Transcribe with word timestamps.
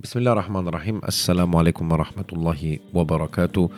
Bismillah 0.00 0.30
ar-Rahman 0.30 0.68
ar-Rahim. 0.68 1.00
Assalamu 1.02 1.58
alaikum 1.58 1.90
wa 1.90 1.96
rahmatullahi 1.96 2.80
wa 2.92 3.02
barakatuh. 3.02 3.68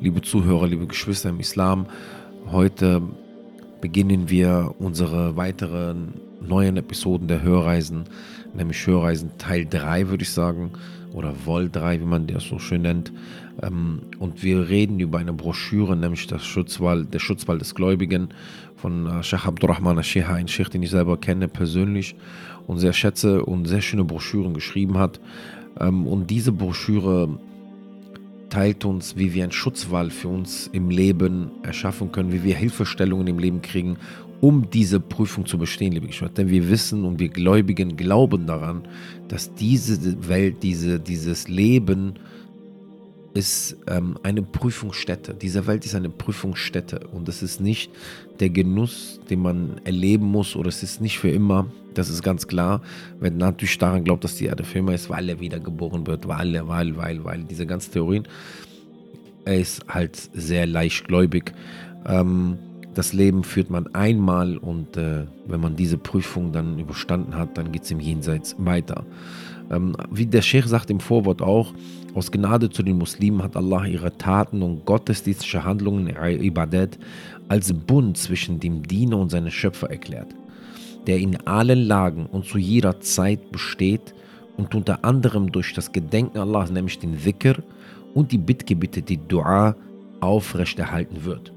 Liebe 0.00 0.22
Zuhörer, 0.22 0.68
liebe 0.68 0.86
Geschwister 0.86 1.30
im 1.30 1.40
Islam, 1.40 1.86
heute 2.46 3.02
beginnen 3.80 4.30
wir 4.30 4.72
unsere 4.78 5.34
weiteren 5.36 6.14
neuen 6.40 6.76
Episoden 6.76 7.26
der 7.26 7.42
Hörreisen, 7.42 8.04
nämlich 8.54 8.86
Hörreisen 8.86 9.36
Teil 9.36 9.66
3, 9.68 10.10
würde 10.10 10.22
ich 10.22 10.30
sagen, 10.30 10.70
oder 11.12 11.34
Vol 11.44 11.68
3, 11.68 12.00
wie 12.00 12.04
man 12.04 12.28
das 12.28 12.44
so 12.44 12.60
schön 12.60 12.82
nennt. 12.82 13.12
Ähm, 13.60 14.02
und 14.20 14.44
wir 14.44 14.68
reden 14.68 15.00
über 15.00 15.18
eine 15.18 15.32
Broschüre, 15.32 15.96
nämlich 15.96 16.28
das 16.28 16.44
Schutzwall, 16.44 17.04
der 17.04 17.18
Schutzwall 17.18 17.58
des 17.58 17.74
Gläubigen 17.74 18.28
von 18.76 19.06
äh, 19.06 19.24
Sheikh 19.24 19.48
Abdurrahman 19.48 19.96
al-Sheha, 19.96 20.34
ein 20.34 20.46
Sheikh, 20.46 20.70
den 20.70 20.84
ich 20.84 20.90
selber 20.90 21.16
kenne 21.16 21.48
persönlich 21.48 22.14
und 22.68 22.78
sehr 22.78 22.92
schätze 22.92 23.44
und 23.44 23.66
sehr 23.66 23.80
schöne 23.80 24.04
Broschüren 24.04 24.54
geschrieben 24.54 24.98
hat. 24.98 25.18
Ähm, 25.80 26.06
und 26.06 26.30
diese 26.30 26.52
Broschüre 26.52 27.38
teilt 28.50 28.84
uns, 28.84 29.16
wie 29.16 29.34
wir 29.34 29.42
einen 29.42 29.52
Schutzwall 29.52 30.10
für 30.10 30.28
uns 30.28 30.68
im 30.72 30.90
Leben 30.90 31.50
erschaffen 31.62 32.12
können, 32.12 32.32
wie 32.32 32.44
wir 32.44 32.56
Hilfestellungen 32.56 33.26
im 33.26 33.38
Leben 33.38 33.62
kriegen, 33.62 33.96
um 34.40 34.70
diese 34.70 35.00
Prüfung 35.00 35.46
zu 35.46 35.58
bestehen, 35.58 35.92
liebe 35.92 36.06
Geschwister. 36.06 36.34
Denn 36.34 36.50
wir 36.50 36.68
wissen 36.68 37.04
und 37.04 37.18
wir 37.18 37.28
Gläubigen 37.28 37.96
glauben 37.96 38.46
daran, 38.46 38.82
dass 39.28 39.54
diese 39.54 40.28
Welt, 40.28 40.62
diese, 40.62 41.00
dieses 41.00 41.48
Leben 41.48 42.14
ist 43.34 43.76
ähm, 43.88 44.16
eine 44.22 44.42
Prüfungsstätte. 44.42 45.34
Diese 45.34 45.66
Welt 45.66 45.84
ist 45.84 45.94
eine 45.96 46.08
Prüfungsstätte 46.08 47.00
und 47.12 47.28
es 47.28 47.42
ist 47.42 47.60
nicht 47.60 47.90
der 48.38 48.48
Genuss, 48.48 49.20
den 49.28 49.42
man 49.42 49.80
erleben 49.84 50.26
muss 50.26 50.54
oder 50.54 50.68
es 50.68 50.82
ist 50.82 51.00
nicht 51.00 51.18
für 51.18 51.30
immer. 51.30 51.66
Das 51.94 52.08
ist 52.08 52.22
ganz 52.22 52.46
klar. 52.46 52.80
Wenn 53.18 53.36
natürlich 53.36 53.76
daran 53.78 54.04
glaubt, 54.04 54.22
dass 54.24 54.36
die 54.36 54.46
Erde 54.46 54.64
für 54.64 54.78
immer 54.78 54.94
ist, 54.94 55.10
weil 55.10 55.28
er 55.28 55.40
wiedergeboren 55.40 56.06
wird, 56.06 56.28
weil 56.28 56.54
er, 56.54 56.68
weil, 56.68 56.96
weil, 56.96 57.24
weil, 57.24 57.44
diese 57.44 57.66
ganzen 57.66 57.92
Theorien. 57.92 58.26
Er 59.44 59.58
ist 59.58 59.86
halt 59.88 60.16
sehr 60.32 60.66
leichtgläubig. 60.66 61.52
Ähm, 62.06 62.58
das 62.94 63.12
Leben 63.12 63.42
führt 63.42 63.68
man 63.68 63.92
einmal 63.94 64.56
und 64.56 64.96
äh, 64.96 65.24
wenn 65.46 65.60
man 65.60 65.74
diese 65.74 65.98
Prüfung 65.98 66.52
dann 66.52 66.78
überstanden 66.78 67.34
hat, 67.36 67.58
dann 67.58 67.72
geht 67.72 67.82
es 67.82 67.90
im 67.90 68.00
Jenseits 68.00 68.54
weiter. 68.58 69.04
Ähm, 69.70 69.96
wie 70.10 70.26
der 70.26 70.42
Sheikh 70.42 70.68
sagt 70.68 70.90
im 70.90 71.00
Vorwort 71.00 71.42
auch, 71.42 71.74
aus 72.14 72.30
Gnade 72.30 72.70
zu 72.70 72.82
den 72.82 72.98
Muslimen 72.98 73.42
hat 73.42 73.56
Allah 73.56 73.86
ihre 73.86 74.16
Taten 74.16 74.62
und 74.62 74.84
gottesdienstliche 74.84 75.64
Handlungen, 75.64 76.08
Ibadat, 76.08 76.98
als 77.48 77.72
Bund 77.72 78.16
zwischen 78.16 78.60
dem 78.60 78.82
Diener 78.82 79.18
und 79.18 79.30
seinem 79.30 79.50
Schöpfer 79.50 79.90
erklärt, 79.90 80.28
der 81.06 81.18
in 81.18 81.36
allen 81.46 81.80
Lagen 81.86 82.26
und 82.26 82.46
zu 82.46 82.58
jeder 82.58 83.00
Zeit 83.00 83.50
besteht 83.50 84.14
und 84.56 84.74
unter 84.74 85.04
anderem 85.04 85.50
durch 85.50 85.74
das 85.74 85.92
Gedenken 85.92 86.38
Allahs, 86.38 86.70
nämlich 86.70 86.98
den 86.98 87.18
Dhikr 87.18 87.56
und 88.14 88.30
die 88.30 88.38
Bittgebete, 88.38 89.02
die 89.02 89.18
Dua, 89.18 89.74
aufrechterhalten 90.20 91.24
wird. 91.24 91.52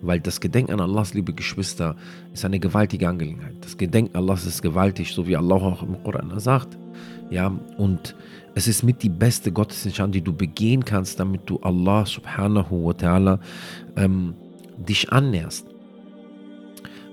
Weil 0.00 0.20
das 0.20 0.40
Gedenken 0.40 0.72
an 0.72 0.80
Allahs, 0.80 1.14
liebe 1.14 1.32
Geschwister, 1.32 1.96
ist 2.32 2.44
eine 2.44 2.58
gewaltige 2.58 3.08
Angelegenheit. 3.08 3.56
Das 3.60 3.76
Gedenken 3.76 4.16
Allahs 4.16 4.46
ist 4.46 4.62
gewaltig, 4.62 5.12
so 5.12 5.26
wie 5.26 5.36
Allah 5.36 5.56
auch 5.56 5.82
im 5.82 6.02
Koran 6.02 6.32
sagt. 6.38 6.78
Ja, 7.30 7.52
und 7.76 8.14
es 8.54 8.68
ist 8.68 8.82
mit 8.82 9.02
die 9.02 9.08
beste 9.08 9.52
Gottesdienst, 9.52 10.14
die 10.14 10.22
du 10.22 10.32
begehen 10.32 10.84
kannst, 10.84 11.20
damit 11.20 11.42
du 11.46 11.58
Allah 11.58 12.06
subhanahu 12.06 12.86
wa 12.86 12.92
ta'ala 12.92 13.38
ähm, 13.96 14.34
dich 14.76 15.12
annäherst. 15.12 15.66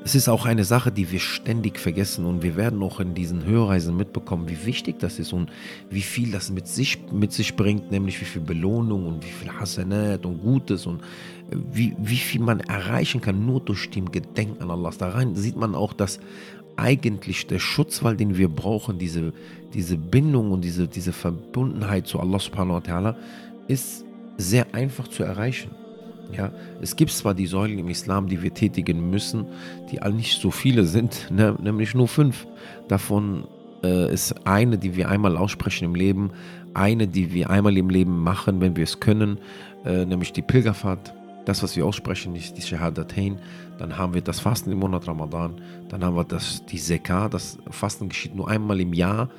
Es 0.06 0.14
ist 0.14 0.30
auch 0.30 0.46
eine 0.46 0.66
Sache, 0.66 0.92
die 0.92 1.12
wir 1.12 1.20
ständig 1.20 1.80
vergessen 1.80 2.26
und 2.26 2.44
wir 2.44 2.56
werden 2.56 2.84
auch 2.84 3.00
in 3.00 3.16
diesen 3.16 3.44
Hörreisen 3.44 3.98
mitbekommen, 3.98 4.48
wie 4.48 4.64
wichtig 4.64 5.00
das 5.00 5.18
ist 5.18 5.34
und 5.34 5.50
wie 5.90 6.04
viel 6.04 6.32
das 6.32 6.52
mit 6.52 6.68
sich, 6.68 7.00
mit 7.12 7.34
sich 7.34 7.56
bringt, 7.56 7.90
nämlich 7.90 8.22
wie 8.22 8.26
viel 8.26 8.44
Belohnung 8.44 9.08
und 9.08 9.26
wie 9.26 9.32
viel 9.32 9.52
Hasanat 9.52 10.28
und 10.28 10.44
Gutes 10.44 10.86
und 10.86 11.02
wie, 11.50 11.96
wie 11.98 12.18
viel 12.18 12.42
man 12.42 12.60
erreichen 12.60 13.20
kann, 13.20 13.48
nur 13.48 13.62
durch 13.62 13.90
den 13.90 14.12
Gedenken 14.12 14.62
an 14.62 14.70
Allah. 14.70 14.92
Da 14.96 15.10
rein 15.10 15.36
sieht 15.36 15.56
man 15.56 15.74
auch, 15.74 15.94
dass 15.94 16.20
eigentlich 16.78 17.48
der 17.48 17.60
Schutzwall, 17.60 18.18
den 18.18 18.38
wir 18.38 18.50
brauchen, 18.50 18.98
diese, 18.98 19.34
diese 19.74 19.98
Bindung 19.98 20.52
und 20.52 20.62
diese, 20.62 20.88
diese 20.88 21.14
Verbundenheit 21.14 22.08
zu 22.08 22.20
Allah 22.20 22.40
subhanahu 22.40 22.76
wa 22.76 22.80
ta'ala, 22.80 23.16
ist 23.68 24.06
sehr 24.38 24.74
einfach 24.74 25.08
zu 25.08 25.24
erreichen. 25.24 25.72
Ja, 26.36 26.52
es 26.82 26.96
gibt 26.96 27.12
zwar 27.12 27.34
die 27.34 27.46
Säulen 27.46 27.80
im 27.80 27.88
Islam, 27.88 28.28
die 28.28 28.42
wir 28.42 28.54
tätigen 28.54 29.10
müssen, 29.10 29.46
die 29.92 30.02
all 30.02 30.14
nicht 30.14 30.40
so 30.40 30.52
viele 30.52 30.86
sind, 30.86 31.28
ne, 31.32 31.56
nämlich 31.62 31.94
nur 31.94 32.08
fünf. 32.08 32.48
Davon 32.88 33.46
äh, 33.84 34.12
ist 34.12 34.46
eine, 34.46 34.78
die 34.78 34.96
wir 34.96 35.10
einmal 35.10 35.38
aussprechen 35.38 35.86
im 35.86 35.96
Leben, 35.96 36.32
eine, 36.74 37.08
die 37.08 37.34
wir 37.34 37.50
einmal 37.50 37.78
im 37.78 37.90
Leben 37.90 38.20
machen, 38.22 38.60
wenn 38.60 38.76
wir 38.76 38.84
es 38.84 39.00
können, 39.00 39.38
äh, 39.86 40.06
nämlich 40.06 40.34
die 40.34 40.42
Pilgerfahrt. 40.42 41.14
Das, 41.46 41.62
was 41.62 41.76
wir 41.76 41.86
aussprechen, 41.86 42.36
ist 42.36 42.58
die 42.58 42.62
Shahadatain. 42.64 43.38
Dann 43.78 43.98
haben 43.98 44.14
wir 44.14 44.22
das 44.22 44.40
Fasten 44.40 44.72
im 44.72 44.80
Monat 44.80 45.08
Ramadan. 45.08 45.62
Dann 45.90 46.04
haben 46.04 46.16
wir 46.16 46.24
das, 46.24 46.66
die 46.66 46.78
Sekah. 46.78 47.30
Das 47.30 47.58
Fasten 47.70 48.10
geschieht 48.10 48.36
nur 48.36 48.50
einmal 48.50 48.80
im 48.80 48.94
Jahr 48.94 49.30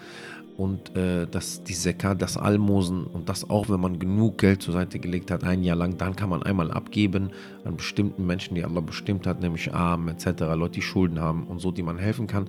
und 0.57 0.97
äh, 0.97 1.27
das, 1.31 1.63
die 1.65 1.75
Zakat, 1.75 2.23
das 2.23 2.37
Almosen 2.37 3.05
und 3.05 3.29
das 3.29 3.49
auch, 3.51 3.69
wenn 3.69 3.81
man 3.81 3.99
genug 3.99 4.39
Geld 4.39 4.63
zur 4.63 4.73
Seite 4.73 4.99
gelegt 4.99 5.31
hat, 5.31 5.45
ein 5.45 5.63
Jahr 5.63 5.77
lang, 5.77 5.99
dann 5.99 6.17
kann 6.17 6.31
man 6.31 6.43
einmal 6.43 6.71
abgeben 6.71 7.31
an 7.65 7.77
bestimmten 7.77 8.27
Menschen, 8.27 8.55
die 8.55 8.65
Allah 8.65 8.81
bestimmt 8.81 9.27
hat, 9.27 9.41
nämlich 9.41 9.75
Armen 9.75 10.09
etc., 10.09 10.41
Leute, 10.55 10.75
die 10.75 10.83
Schulden 10.83 11.21
haben 11.21 11.45
und 11.45 11.61
so, 11.61 11.73
die 11.73 11.83
man 11.83 11.99
helfen 11.99 12.27
kann. 12.27 12.49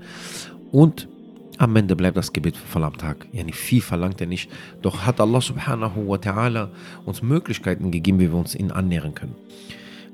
Und 0.71 1.09
am 1.57 1.75
Ende 1.75 1.95
bleibt 1.95 2.15
das 2.15 2.31
Gebet 2.31 2.55
voll 2.55 2.83
am 2.83 2.97
Tag. 2.97 3.27
Ja, 3.31 3.43
nicht 3.43 3.57
viel 3.57 3.81
verlangt 3.81 4.21
er 4.21 4.27
nicht. 4.27 4.49
Doch 4.81 5.05
hat 5.05 5.19
Allah 5.19 5.41
subhanahu 5.41 6.07
wa 6.07 6.15
ta'ala 6.15 6.69
uns 7.05 7.21
Möglichkeiten 7.21 7.91
gegeben, 7.91 8.19
wie 8.19 8.31
wir 8.31 8.37
uns 8.37 8.55
ihnen 8.55 8.71
annähern 8.71 9.15
können. 9.15 9.35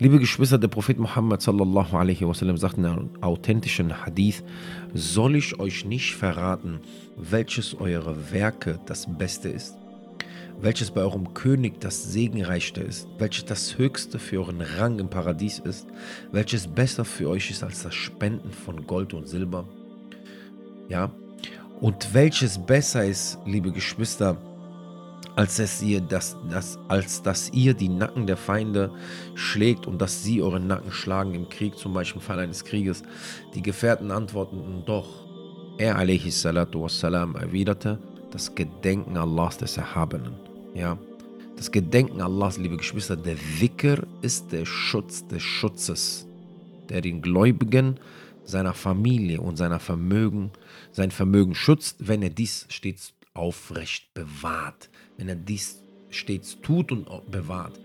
Liebe 0.03 0.19
Geschwister, 0.19 0.57
der 0.57 0.67
Prophet 0.67 0.99
Muhammad 0.99 1.41
sallallahu 1.41 1.95
alaihi 1.95 2.27
wasallam 2.27 2.57
sagt 2.57 2.77
in 2.77 2.85
einem 2.85 3.09
authentischen 3.21 4.05
Hadith, 4.05 4.43
soll 4.93 5.37
ich 5.37 5.57
euch 5.61 5.85
nicht 5.85 6.13
verraten, 6.13 6.81
welches 7.15 7.73
eure 7.79 8.29
Werke 8.33 8.81
das 8.85 9.07
Beste 9.17 9.47
ist? 9.47 9.77
Welches 10.59 10.91
bei 10.91 10.99
eurem 10.99 11.33
König 11.33 11.79
das 11.79 12.11
Segenreichste 12.11 12.81
ist? 12.81 13.07
Welches 13.17 13.45
das 13.45 13.77
Höchste 13.77 14.19
für 14.19 14.39
euren 14.39 14.59
Rang 14.59 14.99
im 14.99 15.09
Paradies 15.09 15.59
ist? 15.59 15.87
Welches 16.33 16.67
besser 16.67 17.05
für 17.05 17.29
euch 17.29 17.49
ist 17.49 17.63
als 17.63 17.83
das 17.83 17.95
Spenden 17.95 18.51
von 18.51 18.85
Gold 18.85 19.13
und 19.13 19.29
Silber? 19.29 19.69
Ja, 20.89 21.11
und 21.79 22.13
welches 22.13 22.57
besser 22.57 23.05
ist, 23.05 23.39
liebe 23.45 23.71
Geschwister, 23.71 24.35
als 25.35 25.57
dass 25.57 25.81
ihr, 25.81 26.01
das, 26.01 26.37
das, 26.49 26.77
als 26.87 27.21
dass 27.21 27.49
ihr 27.51 27.73
die 27.73 27.89
Nacken 27.89 28.27
der 28.27 28.37
Feinde 28.37 28.91
schlägt 29.35 29.87
und 29.87 30.01
dass 30.01 30.23
sie 30.23 30.41
euren 30.41 30.67
Nacken 30.67 30.91
schlagen 30.91 31.33
im 31.33 31.49
Krieg, 31.49 31.77
zum 31.77 31.93
Beispiel 31.93 32.21
im 32.21 32.25
Fall 32.25 32.39
eines 32.39 32.63
Krieges. 32.63 33.03
Die 33.55 33.61
Gefährten 33.61 34.11
antworteten 34.11 34.83
doch. 34.85 35.23
Er 35.79 35.97
wassalam, 35.97 37.35
erwiderte, 37.35 37.97
das 38.31 38.53
Gedenken 38.53 39.17
Allahs 39.17 39.57
des 39.57 39.77
Erhabenen. 39.77 40.35
Ja, 40.75 40.97
das 41.55 41.71
Gedenken 41.71 42.21
Allahs, 42.21 42.57
liebe 42.57 42.77
Geschwister, 42.77 43.15
der 43.15 43.37
Wicker 43.59 44.03
ist 44.21 44.51
der 44.51 44.65
Schutz 44.65 45.27
des 45.27 45.41
Schutzes, 45.41 46.27
der 46.89 47.01
den 47.01 47.21
Gläubigen 47.21 47.99
seiner 48.43 48.73
Familie 48.73 49.41
und 49.41 49.57
seiner 49.57 49.79
Vermögen, 49.79 50.51
sein 50.91 51.11
Vermögen 51.11 51.55
schützt, 51.55 52.07
wenn 52.07 52.21
er 52.21 52.29
dies 52.29 52.67
stets 52.69 53.13
aufrecht 53.33 54.13
bewahrt, 54.13 54.89
wenn 55.17 55.29
er 55.29 55.35
dies 55.35 55.79
stets 56.09 56.57
tut 56.61 56.91
und 56.91 57.07
bewahrt. 57.29 57.79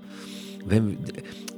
Wenn, 0.66 0.98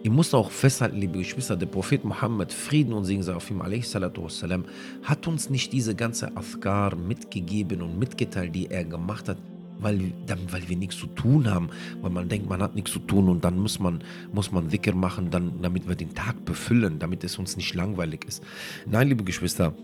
ihr 0.03 0.11
müsst 0.11 0.35
auch 0.35 0.51
festhalten, 0.51 0.99
liebe 0.99 1.19
Geschwister, 1.19 1.57
der 1.57 1.67
Prophet 1.67 2.05
Muhammad, 2.05 2.53
Frieden 2.53 2.93
und 2.93 3.05
Segen 3.05 3.23
sei 3.23 3.35
auf 3.35 3.51
ihm, 3.51 3.61
wassalam, 3.61 4.65
hat 5.03 5.27
uns 5.27 5.51
nicht 5.51 5.73
diese 5.73 5.95
ganze 5.95 6.37
Afkar 6.37 6.95
mitgegeben 6.97 7.83
und 7.83 7.99
mitgeteilt, 7.99 8.55
die 8.55 8.71
er 8.71 8.85
gemacht 8.85 9.29
hat, 9.29 9.39
weil, 9.81 10.13
weil 10.51 10.69
wir 10.69 10.77
nichts 10.77 10.99
zu 10.99 11.07
tun 11.07 11.51
haben, 11.51 11.71
weil 12.03 12.11
man 12.11 12.29
denkt, 12.29 12.49
man 12.49 12.63
hat 12.63 12.75
nichts 12.75 12.93
zu 12.93 12.99
tun 12.99 13.29
und 13.29 13.43
dann 13.43 13.59
muss 13.59 13.81
man, 13.81 14.05
muss 14.33 14.53
man 14.53 14.69
machen, 14.95 15.31
dann, 15.31 15.61
damit 15.63 15.89
wir 15.89 15.97
den 15.97 16.15
Tag 16.15 16.45
befüllen, 16.45 16.99
damit 16.99 17.25
es 17.25 17.39
uns 17.39 17.57
nicht 17.57 17.75
langweilig 17.75 18.25
ist. 18.27 18.43
Nein, 18.87 19.09
liebe 19.09 19.25
Geschwister, 19.25 19.75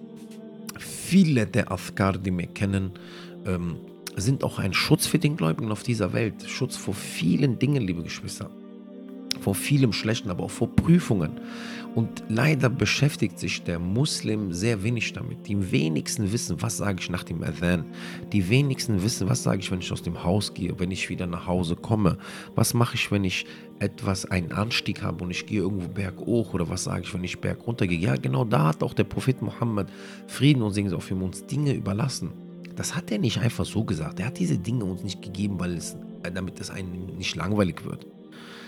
viele 0.79 1.47
der 1.47 1.73
Afkar, 1.73 2.19
die 2.19 2.37
wir 2.37 2.47
kennen, 2.47 2.91
ähm, 3.47 3.77
sind 4.17 4.43
auch 4.45 4.59
ein 4.59 4.73
Schutz 4.73 5.07
für 5.07 5.19
den 5.19 5.37
Gläubigen 5.37 5.71
auf 5.71 5.83
dieser 5.83 6.13
Welt. 6.13 6.49
Schutz 6.49 6.77
vor 6.77 6.95
vielen 6.95 7.59
Dingen, 7.59 7.83
liebe 7.83 8.03
Geschwister. 8.03 8.51
Vor 9.41 9.55
vielem 9.55 9.93
Schlechten, 9.93 10.31
aber 10.31 10.45
auch 10.45 10.51
vor 10.51 10.75
Prüfungen. 10.75 11.41
Und 11.95 12.25
leider 12.29 12.69
beschäftigt 12.69 13.39
sich 13.39 13.63
der 13.63 13.79
Muslim 13.79 14.53
sehr 14.53 14.83
wenig 14.83 15.13
damit. 15.13 15.47
Die 15.47 15.73
wenigsten 15.73 16.31
wissen, 16.31 16.61
was 16.61 16.77
sage 16.77 16.99
ich 17.01 17.11
nach 17.11 17.23
dem 17.23 17.43
Adhan. 17.43 17.85
Die 18.33 18.49
wenigsten 18.51 19.03
wissen, 19.03 19.29
was 19.29 19.43
sage 19.43 19.61
ich, 19.61 19.71
wenn 19.71 19.79
ich 19.79 19.93
aus 19.93 20.03
dem 20.03 20.23
Haus 20.23 20.53
gehe, 20.53 20.79
wenn 20.79 20.91
ich 20.91 21.09
wieder 21.09 21.27
nach 21.27 21.47
Hause 21.47 21.77
komme. 21.77 22.19
Was 22.55 22.75
mache 22.75 22.97
ich, 22.97 23.11
wenn 23.11 23.25
ich 23.25 23.47
etwas, 23.79 24.27
einen 24.27 24.53
Anstieg 24.53 25.03
habe 25.03 25.25
und 25.25 25.31
ich 25.31 25.47
gehe 25.47 25.61
irgendwo 25.61 25.89
berghoch 25.89 26.55
oder 26.55 26.69
was 26.69 26.85
sage 26.85 27.03
ich, 27.05 27.15
wenn 27.15 27.25
ich 27.25 27.39
berg 27.39 27.67
runter 27.67 27.87
gehe. 27.87 27.99
Ja, 27.99 28.17
genau 28.17 28.45
da 28.45 28.69
hat 28.69 28.83
auch 28.83 28.95
der 28.95 29.05
Prophet 29.05 29.41
Muhammad 29.43 29.89
Frieden 30.27 30.63
und 30.63 30.73
Segen 30.73 30.93
auf 30.95 31.11
ihm 31.11 31.23
uns 31.23 31.47
Dinge 31.47 31.73
überlassen. 31.73 32.46
Das 32.77 32.95
hat 32.95 33.11
er 33.11 33.19
nicht 33.19 33.39
einfach 33.41 33.65
so 33.65 33.85
gesagt. 33.85 34.21
Er 34.21 34.27
hat 34.27 34.39
diese 34.39 34.59
Dinge 34.59 34.85
uns 34.85 35.03
nicht 35.03 35.23
gegeben, 35.23 35.59
weil 35.59 35.77
es, 35.77 35.97
damit 36.23 36.61
es 36.61 36.71
einem 36.71 37.07
nicht 37.17 37.35
langweilig 37.35 37.85
wird. 37.85 38.07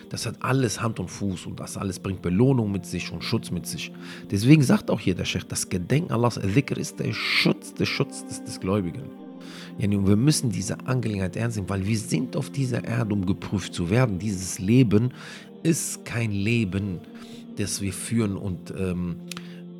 Das 0.08 0.24
hat 0.24 0.36
alles 0.40 0.80
Hand 0.80 0.98
und 0.98 1.08
Fuß 1.08 1.44
und 1.44 1.60
das 1.60 1.76
alles 1.76 1.98
bringt 1.98 2.22
Belohnung 2.22 2.72
mit 2.72 2.86
sich 2.86 3.12
und 3.12 3.22
Schutz 3.22 3.50
mit 3.50 3.66
sich. 3.66 3.92
Deswegen 4.30 4.62
sagt 4.62 4.90
auch 4.90 4.98
hier 4.98 5.14
der 5.14 5.26
Sheikh, 5.26 5.46
das 5.48 5.68
Gedenken 5.68 6.12
Allahs, 6.12 6.40
Dhikr 6.42 6.78
ist 6.78 6.98
der 6.98 7.12
Schutz, 7.12 7.74
der 7.74 7.84
Schutz 7.84 8.26
des, 8.26 8.42
des 8.42 8.58
Gläubigen. 8.58 9.02
Ja, 9.78 9.86
und 9.86 10.08
wir 10.08 10.16
müssen 10.16 10.50
diese 10.50 10.78
Angelegenheit 10.86 11.36
ernst 11.36 11.58
nehmen, 11.58 11.68
weil 11.68 11.86
wir 11.86 11.98
sind 11.98 12.36
auf 12.36 12.50
dieser 12.50 12.82
Erde, 12.84 13.12
um 13.12 13.26
geprüft 13.26 13.74
zu 13.74 13.90
werden. 13.90 14.18
Dieses 14.18 14.58
Leben 14.58 15.12
ist 15.62 16.04
kein 16.06 16.32
Leben, 16.32 17.00
das 17.56 17.82
wir 17.82 17.92
führen 17.92 18.36
und 18.36 18.72
ähm, 18.78 19.16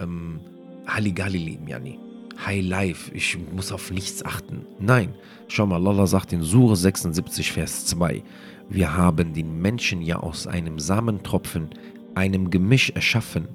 ähm, 0.01 0.41
Halligalli 0.87 1.39
leben, 1.39 1.69
Yani. 1.69 2.08
High 2.45 2.65
Life, 2.65 3.11
ich 3.15 3.37
muss 3.53 3.73
auf 3.73 3.91
nichts 3.91 4.25
achten. 4.25 4.65
Nein, 4.79 5.15
schau 5.49 5.67
mal, 5.67 5.85
Allah 5.87 6.07
sagt 6.07 6.33
in 6.33 6.43
Sure 6.43 6.77
76, 6.77 7.53
Vers 7.53 7.87
2, 7.87 8.23
wir 8.69 8.97
haben 8.97 9.35
den 9.35 9.61
Menschen 9.61 10.03
ja 10.03 10.21
aus 10.21 10.47
einem 10.47 10.79
Samentropfen, 10.79 11.71
einem 12.15 12.51
Gemisch 12.51 12.91
erschaffen, 12.91 13.49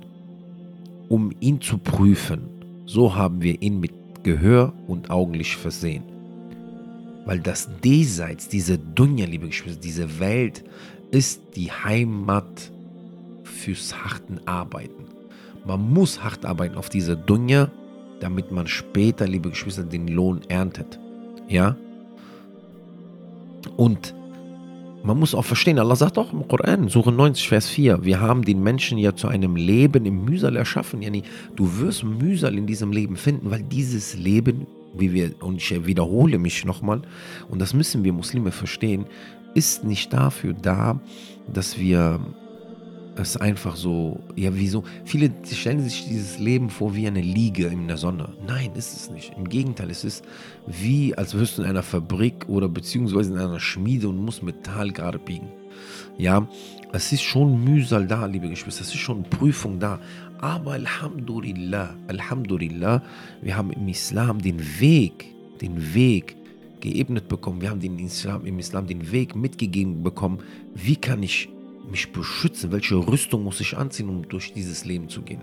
um 1.08 1.32
ihn 1.40 1.62
zu 1.62 1.78
prüfen. 1.78 2.50
So 2.86 3.16
haben 3.16 3.42
wir 3.42 3.62
ihn 3.62 3.80
mit 3.80 3.94
Gehör 4.24 4.74
und 4.88 5.10
Augenlicht 5.10 5.56
versehen. 5.56 6.04
Weil 7.26 7.40
das 7.40 7.70
Diesseits, 7.84 8.50
diese 8.50 8.78
Dunja, 8.78 9.26
liebe 9.26 9.48
Geschwister, 9.48 9.80
diese 9.80 10.20
Welt 10.20 10.64
ist 11.12 11.42
die 11.56 11.72
Heimat 11.72 12.72
fürs 13.44 14.04
harten 14.04 14.40
Arbeiten. 14.46 15.06
Man 15.66 15.94
muss 15.94 16.24
hart 16.24 16.46
arbeiten 16.46 16.76
auf 16.76 16.90
diese 16.90 17.16
Dunja, 17.16 17.72
damit 18.24 18.52
man 18.52 18.68
später, 18.68 19.28
liebe 19.28 19.50
Geschwister, 19.50 19.84
den 19.84 20.08
Lohn 20.08 20.40
erntet. 20.48 20.98
Ja? 21.50 21.76
Und 23.76 24.16
man 25.04 25.20
muss 25.20 25.36
auch 25.36 25.44
verstehen, 25.44 25.78
Allah 25.78 25.98
sagt 25.98 26.18
auch 26.18 26.32
im 26.32 26.48
Koran, 26.48 26.88
Suche 26.88 27.12
90, 27.12 27.50
Vers 27.50 27.68
4, 27.68 28.06
wir 28.06 28.22
haben 28.22 28.44
den 28.44 28.64
Menschen 28.64 28.98
ja 28.98 29.14
zu 29.14 29.28
einem 29.28 29.58
Leben 29.58 30.06
im 30.06 30.24
Mühsal 30.24 30.56
erschaffen. 30.56 31.02
Yani, 31.02 31.24
du 31.58 31.80
wirst 31.80 32.06
Mühsal 32.06 32.58
in 32.58 32.66
diesem 32.66 32.94
Leben 32.94 33.18
finden, 33.18 33.52
weil 33.52 33.62
dieses 33.62 34.16
Leben, 34.16 34.68
wie 34.98 35.12
wir, 35.12 35.32
und 35.42 35.58
ich 35.58 35.86
wiederhole 35.86 36.40
mich 36.40 36.64
nochmal, 36.64 37.02
und 37.50 37.62
das 37.62 37.74
müssen 37.74 38.06
wir 38.06 38.14
Muslime 38.14 38.54
verstehen, 38.54 39.06
ist 39.54 39.84
nicht 39.84 40.14
dafür 40.14 40.54
da, 40.54 41.02
dass 41.52 41.78
wir 41.78 42.22
es 43.16 43.38
einfach 43.38 43.76
so, 43.76 44.20
ja, 44.36 44.50
wieso? 44.54 44.84
Viele 45.06 45.32
stellen 45.52 45.82
sich 45.82 46.08
dieses 46.08 46.40
Leben 46.40 46.70
vor 46.70 46.96
wie 46.96 47.08
eine 47.08 47.22
Liege 47.22 47.68
in 47.68 47.88
der 47.88 47.98
Sonne. 47.98 48.30
Nein, 48.46 48.72
ist 48.76 48.96
es 48.96 49.10
nicht. 49.10 49.34
Im 49.38 49.48
Gegenteil, 49.48 49.90
es 49.90 50.04
ist 50.04 50.26
wie, 50.68 51.16
als 51.16 51.34
wirst 51.34 51.58
du 51.58 51.62
in 51.62 51.70
einer 51.70 51.84
Fabrik 51.84 52.48
oder 52.48 52.68
beziehungsweise 52.68 53.34
in 53.34 53.40
einer 53.40 53.60
Schmiede 53.60 54.10
und 54.10 54.18
musst 54.18 54.44
Metall 54.44 54.92
gerade 54.92 55.20
biegen. 55.20 55.48
Ja, 56.18 56.48
es 56.92 57.12
ist 57.12 57.24
schon 57.24 57.64
Mühsal 57.64 58.08
da, 58.08 58.26
liebe 58.26 58.50
Geschwister, 58.50 58.82
es 58.82 58.90
ist 58.90 59.00
schon 59.00 59.24
Prüfung 59.24 59.80
da. 59.80 60.00
Aber 60.40 60.74
Alhamdulillah, 60.74 61.96
Alhamdulillah, 62.08 63.02
wir 63.42 63.58
haben 63.58 63.72
im 63.72 63.88
Islam 63.88 64.42
den 64.42 64.60
Weg, 64.80 65.26
den 65.62 65.94
Weg 65.94 66.36
geebnet 66.82 67.30
bekommen. 67.30 67.62
Wir 67.62 67.70
haben 67.70 67.80
den 67.80 67.98
Islam, 67.98 68.46
im 68.46 68.60
Islam 68.60 68.86
den 68.86 69.12
Weg 69.12 69.36
mitgegeben 69.36 70.04
bekommen. 70.04 70.40
Wie 70.76 70.98
kann 70.98 71.24
ich 71.24 71.50
mich 71.94 72.12
beschützen? 72.12 72.72
Welche 72.72 72.96
Rüstung 72.96 73.44
muss 73.44 73.62
ich 73.62 73.78
anziehen, 73.78 74.10
um 74.10 74.28
durch 74.28 74.52
dieses 74.52 74.84
Leben 74.84 75.08
zu 75.10 75.22
gehen? 75.22 75.42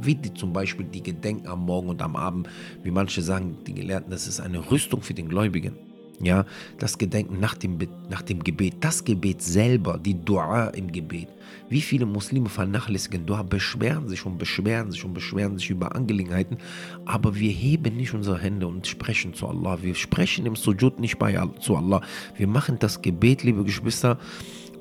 Wie 0.00 0.16
die, 0.16 0.34
zum 0.34 0.52
Beispiel 0.52 0.86
die 0.86 1.02
Gedenken 1.02 1.46
am 1.46 1.64
Morgen 1.66 1.90
und 1.90 2.02
am 2.02 2.16
Abend, 2.16 2.48
wie 2.82 2.90
manche 2.90 3.22
sagen, 3.22 3.58
die 3.66 3.74
Gelehrten, 3.74 4.10
das 4.10 4.26
ist 4.26 4.40
eine 4.40 4.70
Rüstung 4.70 5.02
für 5.02 5.14
den 5.14 5.28
Gläubigen. 5.28 5.76
Ja, 6.20 6.46
das 6.78 6.96
Gedenken 6.96 7.40
nach 7.40 7.54
dem, 7.54 7.76
nach 8.08 8.22
dem 8.22 8.42
Gebet, 8.42 8.76
das 8.80 9.04
Gebet 9.04 9.42
selber, 9.42 9.98
die 9.98 10.14
Dua 10.14 10.68
im 10.68 10.90
Gebet. 10.90 11.28
Wie 11.68 11.80
viele 11.80 12.06
Muslime 12.06 12.48
vernachlässigen 12.48 13.26
Dua, 13.26 13.42
beschweren 13.42 14.08
sich 14.08 14.24
und 14.24 14.38
beschweren 14.38 14.92
sich 14.92 15.04
und 15.04 15.12
beschweren 15.12 15.58
sich 15.58 15.70
über 15.70 15.94
Angelegenheiten, 15.94 16.58
aber 17.04 17.34
wir 17.34 17.50
heben 17.50 17.96
nicht 17.96 18.14
unsere 18.14 18.38
Hände 18.38 18.68
und 18.68 18.86
sprechen 18.86 19.34
zu 19.34 19.48
Allah. 19.48 19.82
Wir 19.82 19.96
sprechen 19.96 20.46
im 20.46 20.54
Sujud 20.56 21.00
nicht 21.00 21.18
bei, 21.18 21.36
zu 21.60 21.76
Allah. 21.76 22.00
Wir 22.36 22.46
machen 22.46 22.78
das 22.78 23.02
Gebet, 23.02 23.42
liebe 23.42 23.64
Geschwister, 23.64 24.18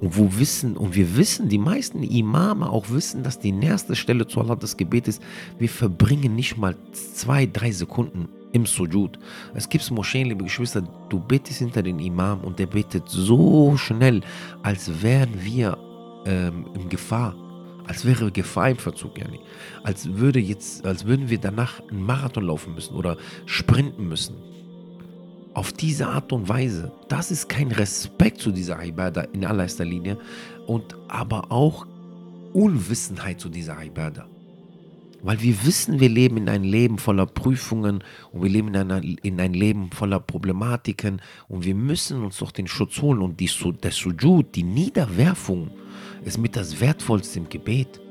und 0.03 0.17
wo 0.17 0.37
wissen, 0.37 0.75
und 0.75 0.95
wir 0.95 1.15
wissen, 1.15 1.47
die 1.47 1.57
meisten 1.57 2.03
Imame 2.03 2.69
auch 2.69 2.89
wissen, 2.89 3.23
dass 3.23 3.39
die 3.39 3.53
nächste 3.53 3.95
Stelle 3.95 4.27
zu 4.27 4.41
Allah 4.41 4.57
das 4.57 4.75
Gebet 4.75 5.07
ist, 5.07 5.23
wir 5.57 5.69
verbringen 5.69 6.35
nicht 6.35 6.57
mal 6.57 6.75
zwei, 6.91 7.45
drei 7.45 7.71
Sekunden 7.71 8.27
im 8.51 8.65
Sujud. 8.65 9.17
Es 9.53 9.69
gibt 9.69 9.89
Moscheen, 9.91 10.27
liebe 10.27 10.43
Geschwister, 10.43 10.81
du 11.07 11.21
betest 11.21 11.59
hinter 11.59 11.81
den 11.81 11.99
Imam 11.99 12.41
und 12.41 12.59
der 12.59 12.65
betet 12.65 13.07
so 13.07 13.77
schnell, 13.77 14.19
als 14.61 15.01
wären 15.01 15.41
wir 15.41 15.77
ähm, 16.25 16.65
in 16.75 16.89
Gefahr. 16.89 17.33
Als 17.87 18.03
wäre 18.03 18.29
Gefahr 18.29 18.71
im 18.71 18.77
Verzug, 18.77 19.17
yani. 19.17 19.39
Als 19.83 20.13
würde 20.17 20.39
jetzt, 20.39 20.85
als 20.85 21.05
würden 21.05 21.29
wir 21.29 21.37
danach 21.37 21.81
einen 21.89 22.05
Marathon 22.05 22.43
laufen 22.43 22.75
müssen 22.75 22.95
oder 22.95 23.15
sprinten 23.45 24.09
müssen 24.09 24.35
auf 25.53 25.71
diese 25.71 26.07
Art 26.07 26.31
und 26.31 26.49
Weise. 26.49 26.91
Das 27.09 27.31
ist 27.31 27.49
kein 27.49 27.71
Respekt 27.71 28.39
zu 28.39 28.51
dieser 28.51 28.83
Ibadah 28.83 29.23
in 29.33 29.45
allererster 29.45 29.85
Linie 29.85 30.17
und 30.67 30.95
aber 31.07 31.51
auch 31.51 31.85
Unwissenheit 32.53 33.39
zu 33.39 33.49
dieser 33.49 33.83
Ibadah. 33.83 34.25
Weil 35.21 35.41
wir 35.41 35.65
wissen, 35.65 36.01
wir 36.01 36.09
leben 36.09 36.35
in 36.35 36.49
einem 36.49 36.65
Leben 36.65 36.97
voller 36.97 37.25
Prüfungen 37.25 38.03
und 38.31 38.43
wir 38.43 38.49
leben 38.49 38.67
in, 38.69 38.75
einer, 38.75 39.01
in 39.01 39.39
ein 39.39 39.53
Leben 39.53 39.89
voller 39.91 40.19
Problematiken 40.19 41.21
und 41.47 41.63
wir 41.63 41.75
müssen 41.75 42.23
uns 42.23 42.39
doch 42.39 42.51
den 42.51 42.67
Schutz 42.67 43.01
holen 43.01 43.21
und 43.21 43.39
die, 43.39 43.49
der 43.81 43.91
Sujud, 43.91 44.53
die 44.53 44.63
Niederwerfung, 44.63 45.71
ist 46.25 46.37
mit 46.37 46.55
das 46.55 46.79
Wertvollste 46.81 47.39
im 47.39 47.49
Gebet 47.49 48.02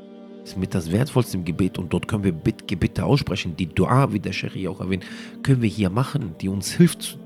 ist 0.45 0.57
mit 0.57 0.75
das 0.75 0.91
Wertvollste 0.91 1.37
im 1.37 1.45
Gebet 1.45 1.79
und 1.79 1.93
dort 1.93 2.09
können 2.09 2.25
wir 2.25 2.33
Gebete 2.67 3.05
aussprechen. 3.05 3.57
Die 3.57 3.67
Dua, 3.67 4.13
wie 4.13 4.21
der 4.21 4.33
Sheikh 4.33 4.69
auch 4.69 4.81
erwähnt, 4.81 5.05
können 5.43 5.63
wir 5.63 5.69
hier 5.69 5.91
machen, 5.91 6.35
die 6.41 6.49
uns 6.49 6.73
hilft, 6.73 7.19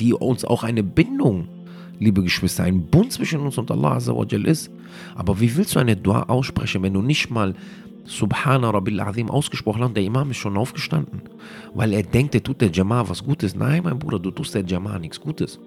die 0.00 0.14
uns 0.14 0.44
auch 0.44 0.62
eine 0.62 0.82
Bindung, 0.82 1.48
liebe 1.98 2.22
Geschwister, 2.22 2.64
ein 2.64 2.86
Bund 2.86 3.12
zwischen 3.12 3.40
uns 3.40 3.58
und 3.58 3.70
Allah 3.70 3.98
ist. 3.98 4.70
Aber 5.14 5.40
wie 5.40 5.56
willst 5.56 5.74
du 5.74 5.80
eine 5.80 5.96
Dua 5.96 6.24
aussprechen, 6.24 6.82
wenn 6.82 6.94
du 6.94 7.02
nicht 7.02 7.30
mal 7.30 7.54
Subhana 8.04 8.70
Rabbil 8.70 9.00
Azim 9.00 9.30
ausgesprochen 9.30 9.82
hast? 9.84 9.94
Der 9.96 10.02
Imam 10.02 10.30
ist 10.30 10.38
schon 10.38 10.56
aufgestanden, 10.56 11.22
weil 11.74 11.92
er 11.92 12.02
denkt, 12.02 12.34
er 12.34 12.42
tut 12.42 12.60
der 12.60 12.70
Jama 12.70 13.08
was 13.08 13.22
Gutes. 13.22 13.54
Nein, 13.54 13.82
mein 13.84 13.98
Bruder, 13.98 14.18
du 14.18 14.30
tust 14.30 14.54
der 14.54 14.64
Jama 14.64 14.98
nichts 14.98 15.20
Gutes. 15.20 15.60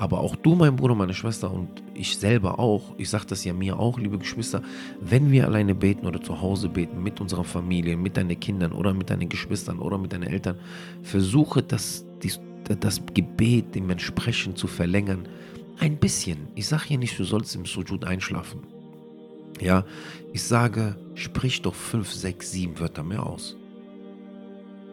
Aber 0.00 0.20
auch 0.20 0.34
du, 0.34 0.54
mein 0.54 0.76
Bruder, 0.76 0.94
meine 0.94 1.12
Schwester 1.12 1.52
und 1.52 1.68
ich 1.92 2.16
selber 2.16 2.58
auch, 2.58 2.94
ich 2.96 3.10
sage 3.10 3.26
das 3.26 3.44
ja 3.44 3.52
mir 3.52 3.78
auch, 3.78 3.98
liebe 3.98 4.16
Geschwister, 4.16 4.62
wenn 4.98 5.30
wir 5.30 5.44
alleine 5.44 5.74
beten 5.74 6.06
oder 6.06 6.22
zu 6.22 6.40
Hause 6.40 6.70
beten, 6.70 7.02
mit 7.02 7.20
unserer 7.20 7.44
Familie, 7.44 7.98
mit 7.98 8.16
deinen 8.16 8.40
Kindern 8.40 8.72
oder 8.72 8.94
mit 8.94 9.10
deinen 9.10 9.28
Geschwistern 9.28 9.78
oder 9.78 9.98
mit 9.98 10.14
deinen 10.14 10.22
Eltern, 10.22 10.56
versuche 11.02 11.62
das, 11.62 12.06
das 12.80 13.02
Gebet 13.12 13.74
dementsprechend 13.74 14.56
zu 14.56 14.68
verlängern. 14.68 15.28
Ein 15.78 15.98
bisschen. 15.98 16.48
Ich 16.54 16.66
sage 16.66 16.84
hier 16.86 16.98
nicht, 16.98 17.18
du 17.18 17.24
sollst 17.24 17.54
im 17.54 17.66
Sujud 17.66 18.06
einschlafen. 18.06 18.60
Ja, 19.60 19.84
ich 20.32 20.42
sage, 20.42 20.96
sprich 21.14 21.60
doch 21.60 21.74
fünf, 21.74 22.10
sechs, 22.10 22.52
sieben 22.52 22.80
Wörter 22.80 23.02
mehr 23.02 23.26
aus. 23.26 23.54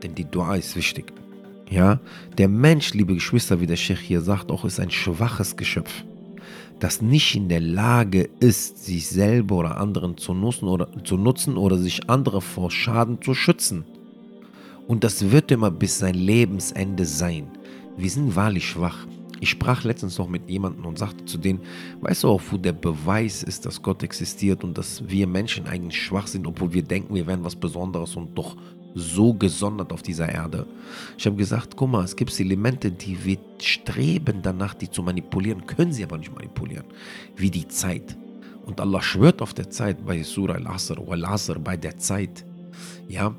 Denn 0.03 0.15
die 0.15 0.25
Dua 0.25 0.57
ist 0.57 0.75
wichtig. 0.75 1.13
Ja, 1.69 1.99
der 2.37 2.47
Mensch, 2.47 2.93
liebe 2.93 3.13
Geschwister, 3.13 3.59
wie 3.59 3.67
der 3.67 3.75
Sheikh 3.75 4.01
hier 4.01 4.21
sagt, 4.21 4.51
auch 4.51 4.63
ist 4.63 4.79
ein 4.79 4.91
schwaches 4.91 5.57
Geschöpf, 5.57 6.05
das 6.79 7.01
nicht 7.01 7.35
in 7.35 7.49
der 7.49 7.59
Lage 7.59 8.29
ist, 8.39 8.85
sich 8.85 9.07
selber 9.07 9.57
oder 9.57 9.77
anderen 9.77 10.17
zu 10.17 10.33
nutzen 10.33 10.69
oder, 10.69 10.87
zu 11.03 11.17
nutzen 11.17 11.57
oder 11.57 11.77
sich 11.77 12.09
andere 12.09 12.41
vor 12.41 12.71
Schaden 12.71 13.21
zu 13.21 13.33
schützen. 13.33 13.83
Und 14.87 15.03
das 15.03 15.31
wird 15.31 15.51
immer 15.51 15.69
bis 15.69 15.99
sein 15.99 16.15
Lebensende 16.15 17.03
sein. 17.03 17.47
Wir 17.97 18.09
sind 18.09 18.37
wahrlich 18.37 18.65
schwach. 18.65 19.05
Ich 19.41 19.49
sprach 19.49 19.83
letztens 19.83 20.17
noch 20.17 20.29
mit 20.29 20.49
jemandem 20.49 20.85
und 20.85 20.97
sagte 20.97 21.25
zu 21.25 21.37
denen, 21.37 21.59
weißt 22.01 22.23
du 22.23 22.29
auch, 22.29 22.41
wo 22.49 22.57
der 22.57 22.71
Beweis 22.71 23.43
ist, 23.43 23.65
dass 23.65 23.81
Gott 23.81 24.01
existiert 24.03 24.63
und 24.63 24.77
dass 24.77 25.07
wir 25.07 25.27
Menschen 25.27 25.67
eigentlich 25.67 26.01
schwach 26.01 26.27
sind, 26.27 26.47
obwohl 26.47 26.73
wir 26.73 26.83
denken, 26.83 27.13
wir 27.13 27.27
wären 27.27 27.43
was 27.43 27.55
Besonderes 27.55 28.15
und 28.15 28.37
doch 28.37 28.55
so 28.97 29.33
gesondert 29.33 29.93
auf 29.93 30.01
dieser 30.01 30.29
Erde. 30.29 30.65
Ich 31.17 31.25
habe 31.25 31.35
gesagt, 31.35 31.75
guck 31.75 31.91
mal, 31.91 32.03
es 32.03 32.15
gibt 32.15 32.37
Elemente, 32.39 32.91
die 32.91 33.23
wir 33.23 33.37
streben 33.59 34.41
danach, 34.41 34.73
die 34.73 34.89
zu 34.89 35.03
manipulieren, 35.03 35.65
können 35.65 35.91
sie 35.91 36.03
aber 36.03 36.17
nicht 36.17 36.33
manipulieren, 36.33 36.85
wie 37.35 37.51
die 37.51 37.67
Zeit. 37.67 38.17
Und 38.65 38.81
Allah 38.81 39.01
schwört 39.01 39.41
auf 39.41 39.53
der 39.53 39.69
Zeit 39.69 40.05
bei 40.05 40.23
Surah 40.23 40.55
Al-Asr, 40.55 40.97
Al-Asr, 41.07 41.59
bei 41.59 41.77
der 41.77 41.97
Zeit. 41.97 42.45
Ja, 43.07 43.33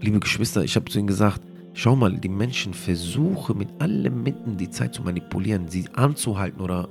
liebe 0.00 0.20
Geschwister, 0.20 0.62
ich 0.62 0.76
habe 0.76 0.90
zu 0.90 0.98
ihnen 0.98 1.06
gesagt, 1.06 1.40
schau 1.72 1.96
mal, 1.96 2.18
die 2.18 2.28
Menschen 2.28 2.74
versuchen 2.74 3.58
mit 3.58 3.68
allen 3.78 4.22
Mitteln 4.22 4.58
die 4.58 4.70
Zeit 4.70 4.94
zu 4.94 5.02
manipulieren, 5.02 5.68
sie 5.68 5.88
anzuhalten 5.94 6.60
oder 6.60 6.88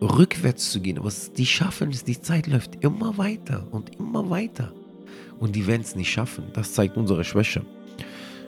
rückwärts 0.00 0.70
zu 0.70 0.80
gehen. 0.80 0.98
Was 1.02 1.32
die 1.32 1.46
schaffen 1.46 1.90
ist, 1.90 2.08
die 2.08 2.20
Zeit 2.20 2.46
läuft 2.46 2.84
immer 2.84 3.16
weiter 3.16 3.66
und 3.70 3.96
immer 3.96 4.28
weiter 4.28 4.72
und 5.42 5.54
die 5.54 5.66
werden 5.66 5.82
es 5.82 5.94
nicht 5.94 6.10
schaffen. 6.10 6.44
Das 6.54 6.72
zeigt 6.72 6.96
unsere 6.96 7.24
Schwäche. 7.24 7.62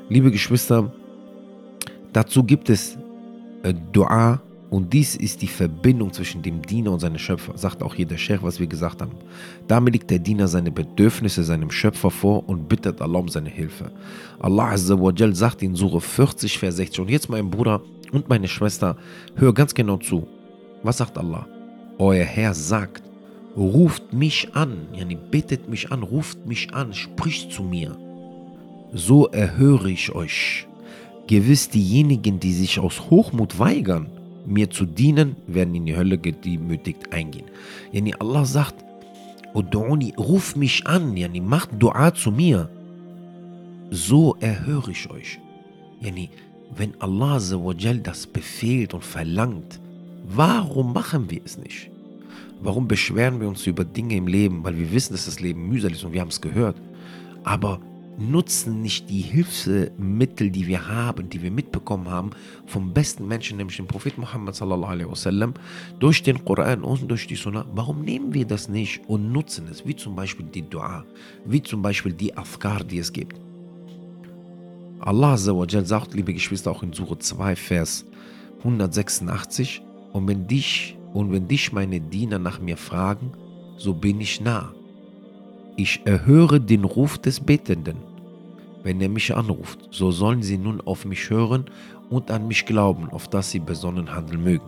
Liebe 0.08 0.30
Geschwister, 0.30 0.90
Dazu 2.14 2.44
gibt 2.44 2.70
es 2.70 2.96
äh, 3.64 3.74
Dua 3.92 4.40
und 4.70 4.92
dies 4.92 5.16
ist 5.16 5.42
die 5.42 5.48
Verbindung 5.48 6.12
zwischen 6.12 6.42
dem 6.42 6.62
Diener 6.62 6.92
und 6.92 7.00
seinem 7.00 7.18
Schöpfer, 7.18 7.58
sagt 7.58 7.82
auch 7.82 7.92
hier 7.92 8.06
der 8.06 8.18
Sheikh, 8.18 8.40
was 8.44 8.60
wir 8.60 8.68
gesagt 8.68 9.02
haben. 9.02 9.16
Damit 9.66 9.94
legt 9.94 10.10
der 10.12 10.20
Diener 10.20 10.46
seine 10.46 10.70
Bedürfnisse 10.70 11.42
seinem 11.42 11.72
Schöpfer 11.72 12.12
vor 12.12 12.48
und 12.48 12.68
bittet 12.68 13.02
Allah 13.02 13.18
um 13.18 13.28
seine 13.28 13.50
Hilfe. 13.50 13.90
Allah 14.38 14.70
Azza 14.70 14.98
wa 14.98 15.12
Jal 15.14 15.34
sagt 15.34 15.62
in 15.62 15.74
Surah 15.74 15.98
40, 15.98 16.56
Vers 16.56 16.76
60. 16.76 17.00
Und 17.00 17.10
jetzt, 17.10 17.28
mein 17.28 17.50
Bruder 17.50 17.82
und 18.12 18.28
meine 18.28 18.46
Schwester, 18.46 18.96
hör 19.34 19.52
ganz 19.52 19.74
genau 19.74 19.96
zu. 19.96 20.24
Was 20.84 20.98
sagt 20.98 21.18
Allah? 21.18 21.48
Euer 21.98 22.24
Herr 22.24 22.54
sagt, 22.54 23.02
ruft 23.56 24.12
mich 24.12 24.54
an, 24.54 24.88
yani 24.92 25.16
bittet 25.16 25.68
mich 25.68 25.92
an, 25.92 26.02
ruft 26.02 26.46
mich 26.46 26.74
an, 26.74 26.92
spricht 26.92 27.52
zu 27.52 27.62
mir. 27.62 27.96
So 28.92 29.26
erhöre 29.28 29.90
ich 29.90 30.14
euch. 30.14 30.66
Gewiss 31.26 31.68
diejenigen, 31.68 32.38
die 32.40 32.52
sich 32.52 32.78
aus 32.78 33.10
Hochmut 33.10 33.58
weigern, 33.58 34.08
mir 34.46 34.70
zu 34.70 34.84
dienen, 34.84 35.36
werden 35.46 35.74
in 35.74 35.86
die 35.86 35.96
Hölle 35.96 36.18
gedemütigt 36.18 37.12
eingehen. 37.12 37.46
Yani 37.92 38.14
Allah 38.18 38.44
sagt, 38.44 38.84
Udu'uni, 39.54 40.14
ruf 40.16 40.56
mich 40.56 40.86
an, 40.86 41.16
yani 41.16 41.40
macht 41.40 41.70
Dua 41.78 42.12
zu 42.12 42.30
mir. 42.30 42.68
So 43.90 44.36
erhöre 44.40 44.90
ich 44.90 45.08
euch. 45.10 45.38
Yani, 46.00 46.28
wenn 46.76 47.00
Allah 47.00 47.38
das 48.02 48.26
befehlt 48.26 48.94
und 48.94 49.04
verlangt, 49.04 49.80
warum 50.26 50.92
machen 50.92 51.30
wir 51.30 51.40
es 51.44 51.56
nicht? 51.56 51.90
Warum 52.60 52.88
beschweren 52.88 53.40
wir 53.40 53.48
uns 53.48 53.66
über 53.66 53.84
Dinge 53.84 54.16
im 54.16 54.26
Leben? 54.26 54.64
Weil 54.64 54.78
wir 54.78 54.92
wissen, 54.92 55.12
dass 55.12 55.26
das 55.26 55.40
Leben 55.40 55.68
mühselig 55.68 55.98
ist 55.98 56.04
und 56.04 56.12
wir 56.12 56.20
haben 56.20 56.28
es 56.28 56.40
gehört. 56.40 56.80
Aber 57.42 57.80
nutzen 58.18 58.80
nicht 58.80 59.10
die 59.10 59.20
Hilfsmittel, 59.20 60.50
die 60.50 60.66
wir 60.66 60.88
haben, 60.88 61.28
die 61.28 61.42
wir 61.42 61.50
mitbekommen 61.50 62.08
haben 62.08 62.30
vom 62.66 62.92
besten 62.92 63.26
Menschen, 63.26 63.56
nämlich 63.56 63.76
dem 63.76 63.86
Prophet 63.86 64.18
Muhammad 64.18 64.54
sallallahu 64.54 64.90
alaihi 64.90 65.10
wasallam, 65.10 65.54
durch 65.98 66.22
den 66.22 66.44
Koran 66.44 66.82
und 66.82 67.10
durch 67.10 67.26
die 67.26 67.34
Sunnah. 67.34 67.66
Warum 67.74 68.02
nehmen 68.02 68.32
wir 68.32 68.46
das 68.46 68.68
nicht 68.68 69.02
und 69.08 69.32
nutzen 69.32 69.66
es? 69.70 69.86
Wie 69.86 69.96
zum 69.96 70.14
Beispiel 70.14 70.46
die 70.46 70.62
Dua, 70.62 71.04
wie 71.44 71.62
zum 71.62 71.82
Beispiel 71.82 72.12
die 72.12 72.36
Afkar, 72.36 72.84
die 72.84 72.98
es 72.98 73.12
gibt. 73.12 73.40
Allah 75.00 75.36
sagt, 75.36 76.14
liebe 76.14 76.32
Geschwister, 76.32 76.70
auch 76.70 76.82
in 76.82 76.92
Surah 76.92 77.18
2, 77.18 77.56
Vers 77.56 78.06
186, 78.60 79.82
und 80.12 80.28
wenn 80.28 80.46
dich 80.46 80.96
und 81.14 81.32
wenn 81.32 81.48
dich 81.48 81.72
meine 81.72 82.00
Diener 82.00 82.38
nach 82.38 82.60
mir 82.60 82.76
fragen, 82.76 83.32
so 83.78 83.94
bin 83.94 84.20
ich 84.20 84.42
nah 84.42 84.74
ich 85.76 86.02
erhöre 86.04 86.60
den 86.60 86.84
Ruf 86.84 87.18
des 87.18 87.40
Betenden, 87.40 87.96
wenn 88.82 89.00
er 89.00 89.08
mich 89.08 89.34
anruft. 89.34 89.88
So 89.90 90.10
sollen 90.10 90.42
sie 90.42 90.58
nun 90.58 90.80
auf 90.80 91.04
mich 91.04 91.30
hören 91.30 91.64
und 92.10 92.30
an 92.30 92.46
mich 92.46 92.66
glauben, 92.66 93.08
auf 93.10 93.28
dass 93.28 93.50
sie 93.50 93.58
besonnen 93.58 94.14
handeln 94.14 94.44
mögen. 94.44 94.66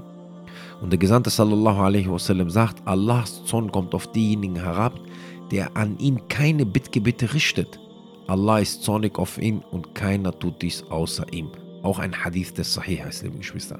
Und 0.80 0.90
der 0.90 0.98
Gesandte 0.98 1.30
sallallahu 1.30 1.80
alaihi 1.80 2.10
wasallam 2.10 2.50
sagt, 2.50 2.86
Allahs 2.86 3.44
Zorn 3.44 3.70
kommt 3.70 3.94
auf 3.94 4.10
diejenigen 4.12 4.56
herab, 4.56 4.94
der 5.50 5.76
an 5.76 5.98
ihn 5.98 6.26
keine 6.28 6.66
Bittgebete 6.66 7.32
richtet. 7.32 7.78
Allah 8.26 8.58
ist 8.58 8.82
zornig 8.82 9.18
auf 9.18 9.38
ihn 9.38 9.62
und 9.70 9.94
keiner 9.94 10.36
tut 10.36 10.60
dies 10.60 10.82
außer 10.90 11.32
ihm. 11.32 11.50
Auch 11.82 12.00
ein 12.00 12.24
Hadith 12.24 12.54
des 12.54 12.74
Sahih 12.74 13.00
Geschwister. 13.38 13.78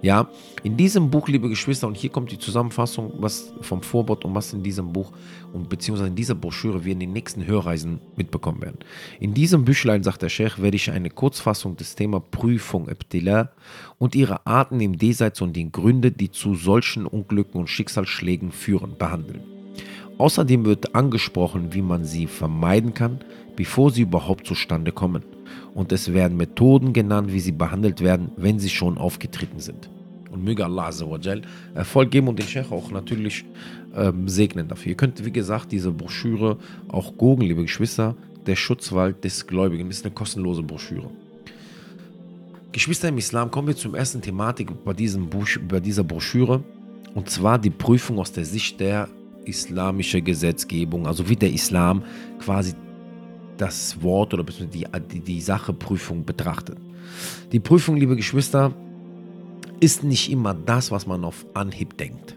Ja, 0.00 0.28
in 0.62 0.76
diesem 0.76 1.10
Buch, 1.10 1.28
liebe 1.28 1.48
Geschwister, 1.48 1.86
und 1.86 1.96
hier 1.96 2.10
kommt 2.10 2.30
die 2.30 2.38
Zusammenfassung 2.38 3.12
was 3.18 3.52
vom 3.60 3.82
Vorwort 3.82 4.24
und 4.24 4.34
was 4.34 4.52
in 4.52 4.62
diesem 4.62 4.92
Buch 4.92 5.12
und 5.52 5.68
beziehungsweise 5.68 6.08
in 6.08 6.14
dieser 6.14 6.34
Broschüre 6.34 6.84
wir 6.84 6.92
in 6.92 7.00
den 7.00 7.12
nächsten 7.12 7.46
Hörreisen 7.46 8.00
mitbekommen 8.16 8.62
werden. 8.62 8.78
In 9.20 9.34
diesem 9.34 9.64
Büchlein, 9.64 10.02
sagt 10.02 10.22
der 10.22 10.28
Sheikh, 10.28 10.62
werde 10.62 10.76
ich 10.76 10.90
eine 10.90 11.10
Kurzfassung 11.10 11.76
des 11.76 11.94
Thema 11.94 12.20
Prüfung, 12.20 12.88
Ebtila 12.88 13.50
und 13.98 14.14
ihre 14.14 14.46
Arten 14.46 14.80
im 14.80 14.98
Diesseits 14.98 15.40
und 15.40 15.54
die 15.54 15.70
Gründe, 15.70 16.12
die 16.12 16.30
zu 16.30 16.54
solchen 16.54 17.06
Unglücken 17.06 17.60
und 17.60 17.68
Schicksalsschlägen 17.68 18.52
führen, 18.52 18.96
behandeln. 18.98 19.42
Außerdem 20.18 20.64
wird 20.64 20.94
angesprochen, 20.94 21.74
wie 21.74 21.82
man 21.82 22.04
sie 22.04 22.26
vermeiden 22.26 22.94
kann, 22.94 23.20
bevor 23.56 23.90
sie 23.90 24.02
überhaupt 24.02 24.46
zustande 24.46 24.92
kommen 24.92 25.24
und 25.74 25.92
es 25.92 26.12
werden 26.12 26.36
Methoden 26.36 26.92
genannt, 26.92 27.32
wie 27.32 27.40
sie 27.40 27.52
behandelt 27.52 28.00
werden, 28.00 28.30
wenn 28.36 28.58
sie 28.58 28.70
schon 28.70 28.98
aufgetreten 28.98 29.60
sind. 29.60 29.90
Und 30.30 30.44
möge 30.44 30.64
Allah 30.64 30.86
Azzawajal 30.86 31.42
Erfolg 31.74 32.10
geben 32.10 32.28
und 32.28 32.38
den 32.38 32.46
Sheikh 32.46 32.72
auch 32.72 32.90
natürlich 32.90 33.44
ähm, 33.94 34.28
segnen 34.28 34.68
dafür. 34.68 34.90
Ihr 34.90 34.96
könnt, 34.96 35.24
wie 35.24 35.32
gesagt, 35.32 35.72
diese 35.72 35.90
Broschüre 35.90 36.58
auch 36.88 37.16
googeln, 37.16 37.48
liebe 37.48 37.62
Geschwister. 37.62 38.16
Der 38.46 38.56
Schutzwald 38.56 39.22
des 39.24 39.46
Gläubigen 39.46 39.90
ist 39.90 40.04
eine 40.04 40.14
kostenlose 40.14 40.62
Broschüre. 40.62 41.10
Geschwister 42.72 43.08
im 43.08 43.18
Islam, 43.18 43.50
kommen 43.50 43.68
wir 43.68 43.76
zum 43.76 43.94
ersten 43.94 44.22
Thematik 44.22 44.70
bei, 44.84 44.94
diesem 44.94 45.28
Buch, 45.28 45.46
bei 45.68 45.78
dieser 45.78 46.02
Broschüre. 46.02 46.64
Und 47.14 47.28
zwar 47.28 47.58
die 47.58 47.70
Prüfung 47.70 48.18
aus 48.18 48.32
der 48.32 48.46
Sicht 48.46 48.80
der 48.80 49.08
islamischen 49.44 50.24
Gesetzgebung, 50.24 51.06
also 51.06 51.28
wie 51.28 51.36
der 51.36 51.52
Islam 51.52 52.02
quasi 52.38 52.74
das 53.56 54.02
Wort 54.02 54.34
oder 54.34 54.44
die, 54.44 54.86
die, 55.10 55.20
die 55.20 55.40
Sache 55.40 55.72
Prüfung 55.72 56.24
betrachtet. 56.24 56.78
Die 57.52 57.60
Prüfung, 57.60 57.96
liebe 57.96 58.16
Geschwister, 58.16 58.72
ist 59.80 60.04
nicht 60.04 60.30
immer 60.30 60.54
das, 60.54 60.90
was 60.90 61.06
man 61.06 61.24
auf 61.24 61.44
Anhieb 61.54 61.96
denkt. 61.98 62.36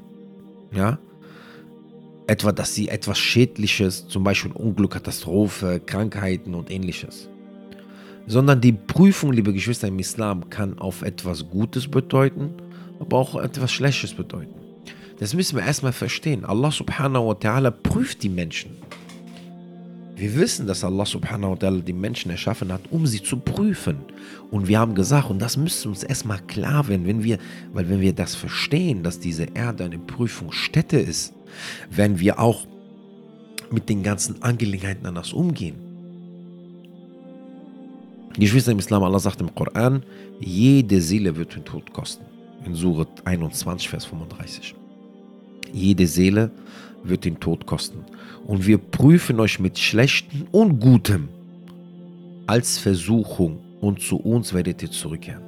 Ja? 0.72 1.00
Etwa, 2.28 2.52
dass 2.52 2.74
sie 2.74 2.90
etwas 2.90 3.20
Schädliches, 3.20 4.08
zum 4.08 4.24
Beispiel 4.24 4.52
Unglück, 4.52 4.92
Katastrophe, 4.92 5.80
Krankheiten 5.86 6.56
und 6.56 6.72
ähnliches. 6.72 7.30
Sondern 8.26 8.62
die 8.62 8.72
Prüfung, 8.72 9.32
liebe 9.32 9.54
Geschwister, 9.54 9.88
im 9.88 10.00
Islam 10.00 10.50
kann 10.50 10.80
auf 10.80 11.04
etwas 11.04 11.48
Gutes 11.48 11.88
bedeuten, 11.88 12.56
aber 13.00 13.18
auch 13.18 13.36
etwas 13.36 13.72
Schlechtes 13.72 14.16
bedeuten. 14.16 14.56
Das 15.20 15.34
müssen 15.34 15.58
wir 15.58 15.66
erstmal 15.66 15.94
verstehen. 15.94 16.44
Allah 16.44 16.72
subhanahu 16.72 17.28
wa 17.28 17.34
ta'ala 17.34 17.72
prüft 17.72 18.24
die 18.24 18.30
Menschen. 18.30 18.72
Wir 20.16 20.34
wissen, 20.36 20.66
dass 20.66 20.84
Allah 20.84 21.06
subhanahu 21.06 21.52
wa 21.52 21.56
ta'ala 21.56 21.82
die 21.82 21.92
Menschen 21.92 22.32
erschaffen 22.32 22.72
hat, 22.72 22.82
um 22.90 23.06
sie 23.06 23.22
zu 23.22 23.38
prüfen. 23.38 23.98
Und 24.50 24.68
wir 24.68 24.80
haben 24.80 24.96
gesagt, 24.96 25.30
und 25.30 25.40
das 25.40 25.58
müsste 25.58 25.90
uns 25.90 26.04
erstmal 26.04 26.40
klar 26.40 26.88
werden, 26.88 27.06
wenn 27.06 27.22
wir, 27.22 27.38
weil 27.74 27.90
wenn 27.90 28.00
wir 28.00 28.14
das 28.14 28.34
verstehen, 28.34 29.04
dass 29.04 29.20
diese 29.20 29.46
Erde 29.54 29.84
eine 29.84 30.00
Prüfungsstätte 30.00 30.98
ist, 30.98 31.34
werden 31.90 32.20
wir 32.20 32.40
auch 32.40 32.66
mit 33.72 33.90
den 33.90 34.04
ganzen 34.04 34.42
Angelegenheiten 34.42 35.06
anders 35.06 35.34
umgehen. 35.34 35.76
Die 38.38 38.42
Geschwister 38.42 38.72
im 38.72 38.80
Islam, 38.80 39.04
Allah 39.04 39.20
sagt 39.20 39.42
im 39.42 39.54
Koran, 39.54 40.04
jede 40.40 41.02
Seele 41.02 41.36
wird 41.36 41.56
den 41.56 41.66
Tod 41.66 41.92
kosten. 41.92 42.26
In 42.66 42.74
Surat 42.74 43.10
21, 43.26 43.90
Vers 43.90 44.06
35. 44.06 44.76
Jede 45.74 46.08
Seele 46.08 46.52
wird 47.04 47.26
den 47.26 47.40
Tod 47.40 47.66
kosten 47.66 48.00
und 48.48 48.66
wir 48.66 48.78
prüfen 48.78 49.40
euch 49.40 49.60
mit 49.60 49.78
Schlechtem 49.78 50.48
und 50.52 50.80
Gutem 50.80 51.30
als 52.48 52.78
Versuchung 52.78 53.60
und 53.82 54.02
zu 54.02 54.18
uns 54.18 54.54
werdet 54.54 54.82
ihr 54.82 54.92
zurückkehren. 54.92 55.44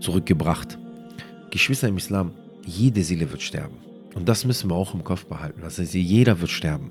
Zurückgebracht. 0.00 0.78
Geschwister 1.50 1.88
im 1.88 1.96
Islam, 1.96 2.32
jede 2.64 3.02
Seele 3.02 3.30
wird 3.30 3.42
sterben. 3.42 3.76
Und 4.14 4.28
das 4.28 4.44
müssen 4.44 4.70
wir 4.70 4.74
auch 4.74 4.94
im 4.94 5.04
Kopf 5.04 5.24
behalten. 5.24 5.60
Das 5.62 5.78
heißt, 5.78 5.94
jeder 5.94 6.40
wird 6.40 6.50
sterben. 6.50 6.90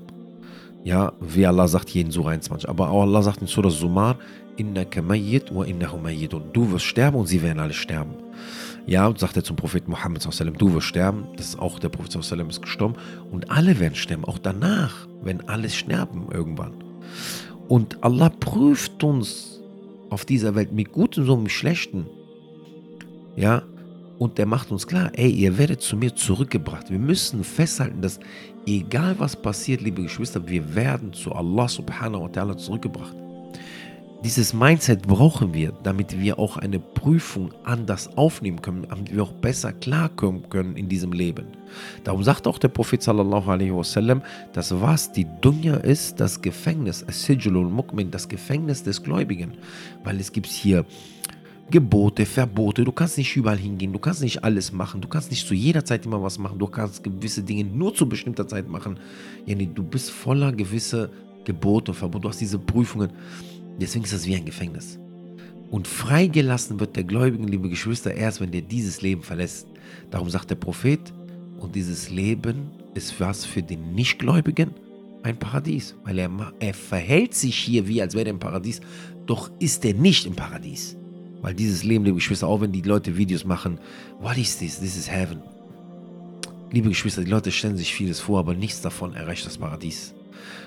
Ja, 0.84 1.12
wie 1.20 1.46
Allah 1.46 1.68
sagt 1.68 1.88
hier 1.88 2.02
in 2.02 2.10
Surah 2.10 2.30
21. 2.30 2.68
Aber 2.68 2.90
auch 2.90 3.02
Allah 3.02 3.22
sagt 3.22 3.40
in 3.40 3.46
Surah 3.46 3.70
Zumar, 3.70 4.18
Innaka 4.56 5.00
mayyit 5.00 5.54
wa 5.54 5.64
innahu 5.64 5.98
mayyitun. 5.98 6.42
Du 6.52 6.70
wirst 6.72 6.84
sterben 6.84 7.16
und 7.16 7.26
sie 7.26 7.42
werden 7.42 7.60
alle 7.60 7.72
sterben. 7.72 8.14
Ja, 8.86 9.06
und 9.06 9.18
sagt 9.18 9.36
er 9.36 9.44
zum 9.44 9.56
Propheten 9.56 9.90
Mohammed, 9.90 10.24
du 10.24 10.74
wirst 10.74 10.86
sterben. 10.86 11.28
Das 11.36 11.50
ist 11.50 11.58
auch 11.58 11.78
der 11.78 11.88
Prophet 11.88 12.14
ist 12.14 12.62
gestorben. 12.62 12.94
Und 13.30 13.50
alle 13.50 13.78
werden 13.78 13.94
sterben, 13.94 14.24
auch 14.24 14.38
danach, 14.38 15.06
wenn 15.22 15.48
alle 15.48 15.68
sterben 15.70 16.28
irgendwann. 16.32 16.74
Und 17.68 18.02
Allah 18.02 18.28
prüft 18.28 19.02
uns 19.04 19.60
auf 20.10 20.24
dieser 20.24 20.54
Welt 20.54 20.72
mit 20.72 20.92
Guten 20.92 21.24
so 21.24 21.36
mit 21.36 21.52
Schlechten. 21.52 22.06
Ja, 23.36 23.62
und 24.18 24.38
der 24.38 24.46
macht 24.46 24.70
uns 24.70 24.86
klar, 24.86 25.10
ey, 25.14 25.30
ihr 25.30 25.56
werdet 25.58 25.80
zu 25.80 25.96
mir 25.96 26.14
zurückgebracht. 26.14 26.90
Wir 26.90 26.98
müssen 26.98 27.42
festhalten, 27.44 28.02
dass 28.02 28.20
egal 28.66 29.14
was 29.18 29.34
passiert, 29.34 29.80
liebe 29.80 30.02
Geschwister, 30.02 30.46
wir 30.46 30.74
werden 30.74 31.12
zu 31.12 31.32
Allah 31.32 31.66
subhanahu 31.66 32.24
wa 32.24 32.28
ta'ala 32.28 32.56
zurückgebracht. 32.56 33.16
Dieses 34.24 34.54
Mindset 34.54 35.02
brauchen 35.02 35.52
wir, 35.52 35.72
damit 35.82 36.20
wir 36.20 36.38
auch 36.38 36.56
eine 36.56 36.78
Prüfung 36.78 37.52
anders 37.64 38.16
aufnehmen 38.16 38.62
können, 38.62 38.86
damit 38.88 39.12
wir 39.12 39.24
auch 39.24 39.32
besser 39.32 39.72
klarkommen 39.72 40.48
können 40.48 40.76
in 40.76 40.88
diesem 40.88 41.12
Leben. 41.12 41.46
Darum 42.04 42.22
sagt 42.22 42.46
auch 42.46 42.58
der 42.58 42.68
Prophet 42.68 43.02
sallallahu 43.02 43.50
alaihi 43.50 43.74
wasallam, 43.74 44.22
dass 44.52 44.80
was 44.80 45.10
die 45.10 45.26
Dunya 45.40 45.74
ist, 45.74 46.20
das 46.20 46.40
Gefängnis, 46.40 47.02
As-Sijlul 47.02 47.66
Mu'min, 47.66 48.10
das 48.10 48.28
Gefängnis 48.28 48.84
des 48.84 49.02
Gläubigen. 49.02 49.54
Weil 50.04 50.20
es 50.20 50.30
gibt 50.30 50.46
hier 50.46 50.84
Gebote, 51.68 52.24
Verbote, 52.24 52.84
du 52.84 52.92
kannst 52.92 53.18
nicht 53.18 53.36
überall 53.36 53.58
hingehen, 53.58 53.92
du 53.92 53.98
kannst 53.98 54.22
nicht 54.22 54.44
alles 54.44 54.70
machen, 54.70 55.00
du 55.00 55.08
kannst 55.08 55.32
nicht 55.32 55.48
zu 55.48 55.54
jeder 55.54 55.84
Zeit 55.84 56.06
immer 56.06 56.22
was 56.22 56.38
machen, 56.38 56.60
du 56.60 56.68
kannst 56.68 57.02
gewisse 57.02 57.42
Dinge 57.42 57.64
nur 57.64 57.92
zu 57.92 58.08
bestimmter 58.08 58.46
Zeit 58.46 58.68
machen. 58.68 59.00
Yani, 59.46 59.66
du 59.66 59.82
bist 59.82 60.12
voller 60.12 60.52
gewisse 60.52 61.10
Gebote 61.44 61.92
Verbote, 61.92 62.22
du 62.22 62.28
hast 62.28 62.40
diese 62.40 62.58
Prüfungen. 62.58 63.10
Deswegen 63.80 64.04
ist 64.04 64.12
das 64.12 64.26
wie 64.26 64.36
ein 64.36 64.44
Gefängnis. 64.44 64.98
Und 65.70 65.88
freigelassen 65.88 66.78
wird 66.80 66.96
der 66.96 67.04
Gläubigen, 67.04 67.48
liebe 67.48 67.68
Geschwister, 67.68 68.14
erst, 68.14 68.40
wenn 68.40 68.50
der 68.50 68.60
dieses 68.60 69.00
Leben 69.00 69.22
verlässt. 69.22 69.66
Darum 70.10 70.28
sagt 70.28 70.50
der 70.50 70.56
Prophet, 70.56 71.12
und 71.58 71.74
dieses 71.74 72.10
Leben 72.10 72.70
ist 72.94 73.18
was 73.20 73.44
für 73.44 73.62
den 73.62 73.94
Nichtgläubigen? 73.94 74.72
Ein 75.22 75.38
Paradies. 75.38 75.94
Weil 76.04 76.18
er, 76.18 76.30
er 76.58 76.74
verhält 76.74 77.34
sich 77.34 77.56
hier 77.56 77.86
wie, 77.88 78.02
als 78.02 78.14
wäre 78.14 78.26
er 78.26 78.32
im 78.32 78.38
Paradies, 78.38 78.80
doch 79.26 79.50
ist 79.60 79.84
er 79.84 79.94
nicht 79.94 80.26
im 80.26 80.34
Paradies. 80.34 80.96
Weil 81.40 81.54
dieses 81.54 81.84
Leben, 81.84 82.04
liebe 82.04 82.16
Geschwister, 82.16 82.48
auch 82.48 82.60
wenn 82.60 82.72
die 82.72 82.82
Leute 82.82 83.16
Videos 83.16 83.44
machen, 83.44 83.78
what 84.20 84.36
is 84.36 84.58
this? 84.58 84.80
This 84.80 84.96
is 84.96 85.10
heaven. 85.10 85.40
Liebe 86.70 86.88
Geschwister, 86.88 87.22
die 87.22 87.30
Leute 87.30 87.52
stellen 87.52 87.76
sich 87.76 87.94
vieles 87.94 88.20
vor, 88.20 88.38
aber 88.38 88.54
nichts 88.54 88.80
davon 88.80 89.14
erreicht 89.14 89.46
das 89.46 89.58
Paradies. 89.58 90.14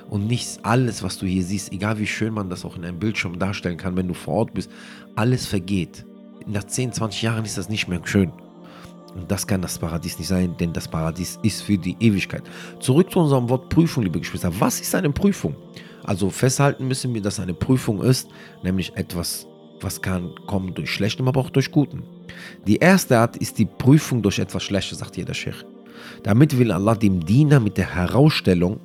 Und 0.10 0.27
nichts, 0.27 0.60
alles, 0.63 1.03
was 1.03 1.17
du 1.17 1.25
hier 1.25 1.44
siehst, 1.44 1.72
egal 1.72 2.00
wie 2.00 2.08
schön 2.08 2.34
man 2.34 2.50
das 2.50 2.65
auch 2.65 2.75
in 2.75 2.86
einem 2.86 3.00
Bildschirm 3.00 3.39
darstellen 3.39 3.77
kann, 3.77 3.96
wenn 3.96 4.08
du 4.08 4.13
vor 4.13 4.36
Ort 4.36 4.53
bist, 4.53 4.70
alles 5.15 5.46
vergeht. 5.46 6.05
Nach 6.48 6.63
10, 6.63 6.94
20 6.94 7.22
Jahren 7.22 7.46
ist 7.46 7.58
das 7.58 7.70
nicht 7.70 7.88
mehr 7.88 8.01
schön. 8.03 8.32
Und 9.15 9.32
das 9.32 9.48
kann 9.48 9.62
das 9.62 9.79
Paradies 9.79 10.20
nicht 10.20 10.27
sein, 10.27 10.55
denn 10.60 10.74
das 10.74 10.88
Paradies 10.88 11.39
ist 11.41 11.63
für 11.63 11.77
die 11.77 11.96
Ewigkeit. 12.00 12.44
Zurück 12.79 13.12
zu 13.12 13.20
unserem 13.20 13.50
Wort 13.50 13.70
Prüfung, 13.70 14.03
liebe 14.03 14.20
Geschwister. 14.20 14.51
Was 14.60 14.82
ist 14.82 14.94
eine 14.94 15.10
Prüfung? 15.10 15.55
Also 16.03 16.29
festhalten 16.29 16.88
müssen 16.88 17.13
wir, 17.13 17.22
dass 17.22 17.39
eine 17.39 17.53
Prüfung 17.53 18.03
ist, 18.03 18.27
nämlich 18.62 18.96
etwas, 18.96 19.48
was 19.79 20.01
kann 20.01 20.32
kommen 20.46 20.74
durch 20.74 20.91
Schlechtem, 20.91 21.27
aber 21.27 21.39
auch 21.39 21.50
durch 21.50 21.72
Guten. 21.72 22.03
Die 22.67 22.77
erste 22.77 23.17
Art 23.17 23.38
ist 23.38 23.58
die 23.58 23.65
Prüfung 23.65 24.22
durch 24.22 24.38
etwas 24.38 24.63
Schlechtes, 24.63 25.00
sagt 25.00 25.17
jeder 25.17 25.34
Sheikh. 25.34 25.65
Damit 26.24 26.58
will 26.60 26.72
Allah 26.72 26.96
dem 26.96 27.25
Diener 27.25 27.60
mit 27.60 27.77
der 27.77 27.96
Herausstellung, 27.96 28.79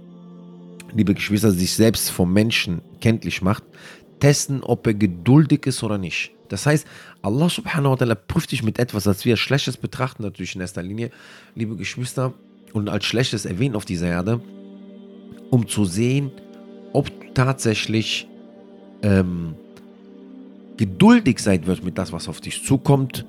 liebe 0.94 1.14
Geschwister, 1.14 1.50
sich 1.50 1.72
selbst 1.72 2.10
vom 2.10 2.32
Menschen 2.32 2.82
kenntlich 3.00 3.42
macht, 3.42 3.64
testen, 4.20 4.62
ob 4.62 4.86
er 4.86 4.94
geduldig 4.94 5.66
ist 5.66 5.82
oder 5.82 5.98
nicht. 5.98 6.32
Das 6.48 6.66
heißt, 6.66 6.86
Allah 7.22 7.48
subhanahu 7.48 7.92
wa 7.92 7.96
ta'ala 7.96 8.14
prüft 8.14 8.52
dich 8.52 8.62
mit 8.62 8.78
etwas, 8.78 9.04
das 9.04 9.24
wir 9.24 9.34
als 9.34 9.40
Schlechtes 9.40 9.76
betrachten, 9.76 10.22
natürlich 10.22 10.54
in 10.54 10.60
erster 10.60 10.82
Linie, 10.82 11.10
liebe 11.54 11.76
Geschwister, 11.76 12.34
und 12.72 12.88
als 12.88 13.04
Schlechtes 13.04 13.46
erwähnen 13.46 13.74
auf 13.74 13.84
dieser 13.84 14.08
Erde, 14.08 14.40
um 15.50 15.66
zu 15.66 15.84
sehen, 15.84 16.30
ob 16.92 17.08
du 17.08 17.32
tatsächlich 17.34 18.28
ähm, 19.02 19.54
geduldig 20.76 21.40
sein 21.40 21.66
wirst 21.66 21.84
mit 21.84 21.98
das, 21.98 22.12
was 22.12 22.28
auf 22.28 22.40
dich 22.40 22.64
zukommt 22.64 23.24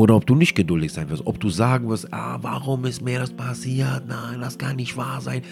oder 0.00 0.16
ob 0.16 0.24
du 0.24 0.34
nicht 0.34 0.54
geduldig 0.54 0.94
sein 0.94 1.10
wirst, 1.10 1.26
ob 1.26 1.38
du 1.40 1.50
sagen 1.50 1.90
wirst, 1.90 2.10
ah, 2.10 2.38
warum 2.40 2.86
ist 2.86 3.02
mir 3.02 3.18
das 3.18 3.30
passiert? 3.30 4.04
Nein, 4.08 4.40
das 4.40 4.56
kann 4.56 4.76
nicht 4.76 4.96
wahr 4.96 5.20
sein. 5.20 5.42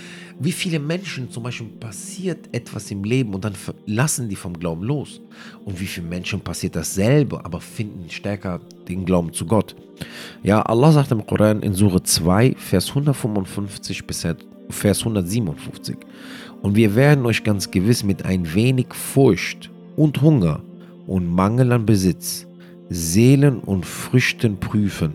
Wie 0.40 0.52
viele 0.52 0.78
Menschen 0.78 1.30
zum 1.30 1.42
Beispiel 1.42 1.66
passiert 1.66 2.48
etwas 2.52 2.90
im 2.90 3.04
Leben 3.04 3.34
und 3.34 3.44
dann 3.44 3.52
lassen 3.84 4.26
die 4.30 4.36
vom 4.36 4.58
Glauben 4.58 4.84
los? 4.84 5.20
Und 5.66 5.78
wie 5.78 5.84
vielen 5.84 6.08
Menschen 6.08 6.40
passiert 6.40 6.76
dasselbe, 6.76 7.44
aber 7.44 7.60
finden 7.60 8.08
stärker 8.08 8.60
den 8.88 9.04
Glauben 9.04 9.34
zu 9.34 9.44
Gott? 9.44 9.76
Ja, 10.42 10.62
Allah 10.62 10.92
sagt 10.92 11.12
im 11.12 11.26
Koran 11.26 11.60
in 11.60 11.74
Sure 11.74 12.02
2, 12.02 12.54
Vers 12.56 12.88
155 12.88 14.06
bis 14.06 14.26
Vers 14.70 15.00
157. 15.00 15.94
Und 16.62 16.74
wir 16.74 16.94
werden 16.94 17.26
euch 17.26 17.44
ganz 17.44 17.70
gewiss 17.70 18.02
mit 18.02 18.24
ein 18.24 18.54
wenig 18.54 18.94
Furcht 18.94 19.70
und 19.94 20.22
Hunger 20.22 20.62
und 21.06 21.26
Mangel 21.26 21.70
an 21.70 21.84
Besitz 21.84 22.47
Seelen 22.90 23.60
und 23.60 23.84
Früchten 23.84 24.58
prüfen, 24.58 25.14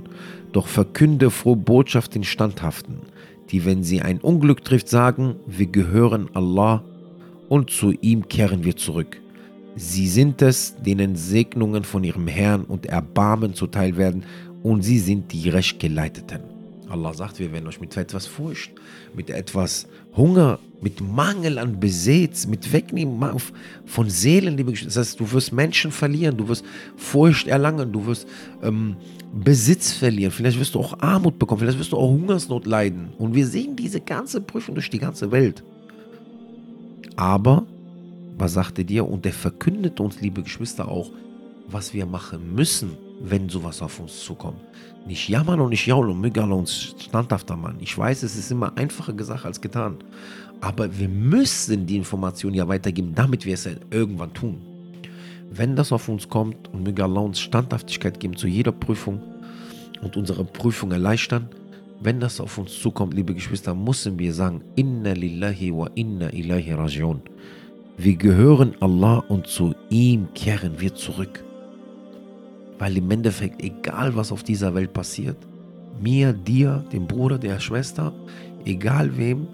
doch 0.51 0.67
verkünde 0.67 1.31
frohe 1.31 1.55
Botschaft 1.55 2.15
den 2.15 2.23
Standhaften, 2.23 2.99
die, 3.49 3.65
wenn 3.65 3.83
sie 3.83 4.01
ein 4.01 4.19
Unglück 4.19 4.63
trifft, 4.63 4.89
sagen, 4.89 5.35
wir 5.47 5.67
gehören 5.67 6.29
Allah 6.33 6.83
und 7.49 7.69
zu 7.69 7.91
ihm 7.91 8.27
kehren 8.27 8.63
wir 8.63 8.75
zurück. 8.75 9.19
Sie 9.75 10.07
sind 10.07 10.41
es, 10.41 10.75
denen 10.75 11.15
Segnungen 11.15 11.83
von 11.83 12.03
ihrem 12.03 12.27
Herrn 12.27 12.63
und 12.63 12.85
Erbarmen 12.85 13.53
zuteil 13.55 13.97
werden, 13.97 14.25
und 14.61 14.81
sie 14.83 14.99
sind 14.99 15.33
die 15.33 15.49
Rechtgeleiteten. 15.49 16.52
Allah 16.93 17.11
sagt, 17.13 17.39
wir 17.39 17.51
werden 17.51 17.67
euch 17.67 17.81
mit 17.81 17.97
etwas 17.97 18.27
Furcht, 18.27 18.71
mit 19.15 19.31
etwas 19.31 19.87
Hunger, 20.15 20.59
mit 20.79 21.01
Mangel 21.01 21.57
an 21.57 21.79
Besitz, 21.79 22.45
mit 22.45 22.71
Wegnehmen 22.71 23.19
von 23.85 24.09
Seelen, 24.11 24.55
liebe 24.55 24.71
Geschwister. 24.71 24.99
Das 24.99 25.07
heißt, 25.09 25.19
du 25.19 25.31
wirst 25.31 25.51
Menschen 25.53 25.91
verlieren, 25.91 26.37
du 26.37 26.47
wirst 26.47 26.63
Furcht 26.95 27.47
erlangen, 27.47 27.91
du 27.91 28.05
wirst 28.05 28.27
ähm, 28.61 28.95
Besitz 29.33 29.91
verlieren, 29.91 30.31
vielleicht 30.31 30.59
wirst 30.59 30.75
du 30.75 30.79
auch 30.79 30.99
Armut 30.99 31.39
bekommen, 31.39 31.61
vielleicht 31.61 31.79
wirst 31.79 31.93
du 31.93 31.97
auch 31.97 32.11
Hungersnot 32.11 32.67
leiden. 32.67 33.09
Und 33.17 33.33
wir 33.33 33.47
sehen 33.47 33.75
diese 33.75 33.99
ganze 33.99 34.39
Prüfung 34.39 34.75
durch 34.75 34.91
die 34.91 34.99
ganze 34.99 35.31
Welt. 35.31 35.63
Aber, 37.15 37.65
was 38.37 38.53
sagt 38.53 38.77
er 38.77 38.83
dir? 38.83 39.07
Und 39.07 39.25
er 39.25 39.33
verkündet 39.33 39.99
uns, 39.99 40.21
liebe 40.21 40.43
Geschwister, 40.43 40.87
auch, 40.87 41.09
was 41.67 41.95
wir 41.95 42.05
machen 42.05 42.53
müssen, 42.53 42.91
wenn 43.23 43.47
sowas 43.49 43.81
auf 43.81 43.99
uns 43.99 44.23
zukommt. 44.23 44.59
Nicht 45.07 45.29
jammern 45.29 45.59
und 45.61 45.69
nicht 45.69 45.85
jaulen 45.85 46.11
und 46.11 46.21
mügern 46.21 46.51
und 46.51 46.69
standhafter 46.69 47.55
Mann. 47.55 47.77
Ich 47.79 47.97
weiß, 47.97 48.23
es 48.23 48.35
ist 48.35 48.51
immer 48.51 48.77
einfacher 48.77 49.13
gesagt 49.13 49.45
als 49.45 49.59
getan. 49.59 49.97
Aber 50.61 50.97
wir 50.97 51.07
müssen 51.09 51.85
die 51.85 51.95
Information 51.95 52.53
ja 52.53 52.67
weitergeben, 52.67 53.13
damit 53.15 53.45
wir 53.45 53.53
es 53.53 53.67
irgendwann 53.91 54.33
tun. 54.33 54.61
Wenn 55.49 55.75
das 55.75 55.91
auf 55.91 56.09
uns 56.09 56.27
kommt 56.27 56.69
und 56.73 56.99
Allah 56.99 57.21
uns 57.21 57.39
Standhaftigkeit 57.39 58.19
geben 58.19 58.35
zu 58.35 58.47
jeder 58.47 58.71
Prüfung 58.71 59.21
und 60.01 60.17
unsere 60.17 60.43
Prüfung 60.43 60.91
erleichtern, 60.91 61.49
wenn 62.01 62.19
das 62.19 62.41
auf 62.41 62.57
uns 62.57 62.77
zukommt, 62.77 63.13
liebe 63.13 63.33
Geschwister, 63.33 63.73
müssen 63.73 64.19
wir 64.19 64.33
sagen, 64.33 64.61
Inna 64.75 65.13
lillahi 65.13 65.73
wa 65.73 65.89
inna 65.95 66.29
ilahi 66.33 66.73
rajiun. 66.73 67.21
Wir 67.97 68.15
gehören 68.15 68.73
Allah 68.81 69.19
und 69.29 69.47
zu 69.47 69.73
ihm 69.89 70.27
kehren 70.33 70.81
wir 70.81 70.93
zurück. 70.95 71.43
Weil 72.79 72.97
im 72.97 73.09
Endeffekt, 73.11 73.61
egal 73.61 74.15
was 74.15 74.31
auf 74.31 74.43
dieser 74.43 74.73
Welt 74.75 74.93
passiert, 74.93 75.37
mir, 76.01 76.33
dir, 76.33 76.83
dem 76.91 77.07
Bruder, 77.07 77.37
der 77.37 77.59
Schwester, 77.59 78.13
egal 78.65 79.15
wem, 79.17 79.47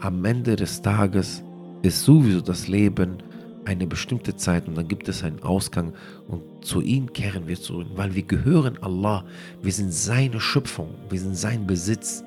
am 0.00 0.24
Ende 0.24 0.56
des 0.56 0.82
Tages 0.82 1.42
ist 1.82 2.02
sowieso 2.04 2.40
das 2.40 2.68
Leben 2.68 3.18
eine 3.64 3.86
bestimmte 3.86 4.36
Zeit 4.36 4.66
und 4.66 4.76
dann 4.76 4.88
gibt 4.88 5.08
es 5.08 5.22
einen 5.22 5.42
Ausgang 5.42 5.92
und 6.28 6.42
zu 6.64 6.80
ihm 6.80 7.12
kehren 7.12 7.46
wir 7.46 7.60
zurück, 7.60 7.88
weil 7.94 8.14
wir 8.14 8.22
gehören 8.22 8.78
Allah, 8.82 9.24
wir 9.62 9.72
sind 9.72 9.92
seine 9.92 10.40
Schöpfung, 10.40 10.88
wir 11.08 11.20
sind 11.20 11.36
sein 11.36 11.66
Besitz. 11.66 12.24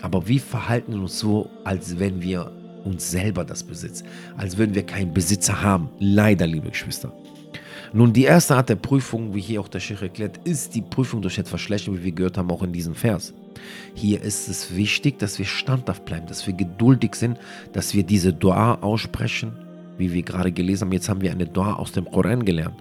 Aber 0.00 0.28
wir 0.28 0.40
verhalten 0.40 0.94
uns 0.94 1.18
so, 1.18 1.50
als 1.64 1.98
wenn 1.98 2.22
wir 2.22 2.52
uns 2.84 3.10
selber 3.10 3.44
das 3.44 3.64
besitzen, 3.64 4.06
als 4.36 4.56
würden 4.56 4.74
wir 4.74 4.84
keinen 4.84 5.12
Besitzer 5.12 5.60
haben. 5.60 5.88
Leider, 5.98 6.46
liebe 6.46 6.70
Geschwister. 6.70 7.12
Nun, 7.92 8.12
die 8.12 8.24
erste 8.24 8.56
Art 8.56 8.68
der 8.68 8.76
Prüfung, 8.76 9.34
wie 9.34 9.40
hier 9.40 9.60
auch 9.60 9.68
der 9.68 9.80
Sheikh 9.80 10.02
erklärt, 10.02 10.38
ist 10.44 10.74
die 10.74 10.82
Prüfung 10.82 11.22
durch 11.22 11.38
etwas 11.38 11.60
Schlechtes, 11.60 11.94
wie 11.94 12.04
wir 12.04 12.12
gehört 12.12 12.36
haben, 12.36 12.50
auch 12.50 12.62
in 12.62 12.72
diesem 12.72 12.94
Vers. 12.94 13.32
Hier 13.94 14.22
ist 14.22 14.48
es 14.48 14.76
wichtig, 14.76 15.18
dass 15.18 15.38
wir 15.38 15.46
standhaft 15.46 16.04
bleiben, 16.04 16.26
dass 16.26 16.46
wir 16.46 16.54
geduldig 16.54 17.14
sind, 17.14 17.38
dass 17.72 17.94
wir 17.94 18.02
diese 18.02 18.32
Dua 18.32 18.74
aussprechen, 18.82 19.52
wie 19.96 20.12
wir 20.12 20.22
gerade 20.22 20.52
gelesen 20.52 20.86
haben. 20.86 20.92
Jetzt 20.92 21.08
haben 21.08 21.20
wir 21.20 21.30
eine 21.30 21.46
Dua 21.46 21.74
aus 21.74 21.92
dem 21.92 22.04
Koran 22.04 22.44
gelernt. 22.44 22.76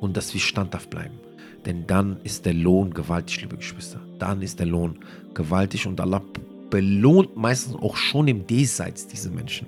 Und 0.00 0.16
dass 0.16 0.32
wir 0.34 0.40
standhaft 0.40 0.90
bleiben. 0.90 1.14
Denn 1.66 1.86
dann 1.86 2.18
ist 2.24 2.46
der 2.46 2.54
Lohn 2.54 2.92
gewaltig, 2.94 3.42
liebe 3.42 3.56
Geschwister. 3.56 4.00
Dann 4.18 4.40
ist 4.40 4.58
der 4.58 4.66
Lohn 4.66 4.98
gewaltig 5.34 5.86
und 5.86 6.00
Allah 6.00 6.22
belohnt 6.70 7.36
meistens 7.36 7.76
auch 7.76 7.96
schon 7.96 8.28
im 8.28 8.46
Diesseits 8.46 9.06
diese 9.06 9.30
Menschen. 9.30 9.66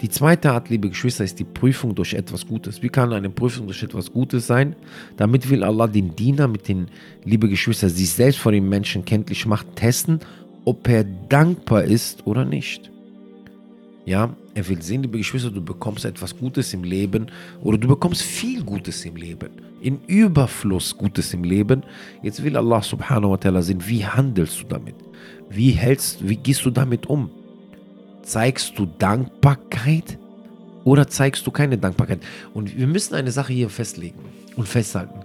Die 0.00 0.08
zweite 0.08 0.52
Art, 0.52 0.70
liebe 0.70 0.88
Geschwister, 0.88 1.24
ist 1.24 1.40
die 1.40 1.44
Prüfung 1.44 1.92
durch 1.92 2.14
etwas 2.14 2.46
Gutes. 2.46 2.82
Wie 2.82 2.88
kann 2.88 3.12
eine 3.12 3.30
Prüfung 3.30 3.66
durch 3.66 3.82
etwas 3.82 4.12
Gutes 4.12 4.46
sein? 4.46 4.76
Damit 5.16 5.50
will 5.50 5.64
Allah 5.64 5.88
den 5.88 6.14
Diener 6.14 6.46
mit 6.46 6.68
den, 6.68 6.86
liebe 7.24 7.48
Geschwister, 7.48 7.88
sich 7.88 8.10
selbst 8.10 8.38
vor 8.38 8.52
den 8.52 8.68
Menschen 8.68 9.04
kenntlich 9.04 9.44
macht, 9.44 9.74
testen, 9.74 10.20
ob 10.64 10.88
er 10.88 11.02
dankbar 11.02 11.82
ist 11.82 12.24
oder 12.28 12.44
nicht. 12.44 12.92
Ja, 14.06 14.36
er 14.54 14.68
will 14.68 14.80
sehen, 14.80 15.02
liebe 15.02 15.18
Geschwister, 15.18 15.50
du 15.50 15.60
bekommst 15.60 16.04
etwas 16.04 16.36
Gutes 16.36 16.72
im 16.72 16.84
Leben 16.84 17.26
oder 17.60 17.76
du 17.76 17.88
bekommst 17.88 18.22
viel 18.22 18.62
Gutes 18.62 19.04
im 19.04 19.16
Leben, 19.16 19.50
in 19.80 19.98
Überfluss 20.06 20.96
Gutes 20.96 21.34
im 21.34 21.42
Leben. 21.42 21.82
Jetzt 22.22 22.42
will 22.44 22.56
Allah 22.56 22.82
subhanahu 22.82 23.32
wa 23.32 23.36
ta'ala 23.36 23.62
sehen, 23.62 23.82
wie 23.86 24.06
handelst 24.06 24.62
du 24.62 24.64
damit? 24.66 24.94
Wie 25.50 25.72
hältst, 25.72 26.26
wie 26.26 26.36
gehst 26.36 26.64
du 26.64 26.70
damit 26.70 27.06
um? 27.06 27.30
Zeigst 28.28 28.78
du 28.78 28.84
Dankbarkeit 28.84 30.18
oder 30.84 31.08
zeigst 31.08 31.46
du 31.46 31.50
keine 31.50 31.78
Dankbarkeit? 31.78 32.20
Und 32.52 32.76
wir 32.76 32.86
müssen 32.86 33.14
eine 33.14 33.32
Sache 33.32 33.54
hier 33.54 33.70
festlegen 33.70 34.18
und 34.54 34.68
festhalten. 34.68 35.20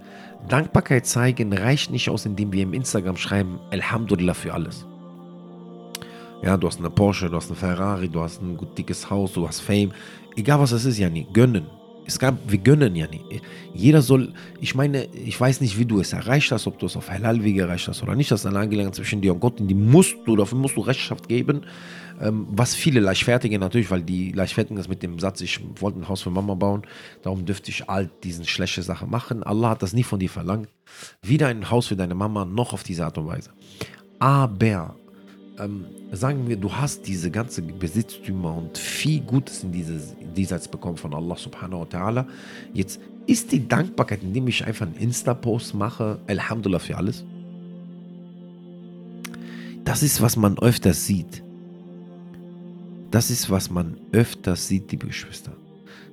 Dankbarkeit 0.48 1.06
zeigen 1.06 1.52
reicht 1.52 1.92
nicht 1.92 2.10
aus, 2.10 2.26
indem 2.26 2.54
wir 2.54 2.64
im 2.64 2.74
Instagram 2.74 3.18
schreiben, 3.18 3.60
Alhamdulillah 3.72 4.34
für 4.34 4.54
alles. 4.54 4.86
Ja, 6.44 6.56
du 6.56 6.66
hast 6.66 6.80
eine 6.80 6.90
Porsche, 6.90 7.30
du 7.30 7.36
hast 7.36 7.48
eine 7.48 7.58
Ferrari, 7.58 8.08
du 8.08 8.22
hast 8.22 8.42
ein 8.42 8.56
gut 8.56 8.78
dickes 8.78 9.10
Haus, 9.10 9.34
du 9.34 9.46
hast 9.46 9.60
Fame. 9.60 9.92
Egal 10.38 10.62
was 10.62 10.70
das 10.70 10.86
ist, 10.86 10.98
Jani, 10.98 11.28
gönnen. 11.34 11.66
Es 12.06 12.18
gab, 12.18 12.36
wir 12.48 12.60
gönnen 12.60 12.96
ja 12.96 13.08
nicht. 13.08 13.26
Jeder 13.74 14.02
soll, 14.02 14.32
ich 14.62 14.76
meine, 14.76 15.08
ich 15.08 15.40
weiß 15.40 15.60
nicht, 15.60 15.78
wie 15.78 15.86
du 15.86 16.00
es 16.00 16.14
erreicht 16.14 16.54
hast, 16.54 16.68
ob 16.68 16.80
du 16.80 16.86
es 16.86 16.96
auf 16.96 17.10
Halal-Wege 17.10 17.64
erreicht 17.64 17.90
hast 17.90 18.02
oder 18.02 18.16
nicht. 18.16 18.32
Das 18.32 18.40
ist 18.40 18.46
eine 18.46 18.60
Angelegenheit 18.60 18.96
zwischen 18.96 19.20
dir 19.20 19.34
und 19.34 19.42
Gott, 19.42 19.60
und 19.60 19.68
die 19.68 19.76
musst 19.76 20.16
du, 20.26 20.38
dafür 20.38 20.58
musst 20.58 20.78
du 20.78 20.82
Rechenschaft 20.82 21.28
geben. 21.28 21.66
Ähm, 22.24 22.48
was 22.50 22.74
viele 22.74 23.02
Leichtfertige 23.02 23.60
natürlich, 23.60 23.92
weil 23.92 24.02
die 24.02 24.32
Leichtfertigen 24.32 24.78
das 24.78 24.88
mit 24.88 25.04
dem 25.04 25.20
Satz, 25.20 25.42
ich 25.42 25.60
wollte 25.82 26.00
ein 26.00 26.08
Haus 26.08 26.22
für 26.22 26.30
Mama 26.30 26.54
bauen, 26.54 26.84
darum 27.22 27.46
dürfte 27.46 27.70
ich 27.70 27.90
all 27.90 28.10
diesen 28.24 28.46
schlechte 28.46 28.82
Sachen 28.82 29.10
machen. 29.10 29.44
Allah 29.44 29.72
hat 29.72 29.84
das 29.84 29.92
nie 29.92 30.04
von 30.04 30.20
dir 30.20 30.30
verlangt. 30.30 30.70
Weder 31.22 31.48
ein 31.48 31.70
Haus 31.70 31.88
für 31.88 31.98
deine 31.98 32.16
Mama, 32.16 32.46
noch 32.46 32.72
auf 32.72 32.84
diese 32.84 33.04
Art 33.04 33.18
und 33.18 33.28
Weise. 33.28 33.50
Aber 34.20 34.96
ähm, 35.60 35.86
sagen 36.14 36.48
wir, 36.48 36.56
du 36.56 36.72
hast 36.72 37.06
diese 37.08 37.30
ganze 37.30 37.62
Besitztümer 37.62 38.56
und 38.56 38.78
viel 38.78 39.20
Gutes 39.20 39.64
in 39.64 39.74
dieses 39.74 40.16
diesseits 40.34 40.70
bekommen 40.70 40.96
von 40.96 41.14
Allah 41.14 41.36
subhanahu 41.36 41.82
wa 41.82 41.86
ta'ala. 41.86 42.26
Jetzt 42.74 43.02
ist 43.28 43.52
die 43.52 43.68
Dankbarkeit, 43.68 44.24
indem 44.24 44.48
ich 44.48 44.66
einfach 44.66 44.86
einen 44.86 44.96
Insta-Post 44.96 45.74
mache, 45.76 46.20
Alhamdulillah 46.28 46.80
für 46.80 46.96
alles. 46.96 47.26
Das 49.84 50.04
ist, 50.04 50.22
was 50.22 50.38
man 50.38 50.58
öfters 50.58 51.06
sieht. 51.06 51.44
Das 53.14 53.30
ist, 53.30 53.52
was 53.52 53.70
man 53.70 53.98
öfters 54.12 54.68
sieht, 54.68 54.92
liebe 54.92 55.06
Geschwister. 55.06 55.52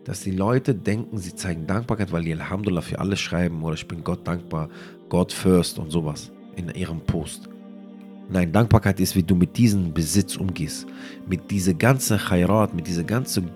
Dass 0.05 0.21
die 0.21 0.33
Leute 0.33 0.75
denken, 0.75 1.17
sie 1.17 1.35
zeigen 1.35 1.67
Dankbarkeit, 1.67 2.13
weil 2.13 2.25
die 2.25 2.35
Alhamdulillah 2.35 2.83
für 2.83 2.99
alles 2.99 3.21
schreiben 3.21 3.63
oder 3.63 3.73
ich 3.73 3.89
bin 3.89 4.05
Gott 4.05 4.29
dankbar, 4.29 4.69
Gott 5.09 5.33
first 5.33 5.79
und 5.79 5.91
sowas 5.91 6.31
in 6.57 6.69
ihrem 6.69 7.01
Post. 7.01 7.49
Nein, 8.29 8.53
Dankbarkeit 8.53 9.01
ist, 9.01 9.17
wie 9.17 9.23
du 9.23 9.35
mit 9.35 9.57
diesem 9.57 9.95
Besitz 9.95 10.37
umgehst. 10.37 10.87
Mit 11.27 11.51
dieser 11.51 11.73
ganzen 11.73 12.19
Khairat, 12.19 12.75
mit 12.75 12.87
dieser 12.87 13.05
ganzen 13.05 13.49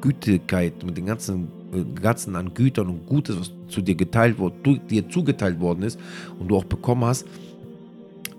Gütigkeit, 0.00 0.82
mit 0.82 0.96
den 0.96 1.06
ganzen, 1.06 1.46
äh, 1.72 2.00
ganzen 2.00 2.34
an 2.34 2.52
Gütern 2.52 2.88
und 2.88 3.06
Gutes, 3.06 3.38
was 3.38 3.52
zu 3.68 3.80
dir 3.80 3.94
geteilt 3.94 4.40
wurde, 4.40 4.80
dir 4.90 5.08
zugeteilt 5.08 5.60
worden 5.60 5.84
ist 5.84 6.00
und 6.40 6.48
du 6.48 6.56
auch 6.56 6.64
bekommen 6.64 7.04
hast. 7.04 7.28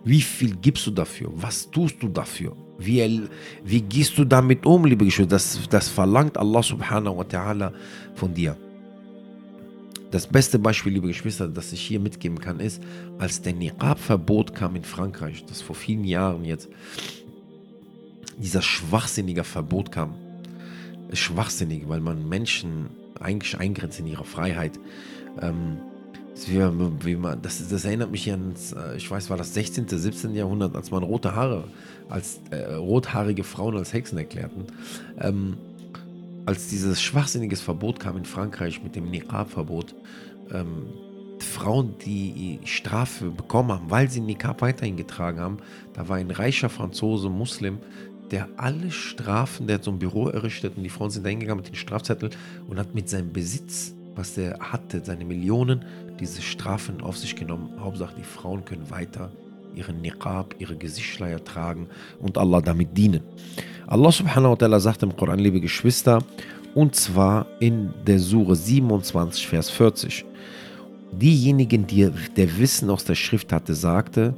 Wie 0.04 0.20
viel 0.20 0.58
gibst 0.58 0.86
du 0.86 0.92
dafür? 0.92 1.32
Was 1.34 1.72
tust 1.72 2.04
du 2.04 2.10
dafür? 2.10 2.58
Wie, 2.80 3.28
wie 3.64 3.82
gehst 3.82 4.18
du 4.18 4.24
damit 4.24 4.66
um, 4.66 4.86
liebe 4.86 5.06
Geschwister? 5.06 5.30
Das, 5.30 5.60
das 5.70 5.90
verlangt 5.90 6.38
Allah 6.38 6.64
subhanahu 6.64 7.18
wa 7.18 7.24
ta'ala 7.24 7.74
von 8.16 8.34
dir. 8.34 8.56
Das 10.12 10.26
beste 10.26 10.58
Beispiel, 10.58 10.94
liebe 10.94 11.08
Geschwister, 11.08 11.48
das 11.48 11.72
ich 11.72 11.82
hier 11.82 12.00
mitgeben 12.00 12.40
kann, 12.40 12.60
ist, 12.60 12.82
als 13.20 13.42
der 13.42 13.54
Niqab-Verbot 13.54 14.56
kam 14.56 14.76
in 14.76 14.84
Frankreich, 14.84 15.46
das 15.46 15.62
vor 15.62 15.76
vielen 15.76 16.04
Jahren 16.04 16.46
jetzt, 16.46 16.70
dieser 18.38 18.62
schwachsinnige 18.62 19.44
Verbot 19.44 19.92
kam. 19.92 20.16
Schwachsinnig, 21.14 21.88
weil 21.88 22.00
man 22.00 22.28
Menschen 22.28 22.90
eigentlich 23.20 23.60
eingrenzt 23.60 24.00
in 24.00 24.08
ihrer 24.08 24.24
Freiheit. 24.24 24.80
Ähm, 25.42 25.78
wie 26.48 27.16
man, 27.16 27.42
das, 27.42 27.68
das, 27.68 27.86
erinnert 27.86 28.12
mich 28.12 28.32
an, 28.32 28.54
äh, 28.76 28.98
ich 28.98 29.10
weiß, 29.10 29.30
war 29.30 29.38
das 29.38 29.54
16., 29.54 29.88
17. 29.88 30.36
Jahrhundert, 30.36 30.76
als 30.76 30.92
man 30.92 31.04
rote 31.04 31.36
Haare, 31.36 31.66
als 32.10 32.40
äh, 32.52 32.74
rothaarige 32.74 33.44
Frauen 33.44 33.78
als 33.78 33.94
Hexen 33.94 34.18
erklärten. 34.18 34.66
Ähm, 35.20 35.58
als 36.46 36.68
dieses 36.68 37.02
schwachsinnige 37.02 37.56
Verbot 37.56 38.00
kam 38.00 38.18
in 38.18 38.26
Frankreich 38.26 38.82
mit 38.84 38.96
dem 38.96 39.10
Niqab-Verbot, 39.10 39.94
ähm, 40.52 40.88
Frauen, 41.40 41.96
die 42.06 42.60
Strafe 42.66 43.30
bekommen 43.32 43.72
haben, 43.72 43.90
weil 43.90 44.10
sie 44.10 44.20
Niqab 44.20 44.62
weiterhin 44.62 44.98
getragen 44.98 45.40
haben, 45.40 45.58
da 45.94 46.10
war 46.10 46.18
ein 46.18 46.32
reicher 46.32 46.70
Franzose, 46.70 47.30
Muslim, 47.30 47.80
der 48.32 48.50
alle 48.58 48.92
Strafen, 48.92 49.68
der 49.68 49.76
hat 49.76 49.84
so 49.84 49.92
ein 49.92 50.00
Büro 50.00 50.28
errichtet 50.28 50.78
und 50.78 50.84
die 50.84 50.90
Frauen 50.90 51.10
sind 51.10 51.26
da 51.26 51.30
hingegangen 51.30 51.64
mit 51.64 51.72
den 51.72 51.76
Strafzetteln 51.76 52.34
und 52.68 52.78
hat 52.78 52.94
mit 52.94 53.10
seinem 53.10 53.32
Besitz, 53.32 53.94
was 54.20 54.38
er 54.38 54.60
hatte, 54.60 55.02
seine 55.04 55.24
Millionen, 55.24 55.86
diese 56.20 56.42
Strafen 56.42 57.02
auf 57.02 57.18
sich 57.18 57.36
genommen. 57.36 57.72
Hauptsache, 57.80 58.14
die 58.18 58.24
Frauen 58.24 58.66
können 58.66 58.90
weiter 58.92 59.32
ihren 59.74 60.02
Niqab, 60.02 60.56
ihre 60.60 60.76
Gesichtsschleier 60.76 61.42
tragen 61.44 61.88
und 62.20 62.38
Allah 62.38 62.60
damit 62.60 62.98
dienen. 62.98 63.22
Allah 63.88 64.12
subhanahu 64.12 64.52
wa 64.52 64.56
ta'ala 64.56 64.80
sagt 64.80 65.04
im 65.04 65.16
Koran, 65.16 65.40
liebe 65.40 65.62
Geschwister, 65.62 66.20
und 66.76 66.96
zwar 66.96 67.48
in 67.60 67.94
der 68.06 68.20
Sure 68.20 68.56
27, 68.56 69.48
Vers 69.48 69.70
40. 69.70 70.26
Diejenigen, 71.14 71.88
die 71.88 72.10
der 72.36 72.58
Wissen 72.58 72.90
aus 72.90 73.06
der 73.06 73.16
Schrift 73.16 73.54
hatte, 73.54 73.74
sagte, 73.74 74.34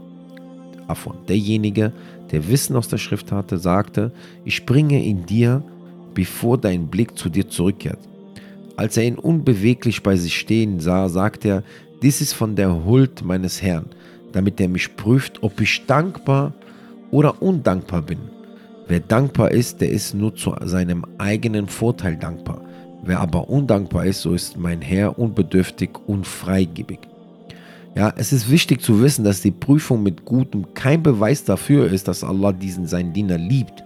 Afon, 0.88 1.17
derjenige, 1.28 1.91
der 2.32 2.48
Wissen 2.48 2.76
aus 2.76 2.88
der 2.88 3.00
Schrift 3.00 3.32
hatte, 3.32 3.58
sagte, 3.58 4.12
ich 4.46 4.63
bringe 4.65 5.04
ihn 5.04 5.26
dir, 5.26 5.63
bevor 6.13 6.58
dein 6.58 6.88
Blick 6.88 7.17
zu 7.17 7.30
dir 7.30 7.50
zurückkehrt. 7.50 8.11
Als 8.78 8.98
er 8.98 9.04
ihn 9.04 9.16
unbeweglich 9.16 10.04
bei 10.04 10.16
sich 10.16 10.38
stehen 10.38 10.80
sah, 10.80 11.10
sagte 11.10 11.48
er, 11.48 11.64
dies 12.02 12.22
ist 12.22 12.34
von 12.34 12.56
der 12.56 12.86
Huld 12.86 13.24
meines 13.24 13.62
Herrn 13.62 13.86
damit 14.32 14.60
er 14.60 14.70
mich 14.70 14.96
prüft, 14.96 15.44
ob 15.44 15.60
ich 15.62 15.86
dankbar 15.86 16.54
oder 17.12 17.42
undankbar 17.42 18.02
bin. 18.02 18.20
Wer 18.88 19.00
dankbar 19.00 19.52
ist, 19.52 19.82
der 19.82 19.90
ist 19.90 20.14
nur 20.14 20.36
zu 20.36 20.56
seinem 20.64 21.06
eigenen 21.18 21.68
Vorteil 21.68 22.18
dankbar. 22.18 22.62
Wer 23.04 23.20
aber 23.20 23.50
undankbar 23.50 24.06
ist, 24.06 24.22
so 24.22 24.34
ist 24.34 24.58
mein 24.58 24.82
Herr 24.82 25.18
unbedürftig 25.18 25.92
und 26.08 26.28
freigebig. 26.28 27.00
Ja, 27.96 28.14
es 28.16 28.32
ist 28.32 28.50
wichtig 28.50 28.82
zu 28.82 29.02
wissen, 29.02 29.26
dass 29.26 29.42
die 29.42 29.52
Prüfung 29.52 30.04
mit 30.04 30.24
Gutem 30.24 30.74
kein 30.74 31.04
Beweis 31.04 31.44
dafür 31.44 31.92
ist, 31.92 32.08
dass 32.08 32.24
Allah 32.24 32.54
diesen 32.54 32.86
seinen 32.86 33.12
Diener 33.12 33.38
liebt 33.38 33.84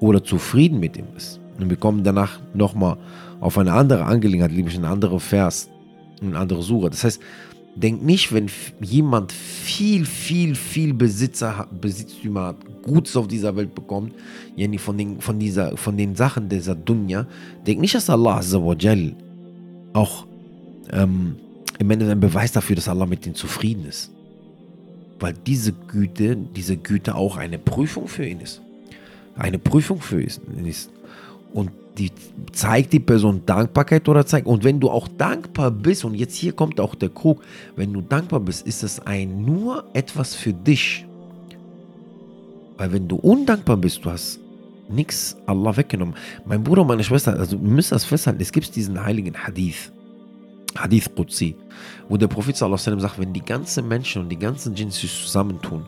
oder 0.00 0.22
zufrieden 0.22 0.80
mit 0.80 0.96
ihm 0.96 1.08
ist. 1.16 1.40
Und 1.58 1.68
wir 1.68 1.76
kommen 1.76 2.04
danach 2.04 2.40
nochmal 2.54 2.96
auf 3.40 3.58
eine 3.58 3.72
andere 3.72 4.04
Angelegenheit, 4.04 4.52
nämlich 4.52 4.76
ein 4.76 4.84
anderer 4.84 5.20
Vers, 5.20 5.68
eine 6.20 6.38
andere 6.38 6.62
Suche. 6.62 6.90
Das 6.90 7.04
heißt, 7.04 7.20
Denk 7.80 8.02
nicht, 8.02 8.32
wenn 8.32 8.50
jemand 8.80 9.30
viel, 9.30 10.04
viel, 10.04 10.56
viel 10.56 10.94
Besitzer, 10.94 11.68
Besitztümer 11.80 12.46
hat, 12.46 12.56
Gutes 12.82 13.16
auf 13.16 13.28
dieser 13.28 13.54
Welt 13.54 13.72
bekommt, 13.72 14.14
von 14.78 14.98
den, 14.98 15.20
von, 15.20 15.38
dieser, 15.38 15.76
von 15.76 15.96
den 15.96 16.16
Sachen 16.16 16.48
dieser 16.48 16.74
Dunya, 16.74 17.28
denk 17.64 17.80
nicht, 17.80 17.94
dass 17.94 18.10
Allah 18.10 18.38
Azzawajal 18.38 19.14
auch 19.92 20.26
ähm, 20.90 21.36
im 21.78 21.90
Ende 21.90 22.10
ein 22.10 22.18
Beweis 22.18 22.50
dafür, 22.50 22.74
dass 22.74 22.88
Allah 22.88 23.06
mit 23.06 23.24
denen 23.24 23.36
zufrieden 23.36 23.84
ist. 23.86 24.10
Weil 25.20 25.34
diese 25.46 25.72
Güte, 25.72 26.36
diese 26.56 26.76
Güte 26.76 27.14
auch 27.14 27.36
eine 27.36 27.60
Prüfung 27.60 28.08
für 28.08 28.26
ihn 28.26 28.40
ist. 28.40 28.60
Eine 29.36 29.60
Prüfung 29.60 30.00
für 30.00 30.20
ihn 30.20 30.66
ist. 30.66 30.90
Und 31.52 31.70
die 31.98 32.12
zeigt 32.52 32.92
die 32.92 33.00
Person 33.00 33.42
Dankbarkeit 33.44 34.08
oder 34.08 34.24
zeigt. 34.24 34.46
Und 34.46 34.64
wenn 34.64 34.80
du 34.80 34.90
auch 34.90 35.08
dankbar 35.08 35.70
bist, 35.70 36.04
und 36.04 36.14
jetzt 36.14 36.36
hier 36.36 36.52
kommt 36.52 36.80
auch 36.80 36.94
der 36.94 37.08
Krug, 37.08 37.42
wenn 37.76 37.92
du 37.92 38.00
dankbar 38.00 38.40
bist, 38.40 38.66
ist 38.66 38.82
es 38.82 39.00
ein 39.00 39.44
nur 39.44 39.84
etwas 39.92 40.34
für 40.34 40.52
dich. 40.52 41.04
Weil 42.76 42.92
wenn 42.92 43.08
du 43.08 43.16
undankbar 43.16 43.76
bist, 43.76 44.04
du 44.04 44.10
hast 44.10 44.38
nichts 44.88 45.36
Allah 45.46 45.76
weggenommen. 45.76 46.14
Mein 46.46 46.62
Bruder 46.62 46.82
und 46.82 46.88
meine 46.88 47.04
Schwester, 47.04 47.38
also 47.38 47.60
wir 47.60 47.68
müssen 47.68 47.94
das 47.94 48.04
festhalten, 48.04 48.40
es 48.40 48.52
gibt 48.52 48.74
diesen 48.74 49.02
heiligen 49.04 49.34
Hadith. 49.36 49.92
Hadith 50.76 51.10
Qudsi, 51.14 51.56
wo 52.08 52.16
der 52.16 52.28
Prophet 52.28 52.56
sallallahu 52.56 53.00
sagt, 53.00 53.18
wenn 53.18 53.32
die 53.32 53.44
ganzen 53.44 53.88
Menschen 53.88 54.22
und 54.22 54.28
die 54.28 54.38
ganzen 54.38 54.74
Djinns 54.74 55.00
sich 55.00 55.10
zusammentun, 55.24 55.84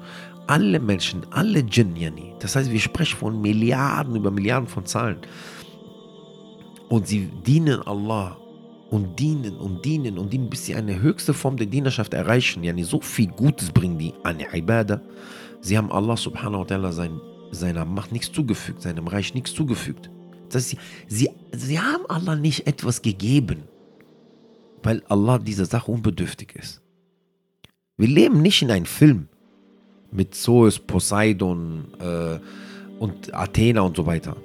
alle 0.47 0.81
Menschen, 0.81 1.23
alle 1.31 1.63
Djinn, 1.63 1.95
das 2.41 2.57
heißt, 2.57 2.73
wir 2.73 2.81
sprechen 2.81 3.17
von 3.17 3.41
Milliarden 3.41 4.17
über 4.17 4.33
Milliarden 4.33 4.69
von 4.69 4.85
Zahlen, 4.85 5.19
und 6.91 7.07
sie 7.07 7.31
dienen 7.47 7.81
Allah 7.83 8.37
und 8.91 9.19
dienen 9.19 9.57
und 9.57 9.85
dienen 9.85 10.19
und 10.19 10.33
dienen, 10.33 10.51
bis 10.51 10.67
sie 10.67 10.75
eine 10.75 11.01
höchste 11.01 11.33
Form 11.33 11.57
der 11.57 11.69
Dienerschaft 11.69 12.13
erreichen. 12.13 12.65
Yani 12.65 12.83
so 12.83 13.01
viel 13.01 13.29
Gutes 13.29 13.71
bringen 13.71 13.99
die 13.99 14.13
an 14.25 14.41
Ibadah. 14.53 15.01
Sie 15.61 15.79
haben 15.79 15.91
Allah 15.93 16.17
subhanahu 16.17 16.63
wa 16.63 16.65
ta'ala 16.65 16.93
sein, 16.93 17.21
seiner 17.53 17.85
Macht 17.85 18.11
nichts 18.11 18.33
zugefügt, 18.33 18.83
seinem 18.83 19.07
Reich 19.07 19.35
nichts 19.35 19.55
zugefügt. 19.55 20.11
Das 20.49 20.65
heißt, 20.65 20.77
sie, 21.07 21.31
sie, 21.53 21.79
haben 21.79 22.05
Allah 22.09 22.35
nicht 22.35 22.67
etwas 22.67 23.03
gegeben, 23.03 23.63
weil 24.83 25.03
Allah 25.09 25.39
dieser 25.39 25.67
Sache 25.67 25.93
unbedürftig 25.93 26.57
ist. 26.57 26.83
Wir 27.97 28.09
leben 28.09 28.43
nicht 28.43 28.63
in 28.63 28.71
einem 28.73 28.87
Film 28.87 29.29
mit 30.11 30.35
Zeus, 30.35 30.81
Poseidon 30.81 31.87
äh, 32.01 32.41
und 32.99 33.33
Athena 33.33 33.83
und 33.83 33.97
so 33.97 34.07
weiter. 34.07 34.37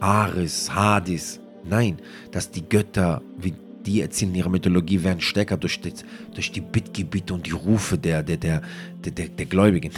Ares, 0.00 0.74
Hades. 0.74 1.40
Nein, 1.64 1.96
dass 2.30 2.50
die 2.50 2.68
Götter, 2.68 3.22
wie 3.38 3.54
die 3.86 4.00
erzählen 4.00 4.32
in 4.32 4.38
ihrer 4.38 4.50
Mythologie, 4.50 5.02
werden 5.02 5.20
stärker 5.20 5.56
durch, 5.56 5.80
die, 5.80 5.92
durch 6.34 6.52
die 6.52 6.60
Bittgebiete 6.60 7.32
und 7.32 7.46
die 7.46 7.52
Rufe 7.52 7.96
der, 7.96 8.22
der, 8.22 8.36
der, 8.36 8.62
der, 9.04 9.12
der, 9.12 9.28
der 9.28 9.46
Gläubigen. 9.46 9.92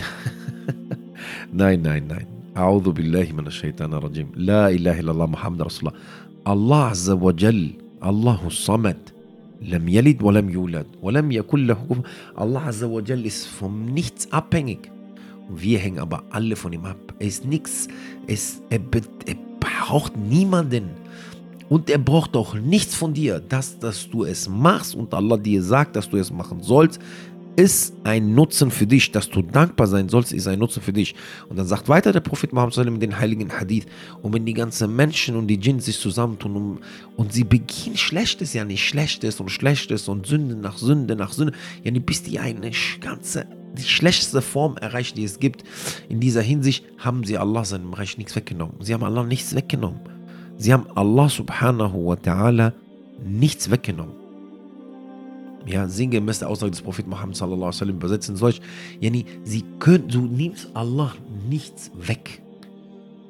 nein, 1.52 1.82
nein, 1.82 2.06
nein. 2.06 2.26
أعوذ 2.56 2.92
بالله 2.92 3.32
من 3.32 3.46
الشيطان 3.46 3.94
الرجيم 3.94 4.32
لا 4.36 4.68
إله 4.72 5.00
إلا 5.00 5.12
الله 5.12 5.26
محمد 5.26 5.62
رسول 5.62 5.88
الله 5.88 6.00
الله 6.48 6.84
عز 6.84 7.10
وجل 7.10 7.70
الله 8.04 8.46
الصمد 8.46 8.96
لم 9.62 9.88
يلد 9.88 10.22
ولم 10.22 10.50
يولد 10.50 10.86
ولم 11.02 11.32
يكن 11.32 11.66
له 11.66 11.74
كفوا 11.74 12.02
Allah 12.36 12.66
Azza 12.66 12.90
wa 12.90 13.00
Jal 13.04 13.26
ist 13.26 13.46
vom 13.46 13.92
Nichts 13.92 14.32
abhängig. 14.32 14.90
Und 15.48 15.62
wir 15.62 15.78
hängen 15.78 15.98
aber 15.98 16.24
alle 16.30 16.56
von 16.56 16.72
ihm 16.72 16.84
ab. 16.84 16.96
Er 17.18 17.26
ist 17.26 17.44
nichts. 17.44 17.88
Er, 18.26 18.36
er, 18.70 18.80
er 19.26 19.36
braucht 19.79 20.17
niemanden. 20.17 20.89
Und 21.69 21.89
er 21.89 21.99
braucht 21.99 22.35
auch 22.35 22.53
nichts 22.53 22.95
von 22.95 23.13
dir. 23.13 23.39
Das, 23.39 23.79
dass 23.79 24.09
du 24.09 24.25
es 24.25 24.49
machst 24.49 24.93
und 24.93 25.13
Allah 25.13 25.37
dir 25.37 25.63
sagt, 25.63 25.95
dass 25.95 26.09
du 26.09 26.17
es 26.17 26.29
machen 26.29 26.61
sollst, 26.61 26.99
ist 27.55 27.93
ein 28.03 28.33
Nutzen 28.33 28.71
für 28.71 28.85
dich. 28.85 29.11
Dass 29.11 29.29
du 29.29 29.41
dankbar 29.41 29.87
sein 29.87 30.09
sollst, 30.09 30.33
ist 30.33 30.47
ein 30.47 30.59
Nutzen 30.59 30.81
für 30.81 30.91
dich. 30.91 31.15
Und 31.47 31.57
dann 31.57 31.65
sagt 31.65 31.87
weiter 31.87 32.11
der 32.11 32.19
Prophet 32.19 32.51
Muhammad 32.51 32.77
in 32.77 32.99
den 32.99 33.17
heiligen 33.17 33.57
Hadith. 33.57 33.85
Und 34.21 34.33
wenn 34.33 34.45
die 34.45 34.53
ganzen 34.53 34.93
Menschen 34.95 35.37
und 35.37 35.47
die 35.47 35.57
Djinn 35.57 35.79
sich 35.79 35.97
zusammentun 35.97 36.55
und, 36.55 36.79
und 37.15 37.31
sie 37.31 37.45
begehen 37.45 37.95
Schlechtes, 37.95 38.53
ja 38.53 38.65
nicht 38.65 38.85
Schlechtes 38.85 39.39
und 39.39 39.49
Schlechtes 39.49 40.09
und 40.09 40.25
Sünde 40.25 40.55
nach 40.55 40.77
Sünde 40.77 41.15
nach 41.15 41.31
Sünde, 41.31 41.53
ja 41.83 41.91
bis 41.99 42.23
die 42.23 42.39
eine 42.39 42.71
ganze 42.99 43.45
die 43.77 43.83
schlechteste 43.83 44.41
Form 44.41 44.77
erreichen, 44.77 45.15
die 45.15 45.23
es 45.23 45.39
gibt. 45.39 45.63
In 46.09 46.19
dieser 46.19 46.41
Hinsicht 46.41 46.85
haben 46.97 47.23
sie 47.23 47.37
Allah 47.37 47.65
seinem 47.65 47.93
Reich 47.93 48.17
nichts 48.17 48.35
weggenommen. 48.35 48.75
Sie 48.79 48.93
haben 48.93 49.03
Allah 49.03 49.23
nichts 49.23 49.55
weggenommen. 49.55 49.99
Sie 50.57 50.73
haben 50.73 50.85
Allah 50.95 51.29
subhanahu 51.29 52.05
wa 52.05 52.13
ta'ala 52.15 52.73
nichts 53.23 53.69
weggenommen. 53.71 54.15
Ja, 55.65 55.87
sinngemäß 55.87 56.39
der 56.39 56.49
Aussage 56.49 56.71
des 56.71 56.81
Propheten 56.81 57.09
Muhammad 57.09 57.35
sallallahu 57.35 57.65
alaihi 57.65 57.75
wasallam 57.75 57.95
übersetzen 57.97 58.35
solch, 58.35 58.61
yani, 58.99 59.25
sie 59.43 59.63
können, 59.79 60.07
du 60.07 60.21
nimmst 60.21 60.69
Allah 60.73 61.13
nichts 61.47 61.91
weg. 61.95 62.41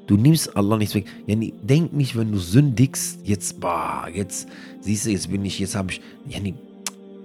Du 0.08 0.17
nimmst 0.17 0.56
Allah 0.56 0.77
nichts 0.77 0.95
weg. 0.95 1.06
Yani, 1.27 1.54
denk 1.62 1.93
nicht, 1.93 2.17
wenn 2.17 2.32
du 2.32 2.38
sündigst, 2.38 3.19
jetzt, 3.23 3.60
bah, 3.60 4.08
jetzt, 4.13 4.47
siehst 4.80 5.06
du, 5.06 5.12
jetzt 5.12 5.30
bin 5.30 5.43
ich, 5.45 5.60
jetzt 5.60 5.75
habe 5.75 5.91
ich, 5.91 6.01
yani, 6.27 6.56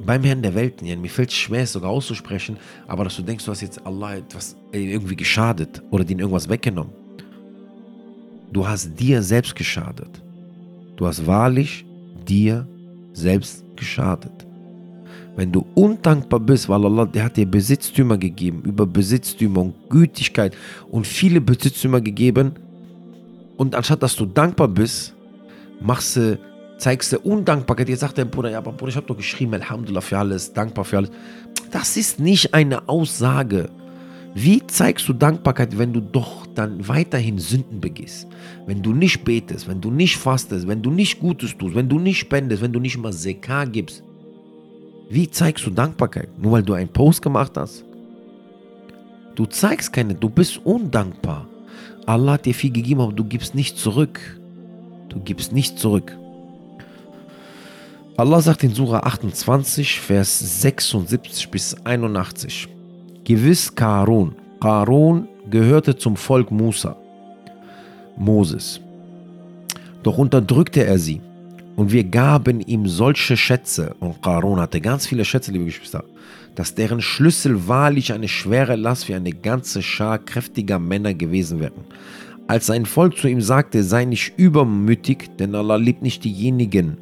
beim 0.04 0.22
Herrn 0.24 0.42
der 0.42 0.54
Welten, 0.54 1.00
mir 1.00 1.10
fällt 1.10 1.30
es 1.30 1.36
schwer, 1.36 1.62
es 1.62 1.72
sogar 1.72 1.90
auszusprechen, 1.90 2.56
aber 2.86 3.04
dass 3.04 3.16
du 3.16 3.22
denkst, 3.22 3.44
du 3.44 3.50
hast 3.50 3.62
jetzt 3.62 3.84
Allah 3.86 4.16
etwas 4.16 4.56
äh, 4.72 4.92
irgendwie 4.92 5.16
geschadet 5.16 5.82
oder 5.90 6.04
dir 6.04 6.18
irgendwas 6.18 6.48
weggenommen. 6.48 6.92
Du 8.52 8.66
hast 8.66 8.98
dir 8.98 9.22
selbst 9.22 9.54
geschadet. 9.56 10.22
Du 10.96 11.06
hast 11.06 11.26
wahrlich 11.26 11.84
dir 12.26 12.66
selbst 13.12 13.64
geschadet. 13.74 14.46
Wenn 15.34 15.52
du 15.52 15.66
undankbar 15.74 16.40
bist, 16.40 16.68
weil 16.68 16.84
Allah, 16.84 17.04
der 17.04 17.24
hat 17.24 17.36
dir 17.36 17.46
Besitztümer 17.46 18.16
gegeben, 18.16 18.62
über 18.64 18.86
Besitztümer 18.86 19.60
und 19.60 19.74
Gütigkeit 19.90 20.56
und 20.90 21.06
viele 21.06 21.40
Besitztümer 21.40 22.00
gegeben, 22.00 22.52
und 23.56 23.74
anstatt 23.74 24.02
dass 24.02 24.14
du 24.16 24.26
dankbar 24.26 24.68
bist, 24.68 25.14
machst 25.80 26.16
du 26.16 26.38
zeigst 26.78 27.12
du 27.12 27.18
Undankbarkeit. 27.20 27.88
Jetzt 27.88 28.00
sagt 28.00 28.18
der 28.18 28.24
Bruder, 28.24 28.50
ja, 28.50 28.58
aber 28.58 28.72
Bruder, 28.72 28.90
ich 28.90 28.96
habe 28.96 29.06
doch 29.06 29.16
geschrieben, 29.16 29.54
Alhamdulillah 29.54 30.00
für 30.00 30.18
alles, 30.18 30.52
dankbar 30.52 30.84
für 30.84 30.98
alles. 30.98 31.10
Das 31.70 31.96
ist 31.96 32.20
nicht 32.20 32.54
eine 32.54 32.88
Aussage. 32.88 33.70
Wie 34.34 34.66
zeigst 34.66 35.08
du 35.08 35.14
Dankbarkeit, 35.14 35.78
wenn 35.78 35.94
du 35.94 36.00
doch 36.00 36.46
dann 36.54 36.86
weiterhin 36.86 37.38
Sünden 37.38 37.80
begehst? 37.80 38.26
Wenn 38.66 38.82
du 38.82 38.92
nicht 38.92 39.24
betest, 39.24 39.66
wenn 39.66 39.80
du 39.80 39.90
nicht 39.90 40.18
fastest, 40.18 40.68
wenn 40.68 40.82
du 40.82 40.90
nicht 40.90 41.20
Gutes 41.20 41.56
tust, 41.56 41.74
wenn 41.74 41.88
du 41.88 41.98
nicht 41.98 42.18
spendest, 42.18 42.62
wenn 42.62 42.72
du 42.72 42.78
nicht 42.78 42.98
mal 42.98 43.14
Sekar 43.14 43.66
gibst? 43.66 44.02
Wie 45.08 45.30
zeigst 45.30 45.64
du 45.64 45.70
Dankbarkeit? 45.70 46.28
Nur 46.38 46.52
weil 46.52 46.62
du 46.62 46.74
einen 46.74 46.88
Post 46.90 47.22
gemacht 47.22 47.52
hast? 47.56 47.84
Du 49.34 49.46
zeigst 49.46 49.92
keine, 49.92 50.14
du 50.14 50.28
bist 50.28 50.60
undankbar. 50.64 51.48
Allah 52.04 52.32
hat 52.32 52.44
dir 52.44 52.54
viel 52.54 52.72
gegeben, 52.72 53.00
aber 53.00 53.12
du 53.12 53.24
gibst 53.24 53.54
nicht 53.54 53.78
zurück. 53.78 54.20
Du 55.08 55.20
gibst 55.20 55.52
nicht 55.52 55.78
zurück. 55.78 56.16
Allah 58.18 58.40
sagt 58.40 58.64
in 58.64 58.72
Surah 58.72 59.00
28, 59.00 60.00
Vers 60.00 60.62
76 60.62 61.50
bis 61.50 61.76
81. 61.84 62.66
Gewiss 63.24 63.74
Karun. 63.74 64.34
Karun 64.58 65.28
gehörte 65.50 65.94
zum 65.94 66.16
Volk 66.16 66.50
Musa, 66.50 66.96
Moses. 68.16 68.80
Doch 70.02 70.16
unterdrückte 70.16 70.86
er 70.86 70.98
sie. 70.98 71.20
Und 71.76 71.92
wir 71.92 72.04
gaben 72.04 72.62
ihm 72.62 72.88
solche 72.88 73.36
Schätze, 73.36 73.94
und 74.00 74.22
Karun 74.22 74.60
hatte 74.60 74.80
ganz 74.80 75.06
viele 75.06 75.26
Schätze, 75.26 75.52
liebe 75.52 75.66
Geschwister, 75.66 76.02
dass 76.54 76.74
deren 76.74 77.02
Schlüssel 77.02 77.68
wahrlich 77.68 78.14
eine 78.14 78.28
schwere 78.28 78.76
Last 78.76 79.04
für 79.04 79.16
eine 79.16 79.32
ganze 79.32 79.82
Schar 79.82 80.18
kräftiger 80.18 80.78
Männer 80.78 81.12
gewesen 81.12 81.60
wären. 81.60 81.84
Als 82.46 82.64
sein 82.64 82.86
Volk 82.86 83.18
zu 83.18 83.28
ihm 83.28 83.42
sagte, 83.42 83.82
sei 83.82 84.06
nicht 84.06 84.38
übermütig, 84.38 85.36
denn 85.38 85.54
Allah 85.54 85.76
liebt 85.76 86.00
nicht 86.00 86.24
diejenigen, 86.24 86.96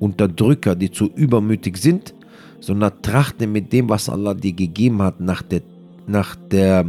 Unterdrücker, 0.00 0.74
die 0.74 0.90
zu 0.90 1.10
übermütig 1.14 1.76
sind, 1.76 2.14
sondern 2.58 3.02
trachte 3.02 3.46
mit 3.46 3.72
dem, 3.72 3.88
was 3.88 4.08
Allah 4.08 4.34
dir 4.34 4.52
gegeben 4.52 5.02
hat, 5.02 5.20
nach 5.20 5.42
der, 5.42 5.62
nach 6.06 6.34
der, 6.34 6.86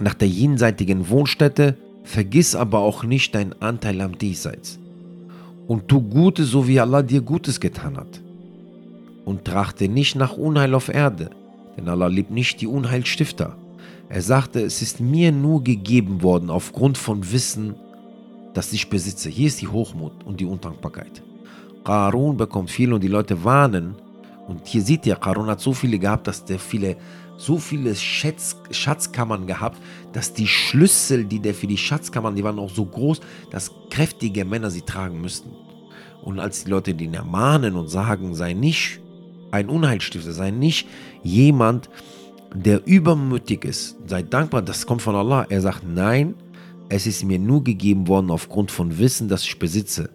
nach 0.00 0.14
der 0.14 0.28
jenseitigen 0.28 1.08
Wohnstätte, 1.08 1.76
vergiss 2.04 2.54
aber 2.54 2.80
auch 2.80 3.04
nicht 3.04 3.34
deinen 3.34 3.54
Anteil 3.60 4.00
am 4.00 4.16
Diesseits. 4.18 4.78
Und 5.66 5.88
tu 5.88 6.00
Gutes, 6.00 6.48
so 6.48 6.66
wie 6.66 6.80
Allah 6.80 7.02
dir 7.02 7.20
Gutes 7.20 7.60
getan 7.60 7.98
hat. 7.98 8.20
Und 9.26 9.44
trachte 9.44 9.88
nicht 9.88 10.16
nach 10.16 10.38
Unheil 10.38 10.74
auf 10.74 10.88
Erde, 10.88 11.30
denn 11.76 11.88
Allah 11.88 12.06
liebt 12.06 12.30
nicht 12.30 12.62
die 12.62 12.66
Unheilstifter. 12.66 13.56
Er 14.08 14.22
sagte, 14.22 14.62
es 14.62 14.80
ist 14.80 15.00
mir 15.00 15.32
nur 15.32 15.62
gegeben 15.62 16.22
worden 16.22 16.48
aufgrund 16.48 16.96
von 16.96 17.30
Wissen, 17.30 17.74
das 18.54 18.72
ich 18.72 18.88
besitze. 18.88 19.28
Hier 19.28 19.48
ist 19.48 19.60
die 19.60 19.68
Hochmut 19.68 20.24
und 20.24 20.40
die 20.40 20.46
Undankbarkeit. 20.46 21.22
Qarun 21.88 22.36
bekommt 22.36 22.70
viel 22.70 22.92
und 22.92 23.02
die 23.02 23.08
Leute 23.08 23.42
warnen. 23.44 23.94
Und 24.46 24.66
hier 24.66 24.82
sieht 24.82 25.06
ihr, 25.06 25.16
Qarun 25.16 25.46
hat 25.46 25.60
so 25.60 25.72
viele 25.72 25.98
gehabt, 25.98 26.26
dass 26.26 26.44
der 26.44 26.58
viele, 26.58 26.98
so 27.38 27.56
viele 27.56 27.94
Schatz, 27.94 28.56
Schatzkammern 28.70 29.46
gehabt, 29.46 29.78
dass 30.12 30.34
die 30.34 30.46
Schlüssel, 30.46 31.24
die 31.24 31.40
der 31.40 31.54
für 31.54 31.66
die 31.66 31.78
Schatzkammern, 31.78 32.36
die 32.36 32.44
waren 32.44 32.58
auch 32.58 32.68
so 32.68 32.84
groß, 32.84 33.20
dass 33.50 33.70
kräftige 33.88 34.44
Männer 34.44 34.70
sie 34.70 34.82
tragen 34.82 35.22
müssten. 35.22 35.50
Und 36.22 36.40
als 36.40 36.64
die 36.64 36.70
Leute 36.70 36.92
den 36.92 37.14
ermahnen 37.14 37.74
und 37.74 37.88
sagen, 37.88 38.34
sei 38.34 38.52
nicht 38.52 39.00
ein 39.50 39.70
Unheilstifter, 39.70 40.32
sei 40.32 40.50
nicht 40.50 40.86
jemand, 41.22 41.88
der 42.54 42.86
übermütig 42.86 43.64
ist, 43.64 43.96
sei 44.04 44.22
dankbar, 44.22 44.60
das 44.60 44.84
kommt 44.84 45.00
von 45.00 45.14
Allah. 45.14 45.46
Er 45.48 45.62
sagt, 45.62 45.84
nein, 45.88 46.34
es 46.90 47.06
ist 47.06 47.24
mir 47.24 47.38
nur 47.38 47.64
gegeben 47.64 48.08
worden 48.08 48.30
aufgrund 48.30 48.70
von 48.70 48.98
Wissen, 48.98 49.26
das 49.28 49.42
ich 49.44 49.58
besitze. 49.58 50.10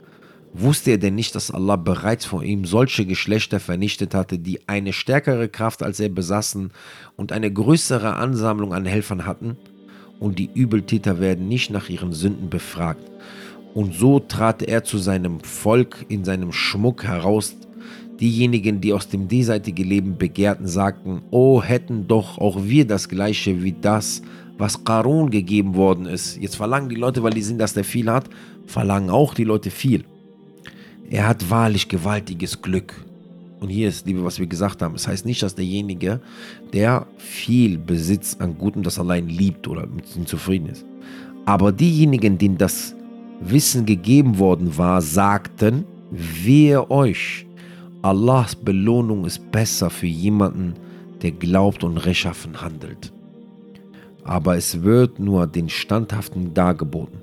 Wusste 0.55 0.91
er 0.91 0.97
denn 0.99 1.15
nicht, 1.15 1.33
dass 1.33 1.49
Allah 1.49 1.77
bereits 1.77 2.25
vor 2.25 2.43
ihm 2.43 2.65
solche 2.65 3.07
Geschlechter 3.07 3.59
vernichtet 3.59 4.13
hatte, 4.13 4.37
die 4.37 4.67
eine 4.67 4.93
stärkere 4.93 5.49
Kraft 5.49 5.81
als 5.81 5.99
er 5.99 6.09
besaßen 6.09 6.71
und 7.15 7.31
eine 7.31 7.51
größere 7.51 8.15
Ansammlung 8.15 8.71
an 8.71 8.85
Helfern 8.85 9.25
hatten? 9.25 9.57
Und 10.19 10.37
die 10.37 10.51
Übeltäter 10.53 11.19
werden 11.19 11.47
nicht 11.47 11.71
nach 11.71 11.89
ihren 11.89 12.13
Sünden 12.13 12.51
befragt. 12.51 13.09
Und 13.73 13.95
so 13.95 14.19
trat 14.19 14.61
er 14.61 14.83
zu 14.83 14.99
seinem 14.99 15.39
Volk 15.39 16.05
in 16.07 16.23
seinem 16.23 16.51
Schmuck 16.51 17.03
heraus. 17.03 17.55
Diejenigen, 18.19 18.79
die 18.79 18.93
aus 18.93 19.09
dem 19.09 19.27
diesseitigen 19.27 19.89
Leben 19.89 20.17
begehrten, 20.19 20.67
sagten, 20.67 21.23
oh, 21.31 21.63
hätten 21.63 22.07
doch 22.07 22.37
auch 22.37 22.63
wir 22.63 22.85
das 22.85 23.09
gleiche 23.09 23.63
wie 23.63 23.73
das, 23.73 24.21
was 24.59 24.83
Qarun 24.83 25.31
gegeben 25.31 25.73
worden 25.73 26.05
ist. 26.05 26.37
Jetzt 26.37 26.57
verlangen 26.57 26.89
die 26.89 26.95
Leute, 26.95 27.23
weil 27.23 27.33
die 27.33 27.41
sehen, 27.41 27.57
dass 27.57 27.73
der 27.73 27.83
viel 27.83 28.09
hat, 28.11 28.29
verlangen 28.67 29.09
auch 29.09 29.33
die 29.33 29.45
Leute 29.45 29.71
viel. 29.71 30.05
Er 31.13 31.27
hat 31.27 31.47
wahrlich 31.51 31.89
gewaltiges 31.89 32.59
Glück. 32.63 33.05
Und 33.59 33.69
hier 33.69 33.87
ist, 33.87 34.07
liebe, 34.07 34.25
was 34.25 34.39
wir 34.39 34.47
gesagt 34.47 34.81
haben. 34.81 34.95
Es 34.95 35.03
das 35.03 35.11
heißt 35.11 35.25
nicht, 35.27 35.43
dass 35.43 35.53
derjenige, 35.53 36.19
der 36.73 37.05
viel 37.19 37.77
besitzt 37.77 38.41
an 38.41 38.57
Gutem, 38.57 38.81
das 38.81 38.97
allein 38.97 39.29
liebt 39.29 39.67
oder 39.67 39.85
mit 39.85 40.05
ihm 40.15 40.25
zufrieden 40.25 40.69
ist. 40.69 40.83
Aber 41.45 41.71
diejenigen, 41.71 42.39
denen 42.39 42.57
das 42.57 42.95
Wissen 43.41 43.85
gegeben 43.85 44.39
worden 44.39 44.75
war, 44.75 45.03
sagten, 45.03 45.85
wehe 46.09 46.89
euch, 46.89 47.45
Allahs 48.01 48.55
Belohnung 48.55 49.25
ist 49.25 49.51
besser 49.51 49.91
für 49.91 50.07
jemanden, 50.07 50.73
der 51.21 51.29
glaubt 51.29 51.83
und 51.83 51.97
rechtschaffen 51.97 52.59
handelt. 52.59 53.13
Aber 54.23 54.57
es 54.57 54.81
wird 54.81 55.19
nur 55.19 55.45
den 55.45 55.69
Standhaften 55.69 56.55
dargeboten. 56.55 57.19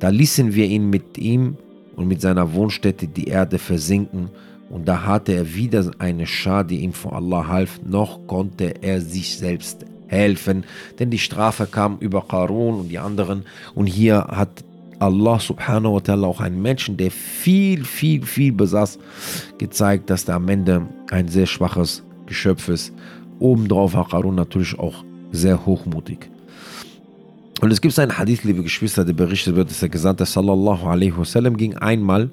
Da 0.00 0.08
ließen 0.08 0.56
wir 0.56 0.66
ihn 0.66 0.90
mit 0.90 1.18
ihm 1.18 1.56
und 1.98 2.06
mit 2.06 2.20
seiner 2.20 2.54
Wohnstätte 2.54 3.08
die 3.08 3.26
Erde 3.26 3.58
versinken, 3.58 4.30
und 4.70 4.86
da 4.86 5.04
hatte 5.04 5.32
er 5.32 5.54
wieder 5.54 5.90
eine 5.98 6.26
Schar, 6.26 6.62
die 6.62 6.80
ihm 6.80 6.92
vor 6.92 7.14
Allah 7.14 7.48
half, 7.48 7.80
noch 7.84 8.26
konnte 8.26 8.82
er 8.82 9.00
sich 9.00 9.36
selbst 9.36 9.84
helfen, 10.06 10.64
denn 10.98 11.10
die 11.10 11.18
Strafe 11.18 11.66
kam 11.66 11.98
über 11.98 12.22
Qarun 12.22 12.80
und 12.80 12.88
die 12.88 13.00
anderen, 13.00 13.44
und 13.74 13.86
hier 13.86 14.24
hat 14.28 14.64
Allah 15.00 15.40
subhanahu 15.40 15.94
wa 15.94 15.98
ta'ala 15.98 16.26
auch 16.26 16.40
einen 16.40 16.62
Menschen, 16.62 16.96
der 16.96 17.10
viel, 17.10 17.84
viel, 17.84 18.24
viel 18.24 18.52
besaß, 18.52 18.98
gezeigt, 19.58 20.08
dass 20.08 20.28
er 20.28 20.36
am 20.36 20.48
Ende 20.48 20.86
ein 21.10 21.28
sehr 21.28 21.46
schwaches 21.46 22.04
Geschöpf 22.26 22.68
ist. 22.68 22.92
Obendrauf 23.40 23.94
war 23.94 24.08
Qarun 24.08 24.36
natürlich 24.36 24.78
auch 24.78 25.04
sehr 25.32 25.66
hochmutig. 25.66 26.30
Und 27.60 27.72
es 27.72 27.80
gibt 27.80 27.98
einen 27.98 28.16
Hadith, 28.16 28.44
liebe 28.44 28.62
Geschwister, 28.62 29.04
der 29.04 29.14
berichtet 29.14 29.56
wird, 29.56 29.70
dass 29.70 29.80
der 29.80 29.88
Gesandte 29.88 30.24
sallallahu 30.24 30.86
alaihi 30.86 31.16
wasallam 31.16 31.56
ging 31.56 31.76
einmal 31.76 32.30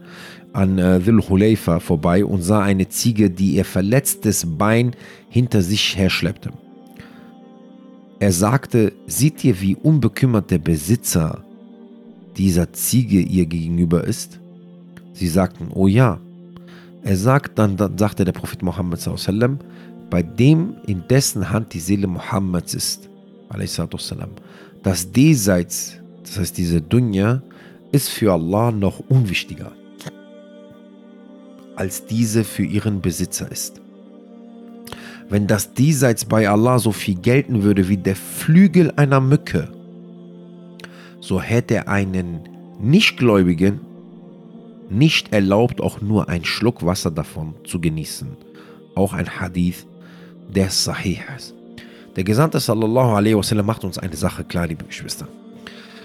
an 0.53 0.77
äh, 0.77 1.01
Huleifa 1.03 1.79
vorbei 1.79 2.23
und 2.23 2.43
sah 2.43 2.61
eine 2.61 2.87
Ziege, 2.89 3.31
die 3.31 3.55
ihr 3.55 3.65
verletztes 3.65 4.45
Bein 4.45 4.95
hinter 5.29 5.63
sich 5.63 5.97
herschleppte. 5.97 6.51
Er 8.19 8.31
sagte, 8.31 8.93
seht 9.07 9.43
ihr, 9.43 9.59
wie 9.61 9.75
unbekümmert 9.75 10.51
der 10.51 10.59
Besitzer 10.59 11.43
dieser 12.37 12.71
Ziege 12.71 13.19
ihr 13.19 13.47
gegenüber 13.47 14.03
ist? 14.03 14.39
Sie 15.13 15.27
sagten, 15.27 15.69
oh 15.73 15.87
ja. 15.87 16.19
Er 17.03 17.17
sagt, 17.17 17.57
dann, 17.57 17.77
dann 17.77 17.97
sagte 17.97 18.25
der 18.25 18.31
Prophet 18.31 18.61
Muhammad 18.61 19.01
sallallahu 19.01 19.57
bei 20.09 20.21
dem 20.21 20.75
in 20.85 21.03
dessen 21.09 21.49
Hand 21.49 21.73
die 21.73 21.79
Seele 21.79 22.07
Mohammeds 22.07 22.73
ist, 22.75 23.09
alaihi 23.49 23.67
das 24.85 25.11
Diesseits, 25.11 25.97
das 26.21 26.37
heißt 26.37 26.57
diese 26.59 26.79
Dunya, 26.79 27.41
ist 27.91 28.09
für 28.09 28.31
Allah 28.31 28.71
noch 28.71 28.99
unwichtiger, 29.09 29.71
als 31.75 32.05
diese 32.05 32.43
für 32.43 32.63
ihren 32.63 33.01
Besitzer 33.01 33.51
ist. 33.51 33.81
Wenn 35.27 35.47
das 35.47 35.73
Diesseits 35.73 36.25
bei 36.25 36.47
Allah 36.47 36.77
so 36.77 36.91
viel 36.91 37.15
gelten 37.15 37.63
würde 37.63 37.89
wie 37.89 37.97
der 37.97 38.15
Flügel 38.15 38.93
einer 38.95 39.21
Mücke, 39.21 39.69
so 41.19 41.41
hätte 41.41 41.87
einen 41.87 42.47
Nichtgläubigen 42.79 43.79
nicht 44.91 45.33
erlaubt, 45.33 45.81
auch 45.81 45.99
nur 45.99 46.29
einen 46.29 46.45
Schluck 46.45 46.85
Wasser 46.85 47.09
davon 47.09 47.55
zu 47.63 47.81
genießen. 47.81 48.37
Auch 48.93 49.13
ein 49.13 49.39
Hadith, 49.39 49.87
der 50.47 50.69
sahih 50.69 51.21
ist. 51.35 51.54
Der 52.15 52.23
Gesandte 52.23 52.61
sallallahu 52.61 53.15
alaihi 53.15 53.35
wasallam 53.35 53.65
macht 53.65 53.83
uns 53.83 53.97
eine 53.97 54.15
Sache 54.15 54.45
klar, 54.45 54.67
liebe 54.67 54.85
Geschwister. 54.85 55.27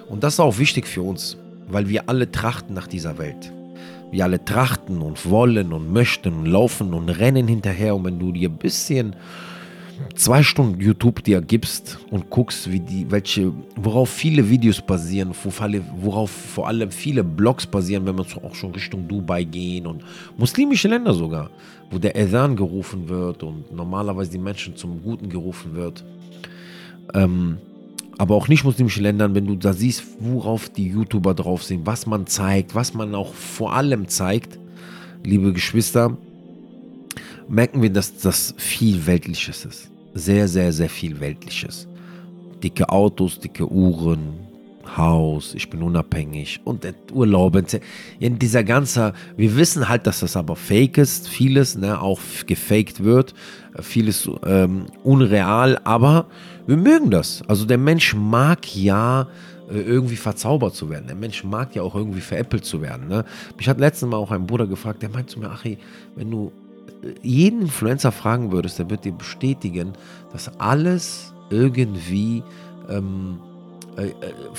Und 0.08 0.24
das 0.24 0.34
ist 0.34 0.40
auch 0.40 0.58
wichtig 0.58 0.88
für 0.88 1.02
uns, 1.02 1.36
weil 1.68 1.88
wir 1.88 2.08
alle 2.08 2.30
trachten 2.32 2.74
nach 2.74 2.88
dieser 2.88 3.16
Welt. 3.18 3.52
Wir 4.10 4.24
alle 4.24 4.44
trachten 4.44 5.02
und 5.02 5.30
wollen 5.30 5.72
und 5.72 5.92
möchten 5.92 6.34
und 6.34 6.46
laufen 6.46 6.94
und 6.94 7.08
rennen 7.10 7.46
hinterher. 7.46 7.94
Und 7.94 8.04
wenn 8.04 8.18
du 8.18 8.32
dir 8.32 8.48
ein 8.48 8.56
bisschen 8.56 9.14
zwei 10.14 10.42
Stunden 10.42 10.80
YouTube 10.80 11.22
dir 11.24 11.40
gibst 11.40 11.98
und 12.10 12.30
guckst, 12.30 12.70
wie 12.70 12.80
die, 12.80 13.10
welche, 13.10 13.52
worauf 13.76 14.10
viele 14.10 14.48
Videos 14.48 14.80
basieren, 14.80 15.34
worauf 16.00 16.30
vor 16.30 16.68
allem 16.68 16.90
viele 16.90 17.24
Blogs 17.24 17.66
basieren, 17.66 18.06
wenn 18.06 18.18
wir 18.18 18.26
auch 18.44 18.54
schon 18.54 18.72
Richtung 18.72 19.06
Dubai 19.08 19.44
gehen 19.44 19.86
und 19.86 20.02
muslimische 20.36 20.88
Länder 20.88 21.14
sogar, 21.14 21.50
wo 21.90 21.98
der 21.98 22.16
Adhan 22.16 22.56
gerufen 22.56 23.08
wird 23.08 23.42
und 23.42 23.72
normalerweise 23.74 24.30
die 24.30 24.38
Menschen 24.38 24.76
zum 24.76 25.02
Guten 25.02 25.28
gerufen 25.28 25.74
wird. 25.74 26.04
Ähm, 27.14 27.58
aber 28.18 28.34
auch 28.34 28.48
nicht 28.48 28.64
muslimische 28.64 29.00
Ländern, 29.00 29.34
wenn 29.34 29.46
du 29.46 29.56
da 29.56 29.72
siehst, 29.72 30.04
worauf 30.18 30.68
die 30.68 30.88
YouTuber 30.88 31.32
drauf 31.32 31.62
sind, 31.62 31.86
was 31.86 32.06
man 32.06 32.26
zeigt, 32.26 32.74
was 32.74 32.92
man 32.92 33.14
auch 33.14 33.32
vor 33.32 33.74
allem 33.74 34.08
zeigt, 34.08 34.58
liebe 35.24 35.54
Geschwister, 35.54 36.18
merken 37.50 37.82
wir, 37.82 37.90
dass 37.90 38.16
das 38.16 38.54
viel 38.56 39.04
Weltliches 39.06 39.64
ist. 39.64 39.90
Sehr, 40.14 40.48
sehr, 40.48 40.72
sehr 40.72 40.88
viel 40.88 41.20
Weltliches. 41.20 41.86
Dicke 42.62 42.88
Autos, 42.88 43.40
dicke 43.40 43.70
Uhren, 43.70 44.48
Haus, 44.96 45.54
ich 45.54 45.68
bin 45.70 45.82
unabhängig 45.82 46.60
und 46.64 46.86
Urlaub. 47.12 47.62
In 48.18 48.38
dieser 48.38 48.64
ganze, 48.64 49.12
wir 49.36 49.56
wissen 49.56 49.88
halt, 49.88 50.06
dass 50.06 50.20
das 50.20 50.36
aber 50.36 50.56
fake 50.56 50.98
ist, 50.98 51.28
vieles, 51.28 51.76
ne, 51.76 52.00
auch 52.00 52.20
gefaked 52.46 53.04
wird, 53.04 53.34
vieles 53.80 54.28
ähm, 54.44 54.86
unreal, 55.04 55.80
aber 55.84 56.26
wir 56.66 56.76
mögen 56.76 57.10
das. 57.10 57.42
Also 57.46 57.66
der 57.66 57.78
Mensch 57.78 58.14
mag 58.14 58.74
ja 58.74 59.28
äh, 59.70 59.80
irgendwie 59.80 60.16
verzaubert 60.16 60.74
zu 60.74 60.90
werden. 60.90 61.06
Der 61.06 61.16
Mensch 61.16 61.44
mag 61.44 61.74
ja 61.76 61.82
auch 61.82 61.94
irgendwie 61.94 62.20
veräppelt 62.20 62.64
zu 62.64 62.82
werden. 62.82 63.06
Ne? 63.08 63.24
Mich 63.56 63.68
hat 63.68 63.78
letztens 63.78 64.10
mal 64.10 64.16
auch 64.16 64.32
ein 64.32 64.46
Bruder 64.46 64.66
gefragt, 64.66 65.02
der 65.02 65.10
meint 65.10 65.30
zu 65.30 65.38
mir, 65.38 65.50
Achi, 65.50 65.78
wenn 66.16 66.30
du 66.30 66.50
jeden 67.22 67.62
Influencer 67.62 68.12
fragen 68.12 68.52
würdest, 68.52 68.78
der 68.78 68.90
wird 68.90 69.04
dir 69.04 69.12
bestätigen, 69.12 69.92
dass 70.32 70.58
alles 70.58 71.32
irgendwie 71.50 72.42
ähm, 72.88 73.38
äh, 73.96 74.08
äh, 74.08 74.14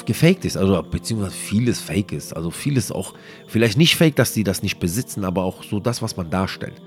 gefaked 0.06 0.46
ist, 0.46 0.58
also 0.58 0.84
beziehungsweise 0.84 1.36
vieles 1.36 1.80
fake 1.80 2.12
ist. 2.12 2.36
Also 2.36 2.52
vieles 2.52 2.92
auch, 2.92 3.14
vielleicht 3.48 3.78
nicht 3.78 3.96
fake, 3.96 4.16
dass 4.16 4.34
die 4.34 4.44
das 4.44 4.62
nicht 4.62 4.80
besitzen, 4.80 5.24
aber 5.24 5.44
auch 5.44 5.64
so 5.64 5.80
das, 5.80 6.02
was 6.02 6.18
man 6.18 6.30
darstellt. 6.30 6.82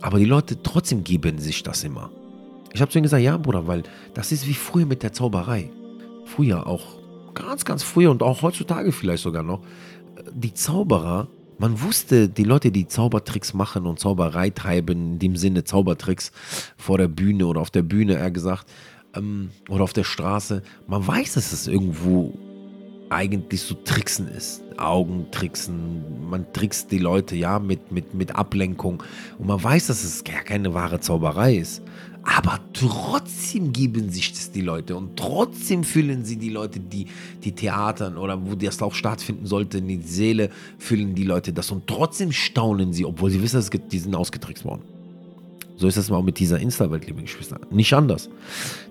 Aber 0.00 0.18
die 0.18 0.24
Leute 0.24 0.62
trotzdem 0.62 1.04
geben 1.04 1.38
sich 1.38 1.62
das 1.62 1.84
immer. 1.84 2.10
Ich 2.72 2.80
habe 2.80 2.90
zu 2.90 2.98
ihnen 2.98 3.04
gesagt, 3.04 3.22
ja, 3.22 3.36
Bruder, 3.36 3.66
weil 3.66 3.84
das 4.14 4.32
ist 4.32 4.46
wie 4.46 4.54
früher 4.54 4.86
mit 4.86 5.02
der 5.02 5.12
Zauberei. 5.12 5.70
Früher 6.24 6.66
auch, 6.66 6.98
ganz, 7.34 7.64
ganz 7.64 7.82
früher 7.82 8.10
und 8.10 8.22
auch 8.22 8.42
heutzutage 8.42 8.92
vielleicht 8.92 9.22
sogar 9.22 9.42
noch. 9.42 9.60
Die 10.32 10.54
Zauberer 10.54 11.28
man 11.62 11.80
wusste, 11.80 12.28
die 12.28 12.42
Leute, 12.42 12.72
die 12.72 12.88
Zaubertricks 12.88 13.54
machen 13.54 13.86
und 13.86 14.00
Zauberei 14.00 14.50
treiben, 14.50 15.12
in 15.12 15.18
dem 15.20 15.36
Sinne 15.36 15.62
Zaubertricks 15.62 16.32
vor 16.76 16.98
der 16.98 17.06
Bühne 17.06 17.46
oder 17.46 17.60
auf 17.60 17.70
der 17.70 17.82
Bühne, 17.82 18.14
eher 18.14 18.32
gesagt, 18.32 18.66
ähm, 19.14 19.50
oder 19.68 19.84
auf 19.84 19.92
der 19.92 20.02
Straße, 20.02 20.64
man 20.88 21.06
weiß, 21.06 21.34
dass 21.34 21.52
es 21.52 21.68
irgendwo 21.68 22.36
eigentlich 23.10 23.60
so 23.62 23.76
Tricksen 23.76 24.26
ist. 24.26 24.60
Augentricksen, 24.76 26.28
man 26.28 26.52
trickst 26.52 26.90
die 26.90 26.98
Leute 26.98 27.36
ja 27.36 27.60
mit, 27.60 27.92
mit, 27.92 28.12
mit 28.12 28.34
Ablenkung 28.34 29.00
und 29.38 29.46
man 29.46 29.62
weiß, 29.62 29.86
dass 29.86 30.02
es 30.02 30.24
gar 30.24 30.42
keine 30.42 30.74
wahre 30.74 30.98
Zauberei 30.98 31.54
ist. 31.56 31.82
Aber 32.24 32.60
trotzdem 32.72 33.72
geben 33.72 34.10
sich 34.10 34.32
das 34.32 34.52
die 34.52 34.60
Leute 34.60 34.96
und 34.96 35.16
trotzdem 35.16 35.82
fühlen 35.82 36.24
sie 36.24 36.36
die 36.36 36.50
Leute, 36.50 36.78
die, 36.78 37.06
die 37.42 37.52
Theatern 37.52 38.16
oder 38.16 38.46
wo 38.46 38.54
das 38.54 38.80
auch 38.80 38.94
stattfinden 38.94 39.46
sollte, 39.46 39.78
in 39.78 39.88
die 39.88 40.02
Seele 40.02 40.50
fühlen 40.78 41.14
die 41.14 41.24
Leute 41.24 41.52
das 41.52 41.70
und 41.70 41.86
trotzdem 41.86 42.30
staunen 42.30 42.92
sie, 42.92 43.04
obwohl 43.04 43.30
sie 43.30 43.42
wissen, 43.42 43.56
dass 43.56 43.70
die 43.70 43.98
sind 43.98 44.14
ausgetrickst 44.14 44.64
worden. 44.64 44.82
So 45.76 45.88
ist 45.88 45.96
das 45.96 46.12
auch 46.12 46.22
mit 46.22 46.38
dieser 46.38 46.60
Insta-Welt, 46.60 47.06
liebe 47.08 47.22
Geschwister. 47.22 47.58
Nicht 47.70 47.92
anders. 47.92 48.30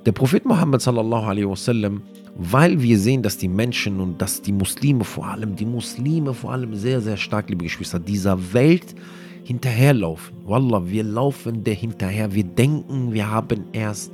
Der 0.06 0.12
Prophet 0.12 0.46
Muhammad 0.46 0.82
sallallahu 0.82 1.26
alaihi 1.26 1.48
wasallam, 1.48 2.02
weil 2.36 2.82
wir 2.82 3.00
sehen, 3.00 3.24
dass 3.24 3.38
die 3.38 3.48
Menschen 3.48 4.02
und 4.02 4.22
dass 4.22 4.41
die 4.41 4.52
Muslime 4.52 5.06
vor 5.06 5.28
allem, 5.28 5.56
die 5.56 5.65
Muslime 5.65 6.34
vor 6.34 6.52
allem 6.52 6.76
sehr, 6.76 7.00
sehr 7.00 7.15
stark, 7.15 7.50
liebe 7.50 7.63
Geschwister, 7.63 8.00
dieser 8.00 8.54
Welt 8.54 8.96
hinterherlaufen. 9.44 10.36
Wallah, 10.46 10.84
wir 10.86 11.04
laufen 11.04 11.64
der 11.64 11.74
hinterher. 11.74 12.34
Wir 12.34 12.44
denken, 12.44 13.14
wir 13.14 13.30
haben 13.30 13.66
erst 13.74 14.12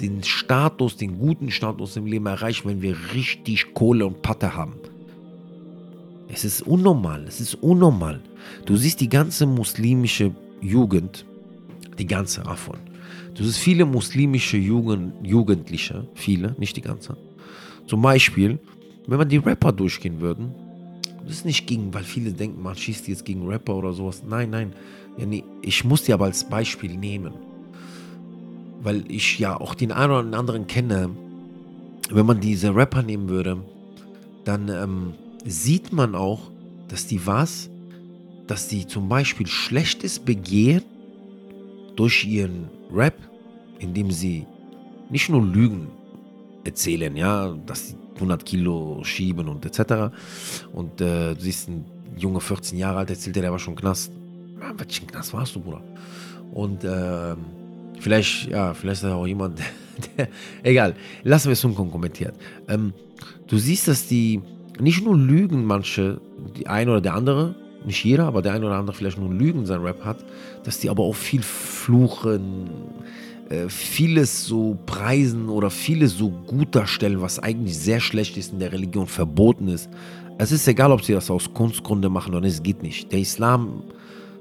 den 0.00 0.22
Status, 0.22 0.96
den 0.96 1.18
guten 1.18 1.50
Status 1.50 1.96
im 1.96 2.06
Leben 2.06 2.26
erreicht, 2.26 2.66
wenn 2.66 2.82
wir 2.82 2.96
richtig 3.14 3.72
Kohle 3.74 4.06
und 4.06 4.22
Patte 4.22 4.54
haben. 4.54 4.74
Es 6.28 6.44
ist 6.44 6.62
unnormal, 6.62 7.24
es 7.28 7.40
ist 7.40 7.54
unnormal. 7.54 8.20
Du 8.64 8.76
siehst 8.76 9.00
die 9.00 9.08
ganze 9.08 9.46
muslimische 9.46 10.34
Jugend, 10.60 11.24
die 11.98 12.06
ganze 12.06 12.42
davon. 12.42 12.76
Du 13.34 13.44
siehst 13.44 13.58
viele 13.58 13.84
muslimische 13.84 14.56
Jugend, 14.56 15.14
Jugendliche, 15.22 16.06
viele, 16.14 16.54
nicht 16.58 16.76
die 16.76 16.82
ganze. 16.82 17.16
Zum 17.86 18.02
Beispiel, 18.02 18.58
wenn 19.06 19.18
man 19.18 19.28
die 19.28 19.36
Rapper 19.36 19.72
durchgehen 19.72 20.20
würden, 20.20 20.54
das 21.26 21.38
ist 21.38 21.44
nicht 21.44 21.66
gegen, 21.66 21.92
weil 21.92 22.04
viele 22.04 22.32
denken, 22.32 22.62
man 22.62 22.76
schießt 22.76 23.08
jetzt 23.08 23.24
gegen 23.24 23.46
Rapper 23.48 23.74
oder 23.74 23.92
sowas. 23.92 24.22
Nein, 24.26 24.50
nein. 24.50 24.72
Ja, 25.18 25.26
nee, 25.26 25.42
ich 25.62 25.84
muss 25.84 26.04
die 26.04 26.12
aber 26.12 26.26
als 26.26 26.48
Beispiel 26.48 26.96
nehmen. 26.96 27.32
Weil 28.80 29.04
ich 29.10 29.38
ja 29.38 29.58
auch 29.58 29.74
den 29.74 29.90
einen 29.90 30.28
oder 30.28 30.38
anderen 30.38 30.66
kenne. 30.66 31.10
Wenn 32.10 32.26
man 32.26 32.40
diese 32.40 32.74
Rapper 32.74 33.02
nehmen 33.02 33.28
würde, 33.28 33.58
dann 34.44 34.68
ähm, 34.68 35.14
sieht 35.44 35.92
man 35.92 36.14
auch, 36.14 36.52
dass 36.86 37.08
die 37.08 37.26
was, 37.26 37.68
dass 38.46 38.68
die 38.68 38.86
zum 38.86 39.08
Beispiel 39.08 39.48
Schlechtes 39.48 40.20
begehen 40.20 40.82
durch 41.96 42.24
ihren 42.24 42.70
Rap, 42.92 43.16
indem 43.80 44.12
sie 44.12 44.46
nicht 45.10 45.28
nur 45.28 45.44
Lügen 45.44 45.88
erzählen, 46.64 47.16
ja, 47.16 47.56
dass 47.66 47.88
sie 47.88 47.96
100 48.16 48.44
Kilo 48.44 49.00
schieben 49.04 49.48
und 49.48 49.64
etc. 49.64 50.14
Und 50.72 51.00
äh, 51.00 51.34
du 51.34 51.40
siehst 51.40 51.68
ein 51.68 51.84
Junge, 52.16 52.40
14 52.40 52.78
Jahre 52.78 52.98
alt, 52.98 53.10
erzählt 53.10 53.36
der, 53.36 53.42
der 53.42 53.52
war 53.52 53.58
schon 53.58 53.76
Knast. 53.76 54.12
Ja, 54.60 54.72
welchen 54.78 55.06
Knast 55.06 55.32
warst 55.32 55.54
du, 55.54 55.60
Bruder? 55.60 55.82
Und 56.52 56.84
äh, 56.84 57.34
vielleicht, 58.00 58.48
ja, 58.48 58.74
vielleicht 58.74 59.02
ist 59.02 59.10
auch 59.10 59.26
jemand, 59.26 59.60
der, 60.16 60.28
egal, 60.62 60.94
lassen 61.22 61.48
wir 61.48 61.52
es 61.52 61.64
unkommentiert. 61.64 62.34
Ähm, 62.68 62.92
du 63.46 63.58
siehst, 63.58 63.88
dass 63.88 64.06
die 64.06 64.40
nicht 64.80 65.04
nur 65.04 65.16
lügen, 65.16 65.64
manche, 65.64 66.20
die 66.56 66.66
eine 66.66 66.92
oder 66.92 67.00
der 67.00 67.14
andere, 67.14 67.54
nicht 67.84 68.02
jeder, 68.04 68.24
aber 68.24 68.42
der 68.42 68.52
eine 68.52 68.66
oder 68.66 68.76
andere 68.76 68.96
vielleicht 68.96 69.18
nur 69.18 69.32
Lügen 69.32 69.60
in 69.60 69.66
seinem 69.66 69.84
Rap 69.84 70.04
hat, 70.04 70.24
dass 70.64 70.80
die 70.80 70.90
aber 70.90 71.04
auch 71.04 71.14
viel 71.14 71.42
fluchen, 71.42 72.68
äh, 73.48 73.68
vieles 73.68 74.44
so 74.44 74.76
preisen 74.86 75.48
oder 75.48 75.70
vieles 75.70 76.16
so 76.16 76.30
gut 76.30 76.74
darstellen, 76.74 77.20
was 77.20 77.38
eigentlich 77.38 77.78
sehr 77.78 78.00
schlecht 78.00 78.36
ist 78.36 78.52
in 78.52 78.58
der 78.58 78.72
Religion, 78.72 79.06
verboten 79.06 79.68
ist. 79.68 79.88
Es 80.38 80.52
ist 80.52 80.66
egal, 80.68 80.92
ob 80.92 81.02
sie 81.02 81.12
das 81.12 81.30
aus 81.30 81.52
Kunstgründe 81.54 82.08
machen 82.08 82.32
oder 82.34 82.42
nicht, 82.42 82.54
es 82.54 82.62
geht 82.62 82.82
nicht. 82.82 83.10
Der 83.12 83.20
Islam 83.20 83.84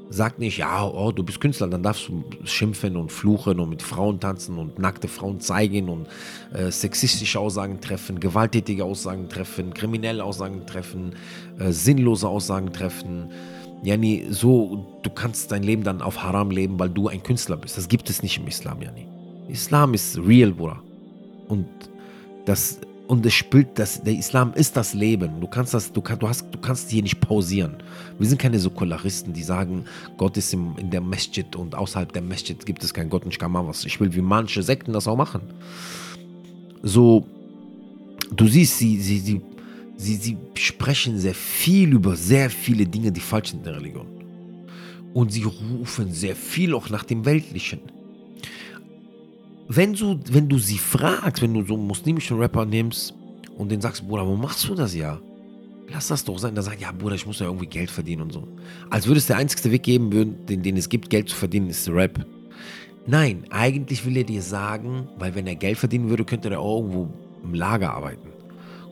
sagt 0.10 0.40
nicht, 0.40 0.58
ja, 0.58 0.84
oh, 0.84 1.12
du 1.12 1.24
bist 1.24 1.40
Künstler, 1.40 1.68
dann 1.68 1.84
darfst 1.84 2.10
du 2.10 2.24
schimpfen 2.46 2.96
und 2.96 3.12
fluchen 3.12 3.60
und 3.60 3.70
mit 3.70 3.82
Frauen 3.82 4.20
tanzen 4.20 4.58
und 4.58 4.80
nackte 4.80 5.08
Frauen 5.08 5.40
zeigen 5.40 5.90
und 5.90 6.08
äh, 6.54 6.72
sexistische 6.72 7.40
Aussagen 7.40 7.82
treffen, 7.82 8.20
gewalttätige 8.20 8.84
Aussagen 8.84 9.30
treffen, 9.30 9.74
kriminelle 9.74 10.24
Aussagen 10.24 10.66
treffen, 10.66 11.16
äh, 11.60 11.72
sinnlose 11.72 12.28
Aussagen 12.28 12.72
treffen. 12.72 13.30
Yani, 13.86 14.26
so, 14.30 15.00
du 15.04 15.10
kannst 15.10 15.52
dein 15.52 15.64
Leben 15.64 15.84
dann 15.84 16.02
auf 16.02 16.24
Haram 16.24 16.50
leben, 16.50 16.80
weil 16.80 16.90
du 16.90 17.08
ein 17.08 17.22
Künstler 17.22 17.56
bist. 17.56 17.78
Das 17.78 17.88
gibt 17.88 18.10
es 18.10 18.24
nicht 18.24 18.38
im 18.38 18.48
Islam, 18.48 18.82
Yani. 18.82 19.08
Islam 19.48 19.94
ist 19.94 20.18
real, 20.18 20.52
Bruder. 20.52 20.82
Und 21.48 21.68
das 22.46 22.80
und 23.08 23.26
es 23.26 23.34
spielt 23.34 23.78
das, 23.78 24.02
der 24.02 24.16
Islam 24.16 24.54
ist 24.56 24.76
das 24.76 24.94
Leben. 24.94 25.40
Du 25.40 25.48
kannst 25.48 25.74
das, 25.74 25.92
du, 25.92 26.02
kann, 26.02 26.18
du, 26.18 26.28
hast, 26.28 26.48
du 26.52 26.58
kannst 26.58 26.90
hier 26.90 27.04
nicht 27.04 27.22
pausieren. 27.22 27.76
Wir 28.18 28.28
sind 28.28 28.42
keine 28.42 28.60
Säkularisten, 28.60 29.34
die 29.34 29.44
sagen, 29.44 29.86
Gott 30.18 30.38
ist 30.38 30.54
im, 30.54 30.76
in 30.78 30.90
der 30.90 31.02
Masjid 31.02 31.56
und 31.56 31.76
außerhalb 31.76 32.12
der 32.12 32.24
Masjid 32.24 32.66
gibt 32.66 32.84
es 32.84 32.94
keinen 32.94 33.10
Gott 33.10 33.24
und 33.24 33.32
ich 33.32 33.40
kann 33.40 33.52
mal 33.52 33.68
was. 33.68 33.86
Ich 33.86 34.00
will 34.00 34.14
wie 34.16 34.22
manche 34.22 34.64
Sekten 34.64 34.94
das 34.94 35.08
auch 35.08 35.18
machen. 35.18 35.42
So, 36.82 37.28
du 38.32 38.48
siehst, 38.48 38.80
sie, 38.80 39.00
sie, 39.00 39.20
sie, 39.20 39.42
sie, 39.98 40.16
sie 40.16 40.38
sprechen 40.56 41.18
sehr 41.20 41.36
viel 41.36 41.94
über 41.94 42.16
sehr 42.16 42.50
viele 42.50 42.86
Dinge, 42.86 43.12
die 43.12 43.22
falsch 43.22 43.52
sind 43.52 43.60
in 43.60 43.64
der 43.66 43.76
Religion. 43.76 44.08
Und 45.14 45.32
sie 45.32 45.44
rufen 45.44 46.12
sehr 46.12 46.36
viel 46.36 46.74
auch 46.74 46.90
nach 46.90 47.04
dem 47.04 47.26
Weltlichen 47.26 47.80
wenn 49.68 49.94
du, 49.94 50.20
wenn 50.32 50.48
du 50.48 50.58
sie 50.58 50.78
fragst, 50.78 51.42
wenn 51.42 51.54
du 51.54 51.66
so 51.66 51.74
einen 51.74 51.88
muslimischen 51.88 52.38
Rapper 52.38 52.66
nimmst 52.66 53.14
und 53.58 53.72
den 53.72 53.82
sagst, 53.82 54.08
Bruder, 54.08 54.28
wo 54.28 54.36
machst 54.36 54.68
du 54.68 54.76
das 54.76 54.94
ja? 54.96 55.20
Lass 55.90 56.08
das 56.08 56.24
doch 56.24 56.38
sein. 56.40 56.56
Der 56.56 56.64
sagt, 56.64 56.82
ja, 56.82 56.92
Bruder, 56.92 57.16
ich 57.16 57.26
muss 57.26 57.40
ja 57.40 57.46
irgendwie 57.46 57.68
Geld 57.68 57.92
verdienen 57.92 58.24
und 58.24 58.34
so. 58.34 58.48
Als 58.90 59.08
würde 59.08 59.20
es 59.20 59.28
der 59.28 59.38
einzige 59.38 59.72
Weg 59.72 59.84
geben, 59.84 60.46
den, 60.46 60.64
den 60.64 60.78
es 60.78 60.90
gibt, 60.90 61.10
Geld 61.10 61.30
zu 61.30 61.36
verdienen, 61.36 61.70
ist 61.70 61.88
Rap. 61.90 62.26
Nein, 63.08 63.46
eigentlich 63.52 64.06
will 64.06 64.18
er 64.18 64.24
dir 64.24 64.42
sagen, 64.42 65.08
weil 65.18 65.36
wenn 65.36 65.46
er 65.46 65.56
Geld 65.56 65.78
verdienen 65.78 66.10
würde, 66.10 66.26
könnte 66.26 66.50
er 66.50 66.60
auch 66.60 66.80
irgendwo 66.80 67.10
im 67.44 67.54
Lager 67.54 67.94
arbeiten 67.94 68.35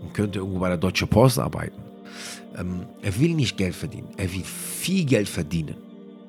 und 0.03 0.13
könnte 0.13 0.39
irgendwo 0.39 0.59
bei 0.59 0.69
der 0.69 0.77
Deutschen 0.77 1.07
Post 1.07 1.39
arbeiten. 1.39 1.81
Ähm, 2.57 2.81
er 3.01 3.17
will 3.19 3.33
nicht 3.33 3.57
Geld 3.57 3.75
verdienen, 3.75 4.09
er 4.17 4.31
will 4.31 4.43
viel 4.43 5.05
Geld 5.05 5.27
verdienen. 5.27 5.75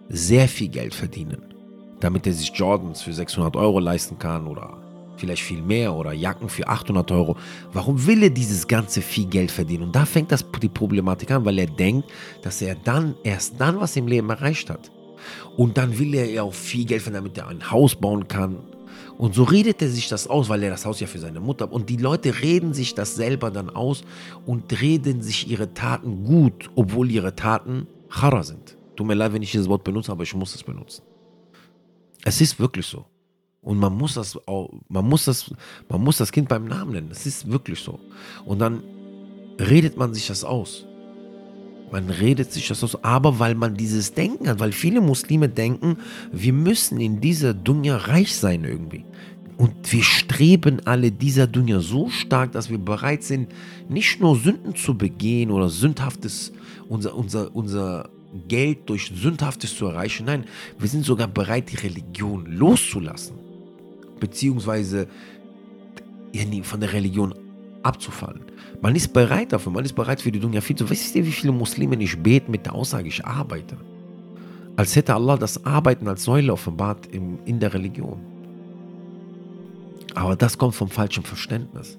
Sehr 0.08 0.48
viel 0.48 0.68
Geld 0.68 0.94
verdienen 0.94 1.54
damit 2.04 2.26
er 2.26 2.34
sich 2.34 2.52
Jordans 2.54 3.00
für 3.00 3.14
600 3.14 3.56
Euro 3.56 3.78
leisten 3.78 4.18
kann 4.18 4.46
oder 4.46 4.76
vielleicht 5.16 5.42
viel 5.42 5.62
mehr 5.62 5.94
oder 5.94 6.12
Jacken 6.12 6.50
für 6.50 6.68
800 6.68 7.10
Euro. 7.12 7.36
Warum 7.72 8.06
will 8.06 8.24
er 8.24 8.30
dieses 8.30 8.68
ganze 8.68 9.00
viel 9.00 9.26
Geld 9.26 9.50
verdienen? 9.50 9.84
Und 9.84 9.96
da 9.96 10.04
fängt 10.04 10.30
das 10.30 10.44
die 10.60 10.68
Problematik 10.68 11.30
an, 11.30 11.46
weil 11.46 11.58
er 11.58 11.66
denkt, 11.66 12.10
dass 12.42 12.60
er 12.60 12.74
dann 12.74 13.14
erst 13.22 13.58
dann 13.58 13.80
was 13.80 13.96
im 13.96 14.06
Leben 14.06 14.28
erreicht 14.28 14.68
hat. 14.68 14.90
Und 15.56 15.78
dann 15.78 15.98
will 15.98 16.14
er 16.14 16.30
ja 16.30 16.42
auch 16.42 16.52
viel 16.52 16.84
Geld 16.84 17.00
verdienen, 17.00 17.24
damit 17.24 17.38
er 17.38 17.48
ein 17.48 17.70
Haus 17.70 17.94
bauen 17.94 18.28
kann. 18.28 18.58
Und 19.16 19.34
so 19.34 19.44
redet 19.44 19.80
er 19.80 19.88
sich 19.88 20.08
das 20.08 20.26
aus, 20.26 20.48
weil 20.48 20.62
er 20.62 20.70
das 20.70 20.84
Haus 20.84 21.00
ja 21.00 21.06
für 21.06 21.18
seine 21.18 21.40
Mutter. 21.40 21.72
Und 21.72 21.88
die 21.88 21.96
Leute 21.96 22.42
reden 22.42 22.74
sich 22.74 22.94
das 22.94 23.14
selber 23.14 23.50
dann 23.50 23.70
aus 23.70 24.02
und 24.44 24.80
reden 24.80 25.22
sich 25.22 25.48
ihre 25.48 25.72
Taten 25.72 26.24
gut, 26.24 26.70
obwohl 26.74 27.10
ihre 27.10 27.36
Taten 27.36 27.86
Chara 28.08 28.42
sind. 28.42 28.76
Tut 28.96 29.06
mir 29.06 29.14
leid, 29.14 29.32
wenn 29.32 29.42
ich 29.42 29.52
dieses 29.52 29.68
Wort 29.68 29.84
benutze, 29.84 30.12
aber 30.12 30.22
ich 30.22 30.34
muss 30.34 30.54
es 30.54 30.62
benutzen. 30.62 31.02
Es 32.24 32.40
ist 32.40 32.58
wirklich 32.58 32.86
so. 32.86 33.04
Und 33.60 33.78
man 33.78 33.96
muss 33.96 34.14
das 34.14 34.36
auch, 34.46 34.70
man 34.88 35.08
muss 35.08 35.24
das, 35.24 35.52
man 35.88 36.02
muss 36.02 36.18
das 36.18 36.30
Kind 36.30 36.48
beim 36.48 36.66
Namen 36.66 36.92
nennen. 36.92 37.08
Es 37.10 37.24
ist 37.24 37.50
wirklich 37.50 37.80
so. 37.80 37.98
Und 38.44 38.58
dann 38.58 38.82
redet 39.58 39.96
man 39.96 40.12
sich 40.12 40.26
das 40.26 40.44
aus. 40.44 40.86
Man 41.90 42.10
redet 42.10 42.52
sich 42.52 42.66
das 42.68 42.82
aus, 42.82 43.02
aber 43.04 43.38
weil 43.38 43.54
man 43.54 43.76
dieses 43.76 44.14
Denken 44.14 44.48
hat, 44.48 44.58
weil 44.58 44.72
viele 44.72 45.00
Muslime 45.00 45.48
denken, 45.48 45.98
wir 46.32 46.52
müssen 46.52 47.00
in 47.00 47.20
dieser 47.20 47.54
Dunja 47.54 47.96
reich 47.96 48.34
sein 48.34 48.64
irgendwie. 48.64 49.04
Und 49.56 49.92
wir 49.92 50.02
streben 50.02 50.80
alle 50.84 51.12
dieser 51.12 51.46
Dunja 51.46 51.80
so 51.80 52.08
stark, 52.08 52.52
dass 52.52 52.70
wir 52.70 52.78
bereit 52.78 53.22
sind, 53.22 53.52
nicht 53.88 54.20
nur 54.20 54.36
Sünden 54.36 54.74
zu 54.74 54.98
begehen 54.98 55.50
oder 55.50 55.68
sündhaftes, 55.68 56.52
unser, 56.88 57.14
unser, 57.14 57.54
unser 57.54 58.10
Geld 58.48 58.88
durch 58.88 59.12
Sündhaftes 59.14 59.76
zu 59.76 59.86
erreichen. 59.86 60.26
Nein, 60.26 60.44
wir 60.78 60.88
sind 60.88 61.04
sogar 61.04 61.28
bereit, 61.28 61.70
die 61.70 61.76
Religion 61.76 62.46
loszulassen. 62.46 63.36
Beziehungsweise 64.18 65.06
von 66.62 66.80
der 66.80 66.92
Religion 66.92 67.34
abzufallen. 67.84 68.42
Man 68.80 68.94
ist 68.94 69.12
bereit 69.12 69.52
dafür, 69.52 69.72
man 69.72 69.84
ist 69.84 69.94
bereit 69.94 70.20
für 70.20 70.30
die 70.30 70.40
Dunya 70.40 70.60
viel 70.60 70.76
zu. 70.76 70.88
Wisst 70.90 71.14
ihr, 71.14 71.24
wie 71.24 71.32
viele 71.32 71.52
Muslime 71.52 71.96
nicht 71.96 72.22
beten 72.22 72.50
mit 72.50 72.66
der 72.66 72.74
Aussage, 72.74 73.08
ich 73.08 73.24
arbeite? 73.24 73.76
Als 74.76 74.94
hätte 74.96 75.14
Allah 75.14 75.36
das 75.36 75.64
Arbeiten 75.64 76.08
als 76.08 76.24
Säule 76.24 76.52
offenbart 76.52 77.06
in 77.06 77.60
der 77.60 77.72
Religion. 77.72 78.20
Aber 80.14 80.36
das 80.36 80.58
kommt 80.58 80.74
vom 80.74 80.88
falschen 80.88 81.24
Verständnis. 81.24 81.98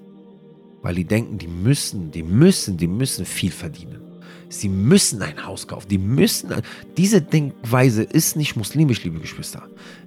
Weil 0.82 0.94
die 0.94 1.04
denken, 1.04 1.38
die 1.38 1.48
müssen, 1.48 2.10
die 2.10 2.22
müssen, 2.22 2.76
die 2.76 2.86
müssen 2.86 3.24
viel 3.24 3.50
verdienen. 3.50 4.05
Sie 4.48 4.68
müssen 4.68 5.22
ein 5.22 5.44
Haus 5.44 5.66
kaufen. 5.66 5.88
Die 5.88 5.98
müssen. 5.98 6.50
Diese 6.96 7.20
Denkweise 7.20 8.02
ist 8.02 8.36
nicht 8.36 8.56
muslimisch, 8.56 9.02
liebe 9.04 9.18
Geschwister. 9.18 9.62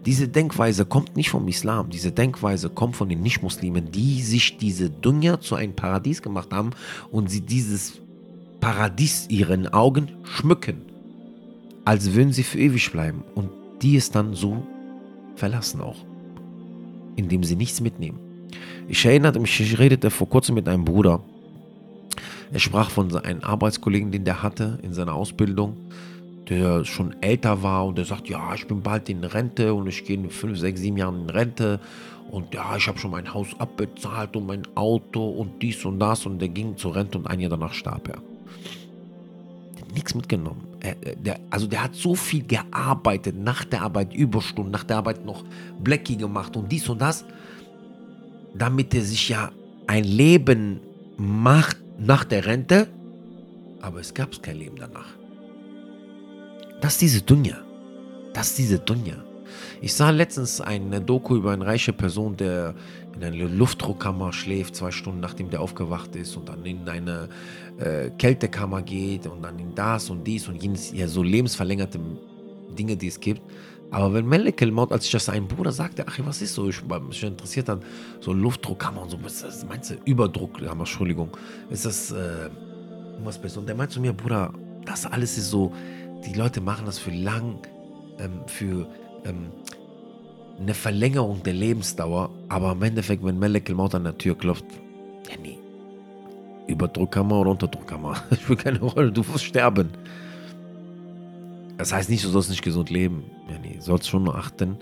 Diese 0.06 0.28
Denkweise 0.28 0.86
kommt 0.86 1.16
nicht 1.16 1.30
vom 1.30 1.48
Islam. 1.48 1.90
Diese 1.90 2.12
Denkweise 2.12 2.70
kommt 2.70 2.96
von 2.96 3.10
den 3.10 3.22
Nicht-Muslimen, 3.22 3.92
die 3.92 4.22
sich 4.22 4.58
diese 4.58 4.90
Dunya 4.90 5.40
zu 5.42 5.56
einem 5.56 5.74
Paradies 5.74 6.22
gemacht 6.22 6.50
haben 6.52 6.72
und 7.12 7.30
sie 7.30 7.42
dieses 7.42 8.02
Paradies 8.62 9.28
ihren 9.30 9.68
Augen 9.68 10.10
schmücken, 10.24 10.82
als 11.86 12.14
würden 12.14 12.34
sie 12.34 12.44
für 12.44 12.60
ewig 12.60 12.92
bleiben. 12.92 13.24
Und 13.36 13.50
die 13.82 13.96
es 13.96 14.12
dann 14.12 14.34
so 14.36 14.66
verlassen 15.36 15.82
auch, 15.82 15.98
indem 17.16 17.44
sie 17.44 17.56
nichts 17.56 17.82
mitnehmen. 17.82 18.20
Ich 18.88 19.06
erinnerte 19.06 19.40
mich, 19.40 19.60
ich 19.60 19.78
redete 19.78 20.10
vor 20.10 20.28
kurzem 20.28 20.56
mit 20.56 20.68
einem 20.68 20.84
Bruder, 20.84 21.24
er 22.52 22.60
sprach 22.60 22.90
von 22.90 23.16
einem 23.16 23.44
Arbeitskollegen, 23.44 24.12
den 24.12 24.26
der 24.26 24.42
hatte 24.42 24.80
in 24.82 24.94
seiner 24.94 25.14
Ausbildung, 25.14 25.78
der 26.50 26.84
schon 26.84 27.16
älter 27.22 27.62
war 27.62 27.86
und 27.86 27.98
der 27.98 28.06
sagt, 28.06 28.28
ja, 28.28 28.54
ich 28.56 28.68
bin 28.68 28.82
bald 28.82 29.08
in 29.10 29.24
Rente 29.24 29.74
und 29.74 29.88
ich 29.88 30.04
gehe 30.04 30.18
in 30.18 30.30
fünf, 30.30 30.58
sechs, 30.58 30.80
sieben 30.82 30.98
Jahren 30.98 31.24
in 31.24 31.30
Rente 31.30 31.80
und 32.32 32.54
ja, 32.54 32.76
ich 32.76 32.88
habe 32.88 32.98
schon 32.98 33.12
mein 33.12 33.32
Haus 33.34 33.48
abbezahlt 33.60 34.36
und 34.36 34.48
mein 34.48 34.64
Auto 34.76 35.30
und 35.30 35.62
dies 35.62 35.86
und 35.86 36.00
das 36.00 36.26
und 36.26 36.40
der 36.40 36.50
ging 36.50 36.76
zur 36.76 36.96
Rente 36.96 37.20
und 37.20 37.28
ein 37.28 37.40
Jahr 37.40 37.52
danach 37.52 37.74
starb 37.74 38.08
er. 38.08 38.22
Nichts 39.94 40.14
mitgenommen. 40.14 40.62
Er, 40.80 40.96
der, 41.16 41.40
also 41.50 41.68
der 41.68 41.84
hat 41.84 41.96
so 41.96 42.16
viel 42.16 42.44
gearbeitet, 42.44 43.36
nach 43.38 43.64
der 43.64 43.82
Arbeit 43.82 44.14
Überstunden, 44.14 44.72
nach 44.72 44.84
der 44.84 44.98
Arbeit 44.98 45.26
noch 45.26 45.44
Blackie 45.84 46.18
gemacht 46.18 46.56
und 46.56 46.72
dies 46.72 46.88
und 46.90 47.02
das, 47.02 47.26
damit 48.56 48.94
er 48.94 49.02
sich 49.02 49.30
ja 49.30 49.52
ein 49.88 50.04
Leben 50.04 50.80
macht, 51.18 51.78
nach 52.00 52.24
der 52.24 52.46
Rente, 52.46 52.88
aber 53.82 54.00
es 54.00 54.14
gab 54.14 54.42
kein 54.42 54.58
Leben 54.58 54.78
danach. 54.78 55.18
Das 56.82 56.94
ist 56.94 57.02
diese 57.02 57.22
Dunja. 57.22 57.58
Das 58.34 58.48
ist 58.48 58.58
diese 58.58 58.80
Dunja. 58.80 59.24
Ich 59.82 59.94
sah 59.94 60.10
letztens 60.10 60.62
eine 60.62 61.02
Doku 61.02 61.36
über 61.36 61.52
eine 61.52 61.66
reiche 61.66 61.94
Person, 61.94 62.38
der 62.38 62.76
in 63.16 63.24
einer 63.24 63.48
Luftdruckkammer 63.48 64.32
schläft, 64.32 64.76
zwei 64.76 64.92
Stunden 64.92 65.20
nachdem 65.20 65.50
der 65.50 65.62
aufgewacht 65.62 66.16
ist 66.16 66.38
und 66.38 66.48
dann 66.48 66.66
in 66.66 66.88
eine 66.88 67.28
äh, 67.78 68.10
Kältekammer 68.12 68.82
geht 68.82 69.28
und 69.28 69.42
dann 69.42 69.58
in 69.60 69.74
das 69.76 70.10
und 70.10 70.26
dies 70.26 70.48
und 70.48 70.62
jenes, 70.62 70.92
ja, 70.92 71.08
so 71.08 71.24
lebensverlängerte 71.24 72.00
Dinge, 72.78 72.96
die 72.96 73.08
es 73.08 73.20
gibt. 73.20 73.42
Aber 73.92 74.14
wenn 74.14 74.28
Melekel 74.28 74.72
Maut, 74.72 74.92
als 74.92 75.06
ich 75.06 75.12
das 75.12 75.30
einem 75.30 75.48
Bruder 75.48 75.72
sagte, 75.72 76.06
ach, 76.08 76.20
was 76.24 76.42
ist 76.42 76.54
so, 76.54 76.70
ich 76.70 76.88
war 76.88 77.00
mich 77.00 77.24
interessiert 77.24 77.70
dann, 77.70 77.82
so 78.20 78.34
Luftdruckkammer 78.34 79.02
und 79.02 79.10
so, 79.10 79.18
was 79.24 79.66
meinst 79.66 79.90
du, 79.90 79.96
Überdruckkammer, 80.06 80.82
Entschuldigung, 80.82 81.36
ist 81.70 81.86
das 81.86 82.12
äh, 82.12 82.50
was 83.24 83.40
Besseres? 83.40 83.58
Und 83.58 83.68
der 83.68 83.76
meint 83.76 83.92
zu 83.92 84.00
mir, 84.00 84.14
Bruder, 84.14 84.54
das 84.86 85.06
alles 85.06 85.38
ist 85.38 85.50
so, 85.50 85.74
die 86.26 86.34
Leute 86.34 86.62
machen 86.62 86.86
das 86.86 87.00
für 87.00 87.12
lang, 87.12 87.60
ähm, 88.20 88.42
für 88.46 88.88
ähm, 89.26 89.52
eine 90.60 90.74
Verlängerung 90.74 91.42
der 91.42 91.54
Lebensdauer, 91.54 92.30
aber 92.48 92.74
im 92.74 92.84
Endeffekt, 92.84 93.24
wenn 93.24 93.40
Melekel 93.40 93.74
Maut 93.74 93.96
an 93.96 94.04
der 94.04 94.18
Tür 94.18 94.38
klopft, 94.38 94.66
ja 95.30 95.36
nee, 95.42 95.58
Überdruckkammer 96.68 97.40
oder 97.40 97.52
Unterdruckkammer, 97.52 98.22
spielt 98.40 98.60
keine 98.64 98.80
Rolle, 98.80 99.12
du 99.12 99.28
wirst 99.28 99.46
sterben. 99.46 99.90
Das 101.80 101.94
heißt 101.94 102.10
nicht, 102.10 102.26
du 102.26 102.28
sollst 102.28 102.50
nicht 102.50 102.62
gesund 102.62 102.90
leben. 102.90 103.24
Ja, 103.50 103.58
nee, 103.58 103.78
sollst 103.80 104.10
schon 104.10 104.26
nur 104.26 104.36
achten. 104.36 104.76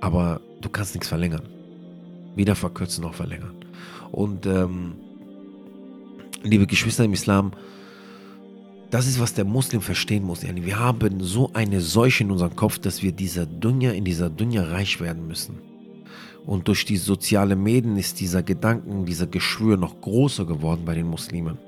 Aber 0.00 0.40
du 0.60 0.68
kannst 0.68 0.94
nichts 0.94 1.08
verlängern. 1.08 1.42
Weder 2.36 2.54
verkürzen 2.54 3.02
noch 3.02 3.14
verlängern. 3.14 3.56
Und 4.12 4.46
ähm, 4.46 4.92
liebe 6.44 6.68
Geschwister 6.68 7.04
im 7.04 7.14
Islam, 7.14 7.50
das 8.92 9.08
ist, 9.08 9.18
was 9.18 9.34
der 9.34 9.44
Muslim 9.44 9.80
verstehen 9.80 10.22
muss. 10.22 10.42
Wir 10.44 10.78
haben 10.78 11.18
so 11.18 11.50
eine 11.52 11.80
Seuche 11.80 12.22
in 12.22 12.30
unserem 12.30 12.54
Kopf, 12.54 12.78
dass 12.78 13.02
wir 13.02 13.10
dieser 13.10 13.44
Dunja, 13.44 13.90
in 13.90 14.04
dieser 14.04 14.30
Dunja 14.30 14.62
reich 14.62 15.00
werden 15.00 15.26
müssen. 15.26 15.58
Und 16.46 16.68
durch 16.68 16.84
die 16.84 16.96
sozialen 16.96 17.60
Medien 17.60 17.96
ist 17.96 18.20
dieser 18.20 18.44
Gedanken, 18.44 19.04
dieser 19.04 19.26
Geschwür 19.26 19.76
noch 19.76 20.00
größer 20.00 20.44
geworden 20.46 20.82
bei 20.84 20.94
den 20.94 21.08
Muslimen. 21.08 21.58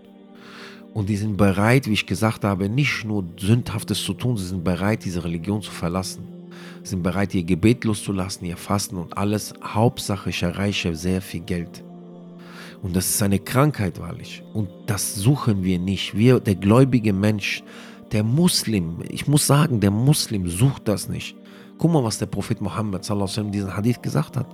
Und 0.95 1.09
die 1.09 1.17
sind 1.17 1.37
bereit, 1.37 1.87
wie 1.87 1.95
ich 1.95 2.07
gesagt 2.07 2.45
habe, 2.45 2.69
nicht 2.69 3.05
nur 3.05 3.25
Sündhaftes 3.39 4.03
zu 4.03 4.15
tun, 4.15 4.37
sie 4.37 4.47
sind 4.47 4.63
bereit, 4.63 5.05
diese 5.05 5.25
Religion 5.25 5.63
zu 5.63 5.71
verlassen. 5.71 6.25
Sie 6.83 6.91
sind 6.91 7.03
bereit, 7.03 7.35
ihr 7.35 7.45
Gebet 7.45 7.85
loszulassen, 7.85 8.47
ihr 8.47 8.57
Fasten 8.57 8.97
und 8.97 9.17
alles. 9.17 9.55
Hauptsache, 9.63 10.31
ich 10.31 10.43
erreiche 10.43 10.95
sehr 10.95 11.23
viel 11.23 11.41
Geld. 11.41 11.83
Und 12.83 12.95
das 12.97 13.09
ist 13.09 13.23
eine 13.23 13.39
Krankheit, 13.39 14.01
wahrlich. 14.01 14.43
Und 14.53 14.69
das 14.87 15.15
suchen 15.15 15.63
wir 15.65 15.79
nicht. 15.79 16.17
Wir, 16.17 16.41
der 16.41 16.57
gläubige 16.57 17.13
Mensch, 17.13 17.63
der 18.11 18.25
Muslim, 18.25 18.99
ich 19.09 19.27
muss 19.27 19.47
sagen, 19.47 19.81
der 19.81 19.93
Muslim 19.93 20.49
sucht 20.49 20.89
das 20.89 21.09
nicht. 21.09 21.37
guck 21.83 21.91
mal, 21.91 22.05
was 22.05 22.17
der 22.17 22.27
Prophet 22.27 22.61
Muhammad 22.61 23.05
sallam, 23.05 23.29
in 23.37 23.51
diesem 23.51 23.77
Hadith 23.77 24.01
gesagt 24.01 24.37
hat. 24.37 24.47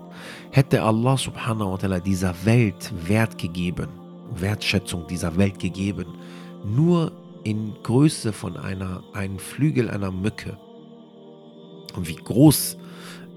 Hätte 0.50 0.82
Allah 0.82 1.14
subhanahu 1.18 1.72
wa 1.72 1.76
ta'ala 1.76 2.00
dieser 2.00 2.34
Welt 2.46 2.90
Wert 3.06 3.36
gegeben, 3.36 3.88
Wertschätzung 4.34 5.06
dieser 5.06 5.36
Welt 5.36 5.58
gegeben, 5.58 6.06
nur 6.64 7.12
in 7.44 7.74
Größe 7.82 8.32
von 8.32 8.56
einer, 8.56 9.02
einem 9.12 9.38
Flügel 9.38 9.90
einer 9.90 10.10
Mücke. 10.10 10.58
Und 11.96 12.08
wie 12.08 12.16
groß 12.16 12.76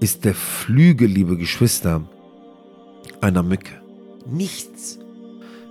ist 0.00 0.24
der 0.24 0.34
Flügel, 0.34 1.08
liebe 1.08 1.36
Geschwister, 1.36 2.06
einer 3.20 3.42
Mücke? 3.42 3.80
Nichts. 4.26 4.98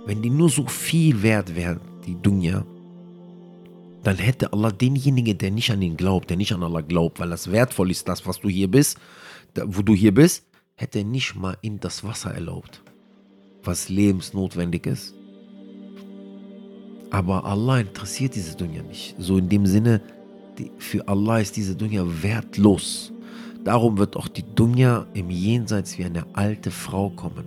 Wenn 0.06 0.22
die 0.22 0.30
nur 0.30 0.48
so 0.48 0.66
viel 0.66 1.22
wert 1.22 1.54
wäre, 1.54 1.80
die 2.06 2.16
Dunya, 2.20 2.64
dann 4.02 4.16
hätte 4.16 4.52
Allah 4.52 4.72
denjenigen, 4.72 5.38
der 5.38 5.50
nicht 5.50 5.70
an 5.70 5.80
ihn 5.80 5.96
glaubt, 5.96 6.28
der 6.28 6.36
nicht 6.36 6.52
an 6.52 6.62
Allah 6.62 6.80
glaubt, 6.80 7.20
weil 7.20 7.30
das 7.30 7.52
wertvoll 7.52 7.90
ist, 7.90 8.08
das, 8.08 8.26
was 8.26 8.40
du 8.40 8.48
hier 8.48 8.68
bist, 8.68 8.98
wo 9.64 9.82
du 9.82 9.94
hier 9.94 10.12
bist, 10.12 10.44
hätte 10.74 10.98
er 10.98 11.04
nicht 11.04 11.36
mal 11.36 11.56
in 11.62 11.78
das 11.78 12.02
Wasser 12.02 12.34
erlaubt, 12.34 12.82
was 13.62 13.88
lebensnotwendig 13.88 14.86
ist. 14.86 15.14
Aber 17.12 17.44
Allah 17.44 17.80
interessiert 17.80 18.34
diese 18.34 18.56
Dunya 18.56 18.82
nicht. 18.82 19.14
So 19.18 19.36
in 19.36 19.46
dem 19.46 19.66
Sinne, 19.66 20.00
für 20.78 21.06
Allah 21.06 21.40
ist 21.40 21.54
diese 21.56 21.76
Dunya 21.76 22.04
wertlos. 22.22 23.12
Darum 23.64 23.98
wird 23.98 24.16
auch 24.16 24.28
die 24.28 24.44
Dunya 24.54 25.06
im 25.12 25.28
Jenseits 25.28 25.98
wie 25.98 26.04
eine 26.04 26.24
alte 26.32 26.70
Frau 26.70 27.10
kommen. 27.10 27.44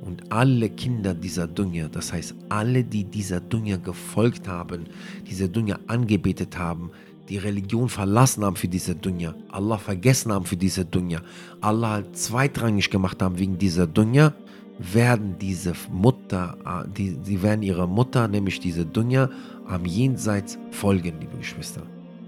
Und 0.00 0.30
alle 0.30 0.70
Kinder 0.70 1.12
dieser 1.12 1.48
Dunya, 1.48 1.88
das 1.88 2.12
heißt 2.12 2.36
alle, 2.48 2.84
die 2.84 3.02
dieser 3.02 3.40
Dunya 3.40 3.78
gefolgt 3.78 4.46
haben, 4.46 4.84
diese 5.28 5.48
Dunya 5.48 5.78
angebetet 5.88 6.56
haben, 6.56 6.90
die 7.28 7.38
Religion 7.38 7.88
verlassen 7.88 8.44
haben 8.44 8.54
für 8.54 8.68
diese 8.68 8.94
Dunya, 8.94 9.34
Allah 9.50 9.78
vergessen 9.78 10.30
haben 10.30 10.44
für 10.44 10.56
diese 10.56 10.84
Dunya, 10.84 11.20
Allah 11.60 12.04
zweitrangig 12.12 12.90
gemacht 12.90 13.20
haben 13.22 13.38
wegen 13.38 13.58
dieser 13.58 13.86
Dunya, 13.86 14.34
werden 14.78 15.36
diese 15.38 15.74
Mutter, 15.90 16.56
äh, 16.64 16.88
die, 16.88 17.16
die 17.16 17.42
werden 17.42 17.62
ihrer 17.62 17.86
Mutter, 17.86 18.28
nämlich 18.28 18.60
diese 18.60 18.84
Dunya, 18.84 19.30
am 19.66 19.84
Jenseits 19.86 20.58
folgen, 20.70 21.14
liebe 21.20 21.36
Geschwister, 21.38 21.82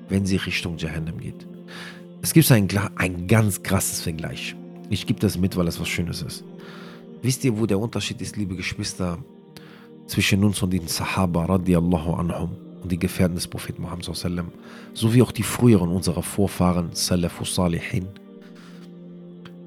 wenn 0.09 0.25
sie 0.27 0.37
Richtung 0.37 0.79
Jahannam 0.79 1.19
geht. 1.19 1.47
Es 2.23 2.33
gibt 2.33 2.51
ein, 2.51 2.69
ein 2.97 3.27
ganz 3.27 3.63
krasses 3.63 4.01
Vergleich. 4.01 4.57
Ich 4.89 5.07
gebe 5.07 5.21
das 5.21 5.37
mit, 5.37 5.57
weil 5.57 5.69
es 5.69 5.81
was 5.81 5.89
Schönes 5.89 6.23
ist. 6.23 6.45
Wisst 7.23 7.45
ihr, 7.45 7.59
wo 7.59 7.67
der 7.67 7.79
Unterschied 7.79 8.21
ist, 8.21 8.37
liebe 8.37 8.57
Geschwister, 8.57 9.19
zwischen 10.07 10.45
uns 10.45 10.63
und 10.63 10.73
den 10.73 10.87
Sahaba 10.87 11.45
radiallahu 11.45 12.13
anhum 12.13 12.57
und 12.83 12.93
die 12.93 12.99
Gefährten 12.99 13.35
des 13.35 13.49
Propheten 13.49 13.83
Muhammad 13.83 14.05
sallam, 14.05 14.53
sowie 14.95 15.23
auch 15.23 15.33
die 15.33 15.43
früheren 15.43 15.89
unserer 15.89 16.23
Vorfahren 16.23 16.91
Salafus 16.93 17.55
Salihin. 17.55 18.09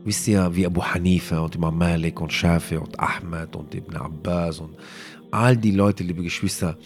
Wisst 0.10 0.28
ihr, 0.28 0.50
wie 0.56 0.66
Abu 0.66 0.82
Hanifa 0.82 1.38
und 1.38 1.54
Imam 1.54 1.78
Malik 1.78 2.20
und 2.20 2.34
Shafi 2.34 2.78
und 2.78 3.00
Ahmed 3.00 3.56
und 3.56 3.76
Ibn 3.76 3.96
Abbas 3.96 4.60
und 4.60 4.76
all 5.30 5.56
die 5.56 5.70
Leute, 5.70 6.04
liebe 6.04 6.24
Geschwister, 6.24 6.80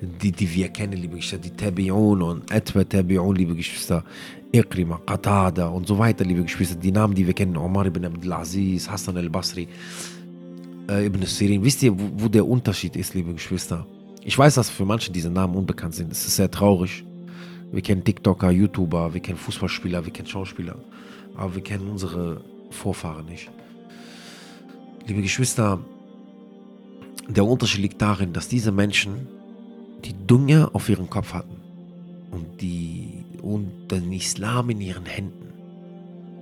die, 0.00 0.30
die 0.30 0.48
wir 0.54 0.68
kennen, 0.68 0.92
liebe 0.92 1.16
Geschwister, 1.16 1.38
die 1.38 1.50
Tabi'un 1.50 2.22
und 2.22 2.48
etwa 2.52 2.82
Tabi'un, 2.82 3.34
liebe 3.34 3.56
Geschwister, 3.56 4.04
Ikrima, 4.52 5.00
Qatada 5.04 5.66
und 5.66 5.88
so 5.88 5.98
weiter, 5.98 6.24
liebe 6.24 6.44
Geschwister, 6.44 6.76
die 6.76 6.92
Namen, 6.92 7.16
die 7.16 7.26
wir 7.26 7.34
kennen, 7.34 7.56
Omar 7.56 7.86
ibn 7.86 8.04
Abdulaziz, 8.04 8.88
Hassan 8.88 9.16
al-Basri, 9.16 9.66
äh, 10.88 11.04
ibn 11.04 11.20
Sirin. 11.24 11.64
Wisst 11.64 11.82
ihr, 11.82 11.92
wo, 11.98 12.04
wo, 12.16 12.28
der 12.28 12.46
Unterschied 12.46 12.94
ist, 12.94 13.12
liebe 13.12 13.32
Geschwister? 13.32 13.88
Ich 14.22 14.38
weiß, 14.38 14.54
dass 14.54 14.70
für 14.70 14.84
manche 14.84 15.10
diese 15.10 15.30
Namen 15.30 15.56
unbekannt 15.56 15.96
sind. 15.96 16.12
Es 16.12 16.24
ist 16.24 16.36
sehr 16.36 16.48
traurig. 16.48 17.04
Wir 17.72 17.82
kennen 17.82 18.04
TikToker, 18.04 18.52
YouTuber, 18.52 19.12
wir 19.12 19.20
kennen 19.20 19.36
Fußballspieler, 19.36 20.04
wir 20.04 20.12
kennen 20.12 20.28
Schauspieler, 20.28 20.76
aber 21.34 21.56
wir 21.56 21.62
kennen 21.62 21.88
unsere 21.90 22.40
Vorfahren 22.70 23.26
nicht. 23.26 23.50
Liebe 25.06 25.22
Geschwister, 25.22 25.80
der 27.28 27.44
Unterschied 27.44 27.82
liegt 27.82 28.00
darin, 28.02 28.32
dass 28.32 28.48
diese 28.48 28.72
Menschen 28.72 29.26
die 30.04 30.14
Dunja 30.26 30.70
auf 30.72 30.88
ihrem 30.88 31.10
Kopf 31.10 31.32
hatten 31.34 31.56
und 32.30 32.60
die 32.60 33.24
und 33.42 33.88
den 33.90 34.12
Islam 34.12 34.70
in 34.70 34.80
ihren 34.80 35.06
Händen. 35.06 35.52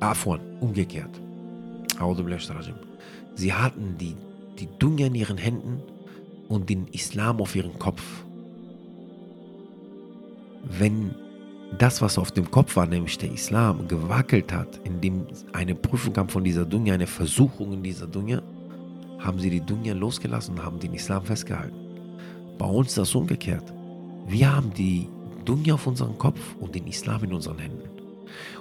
Afwan, 0.01 0.41
umgekehrt. 0.61 1.21
Sie 3.35 3.53
hatten 3.53 3.97
die, 3.99 4.17
die 4.59 4.69
Dunya 4.79 5.07
in 5.07 5.15
ihren 5.15 5.39
Händen 5.39 5.83
und 6.49 6.69
den 6.69 6.89
Islam 6.89 7.41
auf 7.41 7.55
ihren 7.55 7.79
Kopf. 7.79 8.03
Wenn 10.65 11.15
das, 11.79 12.01
was 12.01 12.19
auf 12.19 12.31
dem 12.31 12.51
Kopf 12.51 12.77
war, 12.77 12.87
nämlich 12.87 13.19
der 13.19 13.33
Islam, 13.33 13.89
gewackelt 13.89 14.53
hat, 14.53 14.81
indem 14.85 15.27
eine 15.53 15.75
Prüfung 15.75 16.13
kam 16.13 16.29
von 16.29 16.45
dieser 16.45 16.65
Dunya, 16.65 16.95
eine 16.95 17.07
Versuchung 17.07 17.73
in 17.73 17.83
dieser 17.83 18.07
Dunya, 18.07 18.43
haben 19.19 19.39
sie 19.39 19.51
die 19.51 19.61
Dunya 19.61 19.95
losgelassen 19.95 20.55
und 20.55 20.65
haben 20.65 20.79
den 20.79 20.95
Islam 20.95 21.25
festgehalten. 21.25 21.77
Bei 22.59 22.67
uns 22.67 22.89
ist 22.89 22.99
das 22.99 23.15
umgekehrt. 23.15 23.73
Wir 24.27 24.55
haben 24.55 24.73
die 24.73 25.09
Dunya 25.45 25.75
auf 25.75 25.87
unserem 25.87 26.17
Kopf 26.19 26.41
und 26.61 26.75
den 26.75 26.87
Islam 26.87 27.25
in 27.25 27.33
unseren 27.33 27.59
Händen. 27.59 27.89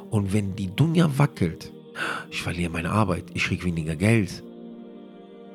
Und 0.09 0.33
wenn 0.33 0.55
die 0.55 0.75
Dunya 0.75 1.09
wackelt, 1.17 1.71
ich 2.29 2.41
verliere 2.41 2.71
meine 2.71 2.91
Arbeit, 2.91 3.25
ich 3.33 3.45
kriege 3.45 3.65
weniger 3.65 3.95
Geld. 3.95 4.43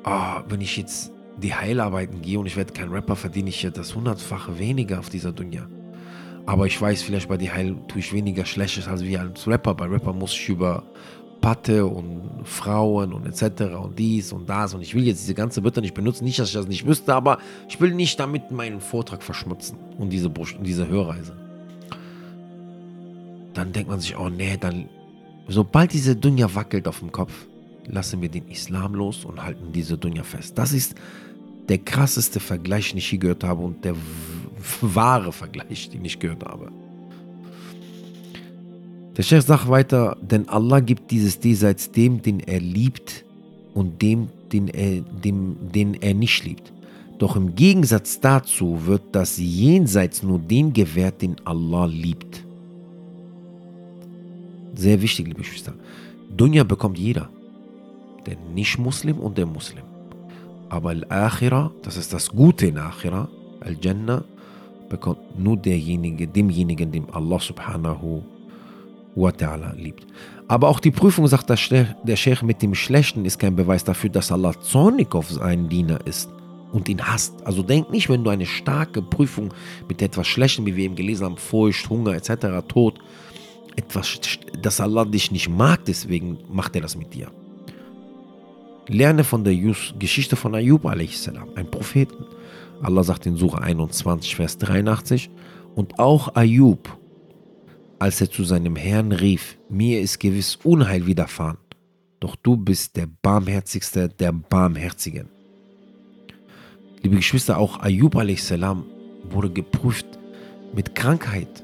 Oh, 0.03 0.41
wenn 0.47 0.61
ich 0.61 0.77
jetzt 0.77 1.11
die 1.37 1.53
Heilarbeiten 1.53 2.21
gehe 2.21 2.39
und 2.39 2.47
ich 2.47 2.57
werde 2.57 2.73
kein 2.73 2.89
Rapper, 2.89 3.15
verdiene 3.15 3.49
ich 3.49 3.61
ja 3.63 3.69
das 3.69 3.95
hundertfache 3.95 4.57
weniger 4.57 4.99
auf 4.99 5.09
dieser 5.09 5.31
Dunya. 5.31 5.67
Aber 6.45 6.65
ich 6.67 6.79
weiß, 6.79 7.01
vielleicht 7.03 7.29
bei 7.29 7.37
die 7.37 7.51
Heil 7.51 7.75
tue 7.87 7.99
ich 7.99 8.13
weniger 8.13 8.45
Schlechtes 8.45 8.87
als 8.87 9.03
wie 9.03 9.17
als 9.17 9.47
Rapper. 9.47 9.75
Bei 9.75 9.85
Rapper 9.85 10.13
muss 10.13 10.33
ich 10.33 10.49
über 10.49 10.83
Patte 11.41 11.85
und 11.85 12.29
Frauen 12.43 13.13
und 13.13 13.25
etc. 13.25 13.75
und 13.75 13.97
dies 13.97 14.31
und 14.31 14.47
das. 14.47 14.73
Und 14.73 14.81
ich 14.81 14.93
will 14.93 15.05
jetzt 15.05 15.21
diese 15.23 15.33
ganze 15.33 15.63
Wörter 15.63 15.81
nicht 15.81 15.95
benutzen. 15.95 16.23
Nicht, 16.23 16.39
dass 16.39 16.49
ich 16.49 16.53
das 16.53 16.67
nicht 16.67 16.85
wüsste, 16.85 17.13
aber 17.13 17.39
ich 17.67 17.81
will 17.81 17.93
nicht 17.93 18.19
damit 18.19 18.51
meinen 18.51 18.79
Vortrag 18.79 19.23
verschmutzen 19.23 19.77
und 19.97 20.11
diese, 20.11 20.31
diese 20.61 20.87
Hörreise. 20.87 21.35
Dann 23.53 23.73
denkt 23.73 23.89
man 23.89 23.99
sich, 23.99 24.17
oh 24.17 24.29
nee, 24.29 24.55
dann, 24.57 24.87
sobald 25.47 25.93
diese 25.93 26.15
Dunja 26.15 26.53
wackelt 26.55 26.87
auf 26.87 26.99
dem 26.99 27.11
Kopf, 27.11 27.33
lassen 27.85 28.21
wir 28.21 28.29
den 28.29 28.47
Islam 28.47 28.93
los 28.93 29.25
und 29.25 29.43
halten 29.43 29.71
diese 29.73 29.97
Dunja 29.97 30.23
fest. 30.23 30.57
Das 30.57 30.71
ist 30.71 30.95
der 31.67 31.79
krasseste 31.79 32.39
Vergleich, 32.39 32.89
den 32.89 32.99
ich 32.99 33.07
hier 33.07 33.19
gehört 33.19 33.43
habe 33.43 33.63
und 33.63 33.83
der 33.83 33.95
wahre 34.81 35.31
Vergleich, 35.31 35.89
den 35.89 36.05
ich 36.05 36.19
gehört 36.19 36.43
habe. 36.43 36.71
Der 39.17 39.23
Sheikh 39.23 39.41
sagt 39.41 39.67
weiter, 39.67 40.17
denn 40.21 40.47
Allah 40.47 40.79
gibt 40.79 41.11
dieses 41.11 41.39
Diesseits 41.39 41.91
dem, 41.91 42.21
den 42.21 42.39
er 42.39 42.59
liebt 42.59 43.25
und 43.73 44.01
dem, 44.01 44.29
den 44.51 44.67
er, 44.69 45.01
dem, 45.01 45.57
den 45.73 45.95
er 45.95 46.13
nicht 46.13 46.43
liebt. 46.45 46.71
Doch 47.19 47.35
im 47.35 47.53
Gegensatz 47.53 48.19
dazu 48.19 48.87
wird 48.87 49.03
das 49.11 49.37
Jenseits 49.37 50.23
nur 50.23 50.39
den 50.39 50.73
gewährt, 50.73 51.21
den 51.21 51.35
Allah 51.45 51.85
liebt. 51.85 52.43
Sehr 54.73 55.01
wichtig, 55.01 55.27
liebe 55.27 55.41
Geschwister. 55.41 55.73
Dunya 56.35 56.63
bekommt 56.63 56.97
jeder. 56.97 57.29
Der 58.25 58.37
Nicht-Muslim 58.55 59.19
und 59.19 59.37
der 59.37 59.45
Muslim. 59.45 59.83
Aber 60.69 60.89
Al-Akhira, 60.89 61.71
das 61.83 61.97
ist 61.97 62.13
das 62.13 62.29
Gute 62.29 62.67
in 62.67 62.77
Akhira, 62.77 63.27
Al-Jannah, 63.59 64.23
bekommt 64.91 65.39
nur 65.39 65.57
derjenige, 65.57 66.27
demjenigen, 66.27 66.91
dem 66.91 67.05
Allah 67.11 67.39
subhanahu 67.39 68.21
wa 69.15 69.29
ta'ala 69.29 69.73
liebt. 69.75 70.05
Aber 70.47 70.67
auch 70.67 70.81
die 70.81 70.91
Prüfung, 70.91 71.25
sagt 71.27 71.49
der 71.49 71.57
Sheikh, 71.57 72.45
mit 72.45 72.61
dem 72.61 72.75
Schlechten 72.75 73.25
ist 73.25 73.39
kein 73.39 73.55
Beweis 73.55 73.83
dafür, 73.83 74.09
dass 74.09 74.31
Allah 74.31 74.53
zornig 74.61 75.15
auf 75.15 75.31
seinen 75.31 75.69
Diener 75.69 75.99
ist 76.05 76.29
und 76.73 76.89
ihn 76.89 77.01
hasst. 77.01 77.33
Also 77.45 77.63
denk 77.63 77.89
nicht, 77.89 78.09
wenn 78.09 78.23
du 78.23 78.29
eine 78.29 78.45
starke 78.45 79.01
Prüfung 79.01 79.53
mit 79.87 80.01
etwas 80.01 80.27
Schlechtem, 80.27 80.65
wie 80.65 80.75
wir 80.75 80.83
eben 80.85 80.95
gelesen 80.95 81.25
haben, 81.25 81.37
Furcht, 81.37 81.89
Hunger 81.89 82.13
etc., 82.13 82.31
Tod, 82.67 82.99
etwas, 83.77 84.19
dass 84.61 84.81
Allah 84.81 85.05
dich 85.05 85.31
nicht 85.31 85.49
mag, 85.49 85.85
deswegen 85.85 86.37
macht 86.51 86.75
er 86.75 86.81
das 86.81 86.97
mit 86.97 87.13
dir. 87.13 87.31
Lerne 88.87 89.23
von 89.23 89.45
der 89.45 89.55
Geschichte 89.99 90.35
von 90.35 90.53
Ayub 90.53 90.85
a.s., 90.85 91.31
ein 91.55 91.71
Propheten. 91.71 92.25
Allah 92.81 93.03
sagt 93.03 93.25
in 93.25 93.35
Surah 93.35 93.59
21, 93.59 94.35
Vers 94.35 94.57
83, 94.57 95.29
und 95.75 95.99
auch 95.99 96.35
Ayub, 96.35 96.97
als 97.99 98.19
er 98.21 98.29
zu 98.29 98.43
seinem 98.43 98.75
Herrn 98.75 99.11
rief, 99.11 99.57
mir 99.69 100.01
ist 100.01 100.19
gewiss 100.19 100.57
Unheil 100.63 101.05
widerfahren, 101.05 101.57
doch 102.19 102.35
du 102.35 102.57
bist 102.57 102.95
der 102.97 103.07
barmherzigste 103.21 104.09
der 104.09 104.31
Barmherzigen. 104.31 105.29
Liebe 107.03 107.15
Geschwister, 107.15 107.57
auch 107.57 107.79
Ayub 107.81 108.15
a.s. 108.15 108.53
wurde 109.29 109.49
geprüft 109.49 110.07
mit 110.73 110.95
Krankheit, 110.95 111.63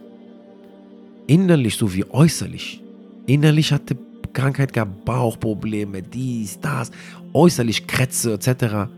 innerlich 1.28 1.76
sowie 1.76 2.05
äußerlich. 2.09 2.84
Innerlich 3.26 3.72
hatte 3.72 3.97
Krankheit 4.34 4.72
gab 4.74 5.03
Bauchprobleme, 5.05 6.01
dies, 6.03 6.59
das, 6.59 6.91
äußerlich 7.34 7.88
Krätze 7.88 8.34
etc. 8.34 8.89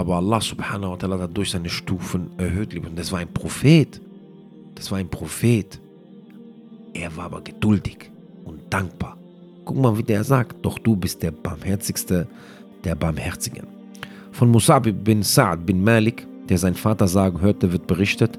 Aber 0.00 0.16
Allah 0.16 0.40
subhanahu 0.40 0.92
wa 0.92 0.96
ta'ala 0.96 1.20
hat 1.20 1.36
durch 1.36 1.50
seine 1.50 1.68
Stufen 1.68 2.30
erhöht, 2.38 2.72
liebe. 2.72 2.88
Und 2.88 2.98
das 2.98 3.12
war 3.12 3.18
ein 3.18 3.32
Prophet. 3.34 4.00
Das 4.74 4.90
war 4.90 4.96
ein 4.96 5.10
Prophet. 5.10 5.78
Er 6.94 7.14
war 7.16 7.26
aber 7.26 7.42
geduldig. 7.42 8.10
dankbar. 8.70 9.18
Guck 9.64 9.76
mal, 9.76 9.98
wie 9.98 10.02
der 10.02 10.24
sagt, 10.24 10.64
doch 10.64 10.78
du 10.78 10.96
bist 10.96 11.22
der 11.22 11.32
barmherzigste 11.32 12.26
der 12.84 12.94
Barmherzigen. 12.94 13.66
Von 14.32 14.50
Musab 14.50 14.88
bin 15.04 15.22
Sa'd 15.22 15.66
bin 15.66 15.84
Malik, 15.84 16.26
der 16.48 16.56
sein 16.56 16.74
Vater 16.74 17.06
sagen 17.06 17.40
hörte, 17.42 17.70
wird 17.70 17.86
berichtet, 17.86 18.38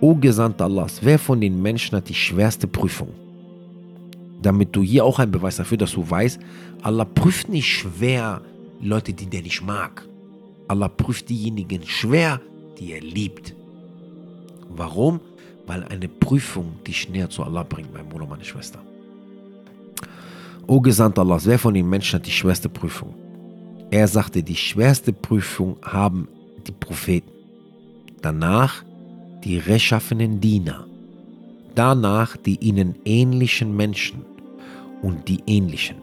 O 0.00 0.14
Gesandter 0.14 0.66
Allahs, 0.66 1.00
wer 1.02 1.18
von 1.18 1.40
den 1.40 1.60
Menschen 1.60 1.96
hat 1.96 2.08
die 2.08 2.14
schwerste 2.14 2.68
Prüfung? 2.68 3.08
Damit 4.40 4.76
du 4.76 4.82
hier 4.82 5.04
auch 5.04 5.18
ein 5.18 5.32
Beweis 5.32 5.56
dafür, 5.56 5.78
dass 5.78 5.92
du 5.92 6.08
weißt, 6.08 6.38
Allah 6.82 7.04
prüft 7.06 7.48
nicht 7.48 7.66
schwer 7.66 8.42
Leute, 8.80 9.12
die 9.12 9.26
der 9.26 9.42
nicht 9.42 9.62
mag. 9.62 10.06
Allah 10.72 10.88
prüft 10.88 11.28
diejenigen 11.28 11.82
schwer, 11.86 12.40
die 12.78 12.92
er 12.92 13.00
liebt. 13.00 13.54
Warum? 14.68 15.20
Weil 15.66 15.84
eine 15.84 16.08
Prüfung 16.08 16.82
dich 16.86 17.08
näher 17.08 17.30
zu 17.30 17.44
Allah 17.44 17.62
bringt, 17.62 17.92
mein 17.92 18.08
Bruder, 18.08 18.26
meine 18.26 18.44
Schwester. 18.44 18.80
O 20.66 20.80
Gesandter 20.80 21.22
Allahs, 21.22 21.46
wer 21.46 21.58
von 21.58 21.74
den 21.74 21.88
Menschen 21.88 22.18
hat 22.18 22.26
die 22.26 22.30
schwerste 22.30 22.68
Prüfung? 22.68 23.14
Er 23.90 24.08
sagte, 24.08 24.42
die 24.42 24.56
schwerste 24.56 25.12
Prüfung 25.12 25.76
haben 25.82 26.28
die 26.66 26.72
Propheten. 26.72 27.30
Danach 28.22 28.82
die 29.44 29.58
rechtschaffenen 29.58 30.40
Diener. 30.40 30.86
Danach 31.74 32.36
die 32.36 32.56
ihnen 32.56 32.94
ähnlichen 33.04 33.76
Menschen 33.76 34.24
und 35.02 35.28
die 35.28 35.40
ähnlichen. 35.46 35.96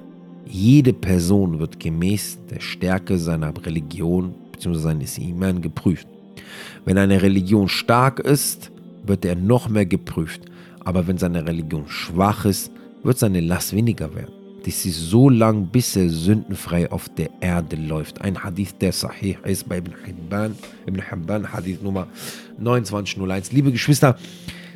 Jede 0.45 0.93
Person 0.93 1.59
wird 1.59 1.79
gemäß 1.79 2.39
der 2.49 2.59
Stärke 2.59 3.17
seiner 3.17 3.53
Religion 3.65 4.33
bzw. 4.59 4.79
seines 4.79 5.17
Iman 5.17 5.61
geprüft. 5.61 6.07
Wenn 6.85 6.97
eine 6.97 7.21
Religion 7.21 7.67
stark 7.67 8.19
ist, 8.19 8.71
wird 9.05 9.25
er 9.25 9.35
noch 9.35 9.69
mehr 9.69 9.85
geprüft. 9.85 10.41
Aber 10.81 11.07
wenn 11.07 11.17
seine 11.17 11.45
Religion 11.45 11.87
schwach 11.87 12.45
ist, 12.45 12.71
wird 13.03 13.17
seine 13.17 13.41
Last 13.41 13.73
weniger 13.73 14.13
werden 14.13 14.39
das 14.69 14.85
ist 14.85 15.09
so 15.09 15.29
lang, 15.29 15.67
bis 15.67 15.95
er 15.95 16.09
sündenfrei 16.09 16.91
auf 16.91 17.09
der 17.09 17.29
Erde 17.39 17.75
läuft. 17.75 18.21
Ein 18.21 18.43
Hadith, 18.43 18.75
der 18.79 18.91
sahih 18.91 19.37
ist 19.43 19.67
bei 19.67 19.77
Ibn 19.77 19.93
Hibban, 20.05 20.55
Ibn 20.85 21.01
Hibban 21.09 21.51
Hadith 21.51 21.81
Nummer 21.81 22.07
2901. 22.61 23.51
Liebe 23.51 23.71
Geschwister, 23.71 24.17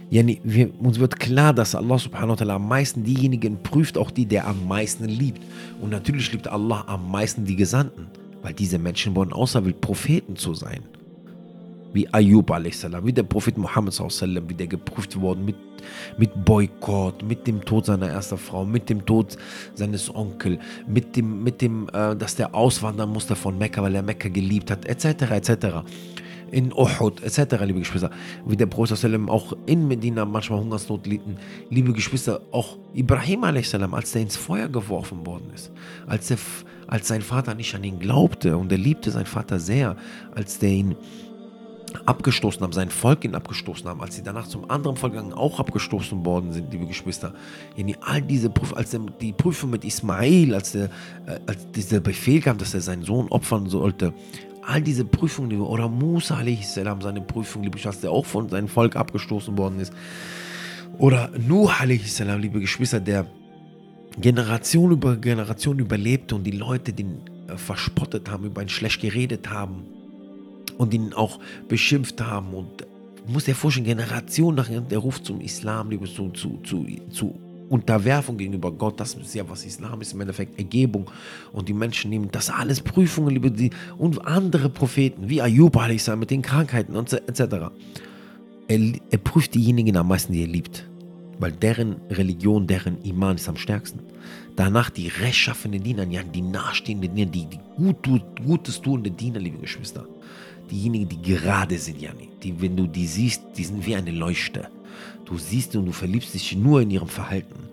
yani, 0.09 0.39
wir, 0.43 0.69
uns 0.79 0.99
wird 0.99 1.19
klar, 1.19 1.53
dass 1.53 1.75
Allah 1.75 1.99
subhanahu 1.99 2.31
wa 2.31 2.43
ta'ala 2.43 2.55
am 2.55 2.67
meisten 2.67 3.03
diejenigen 3.03 3.61
prüft, 3.61 3.97
auch 3.97 4.11
die, 4.11 4.25
der 4.25 4.47
am 4.47 4.67
meisten 4.67 5.05
liebt. 5.05 5.41
Und 5.81 5.89
natürlich 5.89 6.31
liebt 6.31 6.47
Allah 6.47 6.83
am 6.87 7.11
meisten 7.11 7.45
die 7.45 7.55
Gesandten, 7.55 8.07
weil 8.43 8.53
diese 8.53 8.77
Menschen 8.77 9.15
wurden 9.15 9.33
auserwählt, 9.33 9.81
Propheten 9.81 10.35
zu 10.35 10.53
sein 10.53 10.83
wie 11.93 12.11
Ayub 12.11 12.51
a.s., 12.51 12.85
wie 13.03 13.13
der 13.13 13.23
Prophet 13.23 13.57
Muhammad 13.57 13.93
sallam, 13.93 14.49
wie 14.49 14.55
der 14.55 14.67
geprüft 14.67 15.19
worden 15.19 15.45
mit, 15.45 15.55
mit 16.17 16.43
Boykott, 16.43 17.23
mit 17.23 17.45
dem 17.47 17.63
Tod 17.63 17.85
seiner 17.85 18.09
ersten 18.09 18.37
Frau, 18.37 18.65
mit 18.65 18.89
dem 18.89 19.05
Tod 19.05 19.37
seines 19.75 20.13
Onkels, 20.13 20.59
mit 20.87 21.15
dem, 21.15 21.43
mit 21.43 21.61
dem 21.61 21.87
äh, 21.93 22.15
dass 22.15 22.35
der 22.35 22.53
auswandern 22.55 23.09
musste 23.11 23.35
von 23.35 23.57
Mekka, 23.57 23.81
weil 23.81 23.95
er 23.95 24.01
Mekka 24.01 24.29
geliebt 24.29 24.71
hat, 24.71 24.85
etc., 24.85 25.31
etc., 25.31 25.67
in 26.51 26.71
Uhud, 26.71 27.23
etc., 27.23 27.63
liebe 27.63 27.79
Geschwister, 27.79 28.11
wie 28.45 28.57
der 28.57 28.67
Prophet 28.67 28.97
sallam, 28.97 29.29
auch 29.29 29.53
in 29.65 29.87
Medina 29.87 30.25
manchmal 30.25 30.59
Hungersnot 30.59 31.05
litten, 31.07 31.37
liebe 31.69 31.93
Geschwister, 31.93 32.41
auch 32.51 32.77
Ibrahim 32.93 33.43
a.s., 33.43 33.73
als 33.75 34.11
der 34.11 34.21
ins 34.21 34.35
Feuer 34.35 34.67
geworfen 34.67 35.25
worden 35.25 35.51
ist, 35.53 35.71
als, 36.07 36.27
der, 36.27 36.37
als 36.87 37.07
sein 37.07 37.21
Vater 37.21 37.55
nicht 37.55 37.73
an 37.75 37.83
ihn 37.83 37.99
glaubte 37.99 38.57
und 38.57 38.71
er 38.71 38.77
liebte 38.77 39.11
seinen 39.11 39.25
Vater 39.25 39.59
sehr, 39.59 39.95
als 40.35 40.59
der 40.59 40.69
ihn 40.69 40.95
abgestoßen 42.05 42.61
haben, 42.61 42.73
sein 42.73 42.89
Volk 42.89 43.23
ihn 43.23 43.35
abgestoßen 43.35 43.87
haben, 43.87 44.01
als 44.01 44.15
sie 44.15 44.23
danach 44.23 44.47
zum 44.47 44.69
anderen 44.69 44.95
Volk 44.95 45.13
gegangen, 45.13 45.33
auch 45.33 45.59
abgestoßen 45.59 46.25
worden 46.25 46.51
sind, 46.51 46.71
liebe 46.71 46.87
Geschwister. 46.87 47.33
All 48.01 48.21
diese 48.21 48.49
Prüfungen, 48.49 48.77
als 48.77 48.97
die 49.21 49.33
Prüfung 49.33 49.69
mit 49.69 49.85
Ismail, 49.85 50.53
als, 50.53 50.71
der, 50.71 50.85
äh, 51.25 51.39
als 51.45 51.71
dieser 51.71 51.99
Befehl 51.99 52.41
kam, 52.41 52.57
dass 52.57 52.73
er 52.73 52.81
seinen 52.81 53.03
Sohn 53.03 53.27
opfern 53.29 53.67
sollte, 53.67 54.13
all 54.65 54.81
diese 54.81 55.05
Prüfungen, 55.05 55.59
oder 55.61 55.89
Musa 55.89 56.37
a.s., 56.37 56.73
seine 56.73 57.21
Prüfung, 57.21 57.63
liebe 57.63 57.77
Geschwister, 57.77 58.01
der 58.01 58.11
auch 58.11 58.25
von 58.25 58.49
seinem 58.49 58.67
Volk 58.67 58.95
abgestoßen 58.95 59.57
worden 59.57 59.79
ist, 59.79 59.93
oder 60.97 61.31
Nuh 61.37 61.69
a.s., 61.69 62.19
liebe 62.39 62.59
Geschwister, 62.59 62.99
der 62.99 63.25
Generation 64.19 64.91
über 64.91 65.15
Generation 65.17 65.79
überlebte 65.79 66.35
und 66.35 66.43
die 66.43 66.51
Leute 66.51 66.93
den 66.93 67.21
äh, 67.47 67.57
verspottet 67.57 68.29
haben, 68.29 68.45
über 68.45 68.61
ihn 68.61 68.69
schlecht 68.69 69.01
geredet 69.01 69.49
haben 69.49 69.83
und 70.77 70.93
ihn 70.93 71.13
auch 71.13 71.39
beschimpft 71.67 72.21
haben. 72.21 72.53
Und 72.53 72.85
muss 73.27 73.45
dir 73.45 73.55
vorstellen, 73.55 73.85
Generation 73.85 74.55
nach 74.55 74.69
der 74.69 74.99
Ruf 74.99 75.21
zum 75.23 75.41
Islam, 75.41 75.89
zu, 76.05 76.29
zu, 76.29 76.59
zu, 76.63 76.85
zu 77.09 77.39
Unterwerfung 77.69 78.37
gegenüber 78.37 78.71
Gott, 78.71 78.99
das 78.99 79.15
ist 79.15 79.33
ja 79.33 79.49
was 79.49 79.65
Islam 79.65 80.01
ist, 80.01 80.13
im 80.13 80.21
Endeffekt 80.21 80.59
Ergebung. 80.59 81.09
Und 81.51 81.69
die 81.69 81.73
Menschen 81.73 82.09
nehmen 82.09 82.29
das 82.31 82.49
alles 82.49 82.81
Prüfungen, 82.81 83.31
liebe 83.31 83.49
die, 83.49 83.71
und 83.97 84.25
andere 84.27 84.69
Propheten, 84.69 85.29
wie 85.29 85.41
Ayub 85.41 85.75
mit 86.17 86.29
den 86.29 86.41
Krankheiten 86.41 86.95
und 86.95 87.11
etc. 87.11 87.71
Er, 88.67 88.79
er 89.09 89.17
prüft 89.17 89.55
diejenigen 89.55 89.97
am 89.97 90.07
meisten, 90.07 90.33
die 90.33 90.41
er 90.41 90.47
liebt. 90.47 90.87
Weil 91.39 91.51
deren 91.51 91.97
Religion, 92.09 92.67
deren 92.67 93.01
Iman 93.03 93.35
ist 93.35 93.49
am 93.49 93.57
stärksten. 93.57 93.99
Danach 94.55 94.89
die 94.89 95.07
rechtschaffenen 95.07 95.81
Diener, 95.81 96.05
die 96.05 96.41
nahestehenden 96.41 97.15
Diener, 97.15 97.31
die, 97.31 97.45
die 97.45 97.59
gut, 97.75 98.07
Gutes 98.45 98.81
tuende 98.81 99.09
Diener, 99.09 99.39
liebe 99.39 99.57
Geschwister 99.57 100.05
diejenigen, 100.73 101.07
die 101.07 101.21
gerade 101.21 101.77
sind, 101.77 102.01
Jani. 102.01 102.29
Die, 102.41 102.59
wenn 102.61 102.75
du 102.75 102.87
die 102.87 103.07
siehst, 103.07 103.43
die 103.57 103.63
sind 103.63 103.85
wie 103.85 103.95
eine 103.95 104.11
Leuchte. 104.11 104.69
Du 105.25 105.37
siehst 105.37 105.75
und 105.75 105.85
du 105.85 105.91
verliebst 105.91 106.33
dich 106.33 106.55
nur 106.55 106.81
in 106.81 106.91
ihrem 106.91 107.07
Verhalten. 107.07 107.69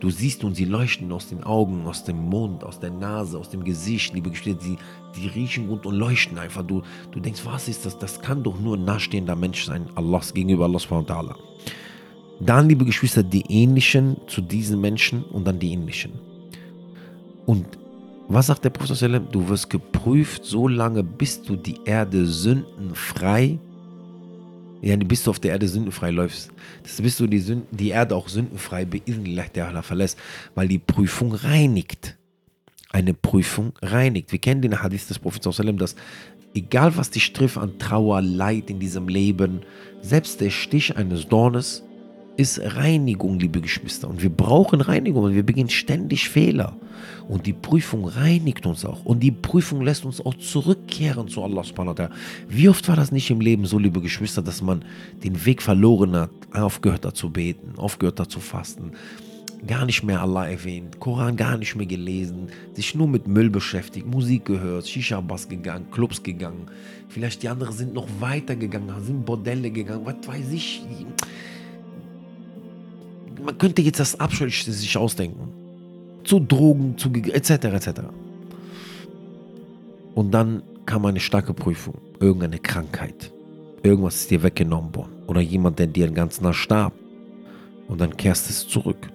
Du 0.00 0.10
siehst 0.10 0.42
und 0.44 0.54
sie 0.56 0.64
leuchten 0.64 1.12
aus 1.12 1.28
den 1.28 1.44
Augen, 1.44 1.86
aus 1.86 2.04
dem 2.04 2.18
Mund, 2.18 2.64
aus 2.64 2.80
der 2.80 2.90
Nase, 2.90 3.38
aus 3.38 3.50
dem 3.50 3.62
Gesicht, 3.64 4.14
liebe 4.14 4.30
Geschwister, 4.30 4.60
sie, 4.60 4.76
sie 5.12 5.28
riechen 5.28 5.68
gut 5.68 5.86
und 5.86 5.94
leuchten 5.94 6.38
einfach. 6.38 6.64
Du, 6.64 6.82
du 7.12 7.20
denkst, 7.20 7.42
was 7.44 7.68
ist 7.68 7.86
das? 7.86 7.98
Das 7.98 8.20
kann 8.20 8.42
doch 8.42 8.58
nur 8.58 8.76
ein 8.76 8.84
nahestehender 8.84 9.36
Mensch 9.36 9.64
sein, 9.64 9.88
Allahs 9.94 10.34
gegenüber 10.34 10.64
Allah 10.64 10.80
subhanahu 10.80 11.34
Dann, 12.44 12.68
liebe 12.68 12.84
Geschwister, 12.84 13.22
die 13.22 13.44
ähnlichen 13.48 14.16
zu 14.26 14.40
diesen 14.40 14.80
Menschen 14.80 15.22
und 15.22 15.46
dann 15.46 15.60
die 15.60 15.72
ähnlichen. 15.72 16.12
Und 17.46 17.66
was 18.28 18.48
sagt 18.48 18.64
der 18.64 18.70
Prophet? 18.70 19.22
Du 19.30 19.48
wirst 19.48 19.70
geprüft 19.70 20.44
so 20.44 20.66
lange, 20.66 21.04
bis 21.04 21.40
du 21.40 21.54
die 21.54 21.76
Erde 21.84 22.26
sündenfrei, 22.26 23.58
ja, 24.80 24.96
bis 24.96 25.22
du 25.22 25.30
auf 25.30 25.38
der 25.38 25.52
Erde 25.52 25.68
sündenfrei 25.68 26.10
läufst. 26.10 26.50
Das 26.82 27.00
bis 27.00 27.16
du 27.16 27.28
die, 27.28 27.38
Sünden, 27.38 27.76
die 27.76 27.90
Erde 27.90 28.16
auch 28.16 28.28
sündenfrei 28.28 28.84
der 28.84 29.82
verlässt, 29.84 30.18
weil 30.56 30.66
die 30.66 30.80
Prüfung 30.80 31.34
reinigt. 31.34 32.18
Eine 32.90 33.14
Prüfung 33.14 33.72
reinigt. 33.80 34.32
Wir 34.32 34.40
kennen 34.40 34.62
den 34.62 34.82
Hadith 34.82 35.06
des 35.06 35.20
Propheten, 35.20 35.78
dass 35.78 35.94
egal 36.54 36.96
was 36.96 37.10
dich 37.10 37.32
trifft 37.32 37.56
an 37.56 37.78
Trauer, 37.78 38.20
Leid 38.20 38.68
in 38.68 38.80
diesem 38.80 39.06
Leben, 39.06 39.60
selbst 40.00 40.40
der 40.40 40.50
Stich 40.50 40.96
eines 40.96 41.28
Dornes 41.28 41.84
ist 42.36 42.60
Reinigung, 42.60 43.38
liebe 43.38 43.60
Geschwister. 43.60 44.08
Und 44.08 44.22
wir 44.22 44.30
brauchen 44.30 44.80
Reinigung 44.80 45.24
und 45.24 45.34
wir 45.34 45.42
begehen 45.42 45.68
ständig 45.68 46.28
Fehler. 46.28 46.76
Und 47.28 47.46
die 47.46 47.52
Prüfung 47.52 48.06
reinigt 48.06 48.66
uns 48.66 48.84
auch. 48.84 49.04
Und 49.04 49.20
die 49.20 49.30
Prüfung 49.30 49.82
lässt 49.82 50.04
uns 50.04 50.24
auch 50.24 50.34
zurückkehren 50.34 51.28
zu 51.28 51.42
Allah 51.42 51.62
subhanahu 51.62 51.98
wa. 51.98 52.10
Wie 52.48 52.68
oft 52.68 52.88
war 52.88 52.96
das 52.96 53.12
nicht 53.12 53.30
im 53.30 53.40
Leben 53.40 53.66
so, 53.66 53.78
liebe 53.78 54.00
Geschwister, 54.00 54.42
dass 54.42 54.62
man 54.62 54.84
den 55.22 55.44
Weg 55.44 55.62
verloren 55.62 56.14
hat, 56.16 56.30
aufgehört 56.52 57.04
hat 57.06 57.16
zu 57.16 57.30
beten, 57.30 57.74
aufgehört 57.76 58.20
hat 58.20 58.30
zu 58.30 58.40
fasten, 58.40 58.92
gar 59.66 59.86
nicht 59.86 60.02
mehr 60.02 60.20
Allah 60.20 60.48
erwähnt, 60.48 60.98
Koran 60.98 61.36
gar 61.36 61.56
nicht 61.56 61.76
mehr 61.76 61.86
gelesen, 61.86 62.48
sich 62.74 62.94
nur 62.94 63.06
mit 63.06 63.28
Müll 63.28 63.48
beschäftigt, 63.48 64.06
Musik 64.06 64.46
gehört, 64.46 64.88
Shisha-Bass 64.88 65.48
gegangen, 65.48 65.90
Clubs 65.90 66.22
gegangen. 66.22 66.66
Vielleicht 67.08 67.42
die 67.42 67.48
anderen 67.48 67.72
sind 67.72 67.94
noch 67.94 68.08
weiter 68.18 68.56
gegangen, 68.56 68.92
sind 69.04 69.24
Bordelle 69.24 69.70
gegangen, 69.70 70.04
was 70.04 70.16
weiß 70.26 70.50
ich 70.52 70.82
man 73.42 73.58
könnte 73.58 73.82
jetzt 73.82 74.00
das 74.00 74.18
Abscheulichste 74.18 74.72
sich 74.72 74.96
ausdenken. 74.96 75.52
Zu 76.24 76.40
Drogen, 76.40 76.96
zu 76.96 77.10
etc. 77.12 77.50
etc. 77.50 77.90
Und 80.14 80.32
dann 80.32 80.62
kam 80.86 81.04
eine 81.04 81.20
starke 81.20 81.54
Prüfung, 81.54 81.94
irgendeine 82.20 82.58
Krankheit. 82.58 83.32
Irgendwas 83.82 84.16
ist 84.16 84.30
dir 84.30 84.42
weggenommen 84.42 84.94
worden. 84.94 85.12
Oder 85.26 85.40
jemand, 85.40 85.78
der 85.78 85.88
dir 85.88 86.08
ganz 86.10 86.40
nah 86.40 86.52
starb. 86.52 86.92
Und 87.88 88.00
dann 88.00 88.16
kehrst 88.16 88.48
du 88.48 88.68
zurück. 88.68 89.08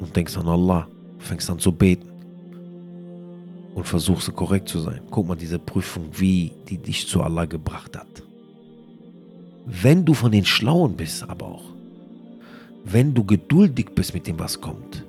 Und 0.00 0.16
denkst 0.16 0.36
an 0.36 0.48
Allah. 0.48 0.88
Fängst 1.18 1.48
an 1.50 1.58
zu 1.58 1.70
beten. 1.70 2.08
Und 3.74 3.86
versuchst 3.86 4.34
korrekt 4.34 4.68
zu 4.68 4.80
sein. 4.80 5.00
Guck 5.10 5.28
mal, 5.28 5.36
diese 5.36 5.58
Prüfung, 5.58 6.08
wie 6.16 6.52
die 6.68 6.78
dich 6.78 7.06
zu 7.06 7.22
Allah 7.22 7.44
gebracht 7.44 7.96
hat. 7.96 8.22
Wenn 9.66 10.04
du 10.04 10.14
von 10.14 10.32
den 10.32 10.44
Schlauen 10.44 10.96
bist, 10.96 11.28
aber 11.28 11.46
auch 11.46 11.64
wenn 12.84 13.14
du 13.14 13.24
geduldig 13.24 13.90
bist 13.94 14.14
mit 14.14 14.26
dem, 14.26 14.38
was 14.38 14.60
kommt. 14.60 15.04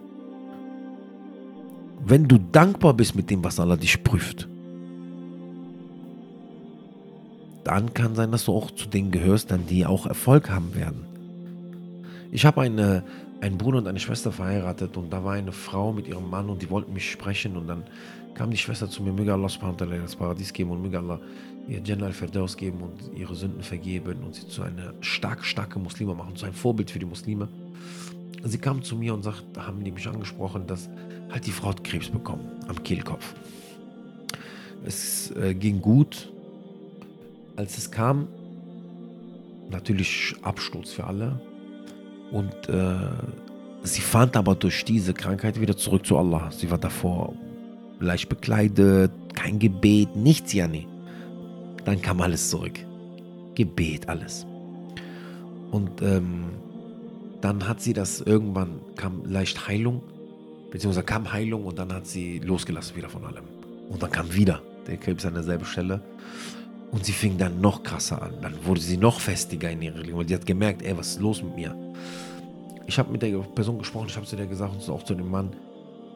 Wenn 2.03 2.27
du 2.27 2.37
dankbar 2.37 2.93
bist 2.93 3.15
mit 3.15 3.29
dem, 3.29 3.43
was 3.43 3.59
Allah 3.59 3.75
dich 3.75 4.03
prüft. 4.03 4.47
Dann 7.63 7.93
kann 7.93 8.15
sein, 8.15 8.31
dass 8.31 8.45
du 8.45 8.53
auch 8.53 8.71
zu 8.71 8.87
denen 8.87 9.11
gehörst, 9.11 9.51
dann 9.51 9.67
die 9.67 9.85
auch 9.85 10.07
Erfolg 10.07 10.49
haben 10.49 10.73
werden. 10.73 11.05
Ich 12.31 12.45
habe 12.45 12.61
eine 12.61 13.03
einen 13.41 13.57
Bruder 13.57 13.79
und 13.79 13.87
eine 13.87 13.99
Schwester 13.99 14.31
verheiratet 14.31 14.95
und 14.97 15.11
da 15.11 15.23
war 15.23 15.33
eine 15.33 15.51
Frau 15.51 15.91
mit 15.91 16.07
ihrem 16.07 16.29
Mann 16.29 16.49
und 16.49 16.61
die 16.61 16.69
wollten 16.69 16.93
mich 16.93 17.11
sprechen 17.11 17.57
und 17.57 17.67
dann 17.67 17.83
kam 18.35 18.51
die 18.51 18.57
Schwester 18.57 18.89
zu 18.89 19.03
mir, 19.03 19.11
möge 19.11 19.33
Allah 19.33 19.47
das 19.47 20.15
Paradies 20.15 20.53
geben 20.53 20.69
und 20.69 20.81
möge 20.81 20.99
Allah 20.99 21.19
ihr 21.67 21.81
Jannah 21.83 22.05
al-Firdaus 22.05 22.55
geben 22.55 22.81
und 22.81 23.17
ihre 23.17 23.35
Sünden 23.35 23.63
vergeben 23.63 24.23
und 24.23 24.35
sie 24.35 24.47
zu 24.47 24.61
einer 24.61 24.93
stark, 25.01 25.43
starke 25.43 25.79
Muslime 25.79 26.13
machen, 26.13 26.35
zu 26.35 26.45
einem 26.45 26.53
Vorbild 26.53 26.91
für 26.91 26.99
die 26.99 27.05
Muslime. 27.05 27.47
Sie 28.43 28.57
kam 28.57 28.81
zu 28.81 28.95
mir 28.95 29.13
und 29.13 29.23
sagt, 29.23 29.43
haben 29.57 29.83
die 29.83 29.91
mich 29.91 30.07
angesprochen, 30.07 30.65
dass 30.65 30.89
halt 31.31 31.45
die 31.45 31.51
Frau 31.51 31.69
hat 31.69 31.83
Krebs 31.83 32.09
bekommen 32.09 32.45
am 32.67 32.81
Kehlkopf. 32.83 33.33
Es 34.85 35.31
äh, 35.31 35.53
ging 35.53 35.81
gut. 35.81 36.31
Als 37.55 37.77
es 37.77 37.91
kam, 37.91 38.27
natürlich 39.69 40.35
Absturz 40.41 40.91
für 40.91 41.05
alle. 41.05 41.39
Und 42.31 42.69
äh, 42.69 42.95
sie 43.83 44.01
fand 44.01 44.35
aber 44.37 44.55
durch 44.55 44.85
diese 44.85 45.13
Krankheit 45.13 45.59
wieder 45.59 45.77
zurück 45.77 46.05
zu 46.05 46.17
Allah. 46.17 46.49
Sie 46.51 46.71
war 46.71 46.77
davor 46.77 47.33
leicht 47.99 48.29
bekleidet, 48.29 49.11
kein 49.35 49.59
Gebet, 49.59 50.15
nichts, 50.15 50.53
ja 50.53 50.67
nie. 50.67 50.87
Dann 51.85 52.01
kam 52.01 52.21
alles 52.21 52.49
zurück. 52.49 52.79
Gebet, 53.55 54.09
alles. 54.09 54.45
Und 55.71 56.01
ähm, 56.01 56.45
dann 57.41 57.67
hat 57.67 57.81
sie 57.81 57.93
das 57.93 58.21
irgendwann, 58.21 58.79
kam 58.95 59.25
leicht 59.25 59.67
Heilung, 59.67 60.01
beziehungsweise 60.71 61.05
kam 61.05 61.33
Heilung 61.33 61.65
und 61.65 61.77
dann 61.77 61.91
hat 61.91 62.07
sie 62.07 62.39
losgelassen 62.39 62.95
wieder 62.95 63.09
von 63.09 63.25
allem. 63.25 63.45
Und 63.89 64.01
dann 64.01 64.11
kam 64.11 64.33
wieder 64.33 64.61
der 64.87 64.97
Krebs 64.97 65.25
an 65.25 65.33
derselben 65.33 65.65
Stelle. 65.65 66.01
Und 66.91 67.05
sie 67.05 67.13
fing 67.13 67.37
dann 67.37 67.61
noch 67.61 67.83
krasser 67.83 68.21
an. 68.21 68.33
Dann 68.41 68.53
wurde 68.65 68.81
sie 68.81 68.97
noch 68.97 69.19
festiger 69.19 69.71
in 69.71 69.81
ihrer 69.81 69.95
Religion, 69.95 70.19
weil 70.19 70.27
sie 70.27 70.35
hat 70.35 70.45
gemerkt, 70.45 70.81
ey, 70.81 70.97
was 70.97 71.11
ist 71.11 71.21
los 71.21 71.41
mit 71.41 71.55
mir? 71.55 71.75
Ich 72.85 72.99
habe 72.99 73.11
mit 73.11 73.21
der 73.21 73.37
Person 73.39 73.77
gesprochen, 73.77 74.07
ich 74.09 74.15
habe 74.17 74.25
zu 74.25 74.35
der 74.35 74.47
gesagt 74.47 74.73
und 74.73 74.89
auch 74.93 75.03
zu 75.03 75.15
dem 75.15 75.29
Mann, 75.29 75.51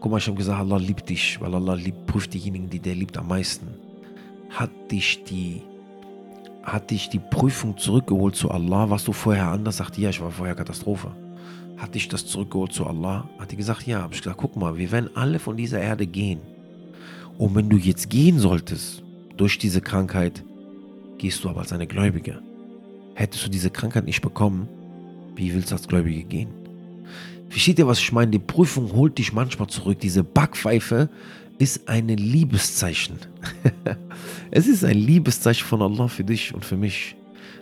guck 0.01 0.11
mal, 0.11 0.17
ich 0.17 0.27
habe 0.27 0.37
gesagt, 0.37 0.59
Allah 0.59 0.77
liebt 0.77 1.09
dich, 1.09 1.39
weil 1.39 1.53
Allah 1.55 1.75
liebt, 1.75 2.05
prüft 2.07 2.33
diejenigen, 2.33 2.69
die 2.69 2.79
der 2.79 2.95
liebt 2.95 3.17
am 3.17 3.27
meisten. 3.27 3.67
Hat 4.49 4.69
dich 4.91 5.23
die, 5.23 5.61
hat 6.65 6.89
dich 6.89 7.09
die 7.09 7.19
Prüfung 7.19 7.77
zurückgeholt 7.77 8.35
zu 8.35 8.49
Allah? 8.49 8.89
Warst 8.89 9.07
du 9.07 9.13
vorher 9.13 9.49
anders? 9.49 9.77
Sagte, 9.77 10.01
ja, 10.01 10.09
ich 10.09 10.19
war 10.19 10.31
vorher 10.31 10.55
Katastrophe. 10.55 11.11
Hat 11.77 11.93
dich 11.93 12.07
das 12.07 12.25
zurückgeholt 12.25 12.73
zu 12.73 12.87
Allah? 12.87 13.29
Hat 13.37 13.51
die 13.51 13.55
gesagt, 13.55 13.85
ja. 13.85 14.01
Habe 14.01 14.13
ich 14.13 14.21
gesagt, 14.21 14.39
guck 14.39 14.55
mal, 14.55 14.77
wir 14.77 14.91
werden 14.91 15.11
alle 15.13 15.39
von 15.39 15.55
dieser 15.55 15.79
Erde 15.79 16.07
gehen. 16.07 16.39
Und 17.37 17.53
wenn 17.53 17.69
du 17.69 17.77
jetzt 17.77 18.09
gehen 18.09 18.39
solltest 18.39 19.03
durch 19.37 19.59
diese 19.59 19.81
Krankheit, 19.81 20.43
gehst 21.17 21.43
du 21.43 21.49
aber 21.49 21.61
als 21.61 21.71
eine 21.71 21.85
Gläubige. 21.85 22.41
Hättest 23.13 23.45
du 23.45 23.49
diese 23.49 23.69
Krankheit 23.69 24.05
nicht 24.05 24.21
bekommen, 24.21 24.67
wie 25.35 25.53
willst 25.53 25.71
du 25.71 25.75
als 25.75 25.87
Gläubige 25.87 26.23
gehen? 26.23 26.49
Versteht 27.49 27.77
ihr, 27.77 27.87
was 27.87 27.99
ich 27.99 28.11
meine? 28.11 28.31
Die 28.31 28.39
Prüfung 28.39 28.91
holt 28.93 29.17
dich 29.17 29.33
manchmal 29.33 29.67
zurück. 29.67 29.99
Diese 29.99 30.23
Backpfeife 30.23 31.09
ist 31.57 31.87
ein 31.87 32.07
Liebeszeichen. 32.09 33.19
es 34.51 34.67
ist 34.67 34.83
ein 34.83 34.97
Liebeszeichen 34.97 35.65
von 35.65 35.81
Allah 35.81 36.07
für 36.07 36.23
dich 36.23 36.53
und 36.53 36.65
für 36.65 36.77
mich, 36.77 37.15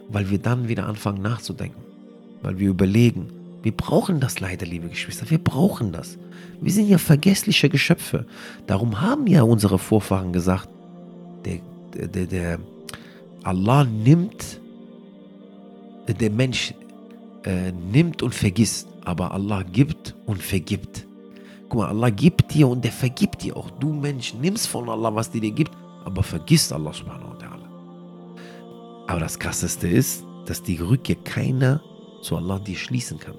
weil 0.09 0.29
wir 0.29 0.39
dann 0.39 0.67
wieder 0.67 0.87
anfangen 0.87 1.21
nachzudenken, 1.21 1.81
weil 2.41 2.59
wir 2.59 2.69
überlegen, 2.69 3.27
wir 3.61 3.71
brauchen 3.71 4.19
das 4.19 4.39
leider, 4.39 4.65
liebe 4.65 4.89
Geschwister, 4.89 5.29
wir 5.29 5.37
brauchen 5.37 5.91
das. 5.91 6.17
Wir 6.59 6.71
sind 6.71 6.89
ja 6.89 6.97
vergessliche 6.97 7.69
Geschöpfe. 7.69 8.25
Darum 8.67 9.01
haben 9.01 9.27
ja 9.27 9.43
unsere 9.43 9.79
Vorfahren 9.79 10.33
gesagt, 10.33 10.69
der, 11.45 11.59
der, 12.07 12.25
der 12.25 12.59
Allah 13.43 13.85
nimmt, 13.85 14.59
der 16.07 16.29
Mensch 16.29 16.73
äh, 17.45 17.71
nimmt 17.71 18.21
und 18.21 18.33
vergisst, 18.33 18.87
aber 19.05 19.31
Allah 19.31 19.63
gibt 19.63 20.15
und 20.25 20.41
vergibt. 20.41 21.05
Guck 21.73 21.81
mal, 21.81 21.89
Allah 21.89 22.11
gibt 22.11 22.53
dir 22.53 22.67
und 22.67 22.85
der 22.85 22.91
vergibt 22.91 23.41
dir 23.41 23.57
auch. 23.57 23.71
Du 23.71 23.91
Mensch 23.93 24.35
nimmst 24.35 24.67
von 24.67 24.87
Allah, 24.87 25.15
was 25.15 25.31
dir 25.31 25.41
dir 25.41 25.49
gibt, 25.49 25.71
aber 26.05 26.21
vergisst 26.21 26.71
Allah 26.71 26.93
subhanahu 26.93 27.31
wa 27.31 27.37
ta'ala. 27.39 29.07
Aber 29.07 29.19
das 29.19 29.39
krasseste 29.39 29.87
ist, 29.87 30.23
dass 30.45 30.61
die 30.61 30.75
Rückkehr 30.75 31.15
keiner 31.15 31.81
zu 32.21 32.37
Allah 32.37 32.59
dir 32.59 32.75
schließen 32.75 33.17
kann. 33.17 33.33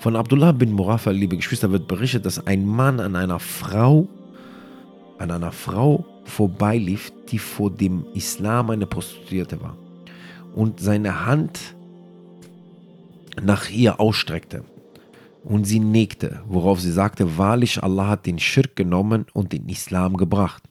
Von 0.00 0.16
Abdullah 0.16 0.50
bin 0.50 0.72
Murafa, 0.72 1.12
liebe 1.12 1.36
Geschwister, 1.36 1.70
wird 1.70 1.86
berichtet, 1.86 2.26
dass 2.26 2.44
ein 2.48 2.66
Mann 2.66 2.98
an 2.98 3.14
einer 3.14 3.38
Frau, 3.38 4.08
an 5.18 5.30
einer 5.30 5.52
Frau 5.52 6.04
vorbeilief, 6.24 7.12
die 7.30 7.38
vor 7.38 7.70
dem 7.70 8.06
Islam 8.12 8.70
eine 8.70 8.86
Prostituierte 8.86 9.62
war 9.62 9.76
und 10.56 10.80
seine 10.80 11.26
Hand 11.26 11.76
nach 13.40 13.70
ihr 13.70 14.00
ausstreckte 14.00 14.64
und 15.44 15.64
sie 15.64 15.80
negte, 15.80 16.40
worauf 16.46 16.80
sie 16.80 16.92
sagte, 16.92 17.38
wahrlich 17.38 17.82
Allah 17.82 18.08
hat 18.08 18.26
den 18.26 18.38
Schirk 18.38 18.76
genommen 18.76 19.26
und 19.32 19.52
den 19.52 19.68
Islam 19.68 20.16
gebracht. 20.16 20.62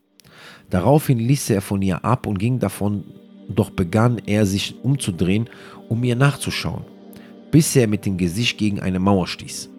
Daraufhin 0.70 1.20
ließ 1.20 1.50
er 1.50 1.62
von 1.62 1.82
ihr 1.82 2.06
ab 2.06 2.28
und 2.28 2.38
ging 2.38 2.60
davon, 2.60 3.04
doch 3.48 3.72
begann 3.72 4.20
er 4.26 4.46
sich 4.46 4.76
umzudrehen, 4.84 5.50
um 5.88 6.04
ihr 6.04 6.16
nachzuschauen 6.16 6.84
bis 7.52 7.76
er 7.76 7.88
mit 7.88 8.06
dem 8.06 8.18
Gesicht 8.18 8.58
gegen 8.58 8.80
eine 8.80 9.00
Mauer 9.00 9.28
stieß. 9.28 9.70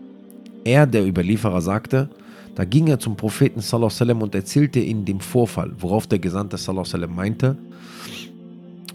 Er, 0.64 0.86
der 0.86 1.06
Überlieferer, 1.06 1.60
sagte, 1.60 2.10
da 2.54 2.64
ging 2.64 2.88
er 2.88 2.98
zum 2.98 3.16
Propheten 3.16 3.60
sallam, 3.60 4.22
und 4.22 4.34
erzählte 4.34 4.80
ihm 4.80 5.04
den 5.04 5.20
Vorfall, 5.20 5.72
worauf 5.78 6.06
der 6.06 6.18
Gesandte 6.18 6.58
sallam, 6.58 7.14
meinte, 7.14 7.56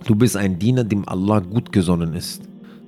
du 0.06 0.16
bist 0.16 0.38
ein 0.38 0.60
Diener, 0.60 0.84
dem 0.84 1.08
Allah 1.08 1.40
gut 1.40 1.72
gesonnen 1.72 2.14
ist. 2.14 2.42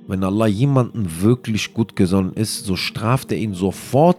Wenn 0.08 0.24
Allah 0.24 0.46
jemanden 0.46 1.20
wirklich 1.20 1.74
gut 1.74 1.94
gesonnen 1.94 2.32
ist, 2.32 2.64
so 2.64 2.76
straft 2.76 3.30
er 3.30 3.36
ihn 3.36 3.52
sofort, 3.52 4.18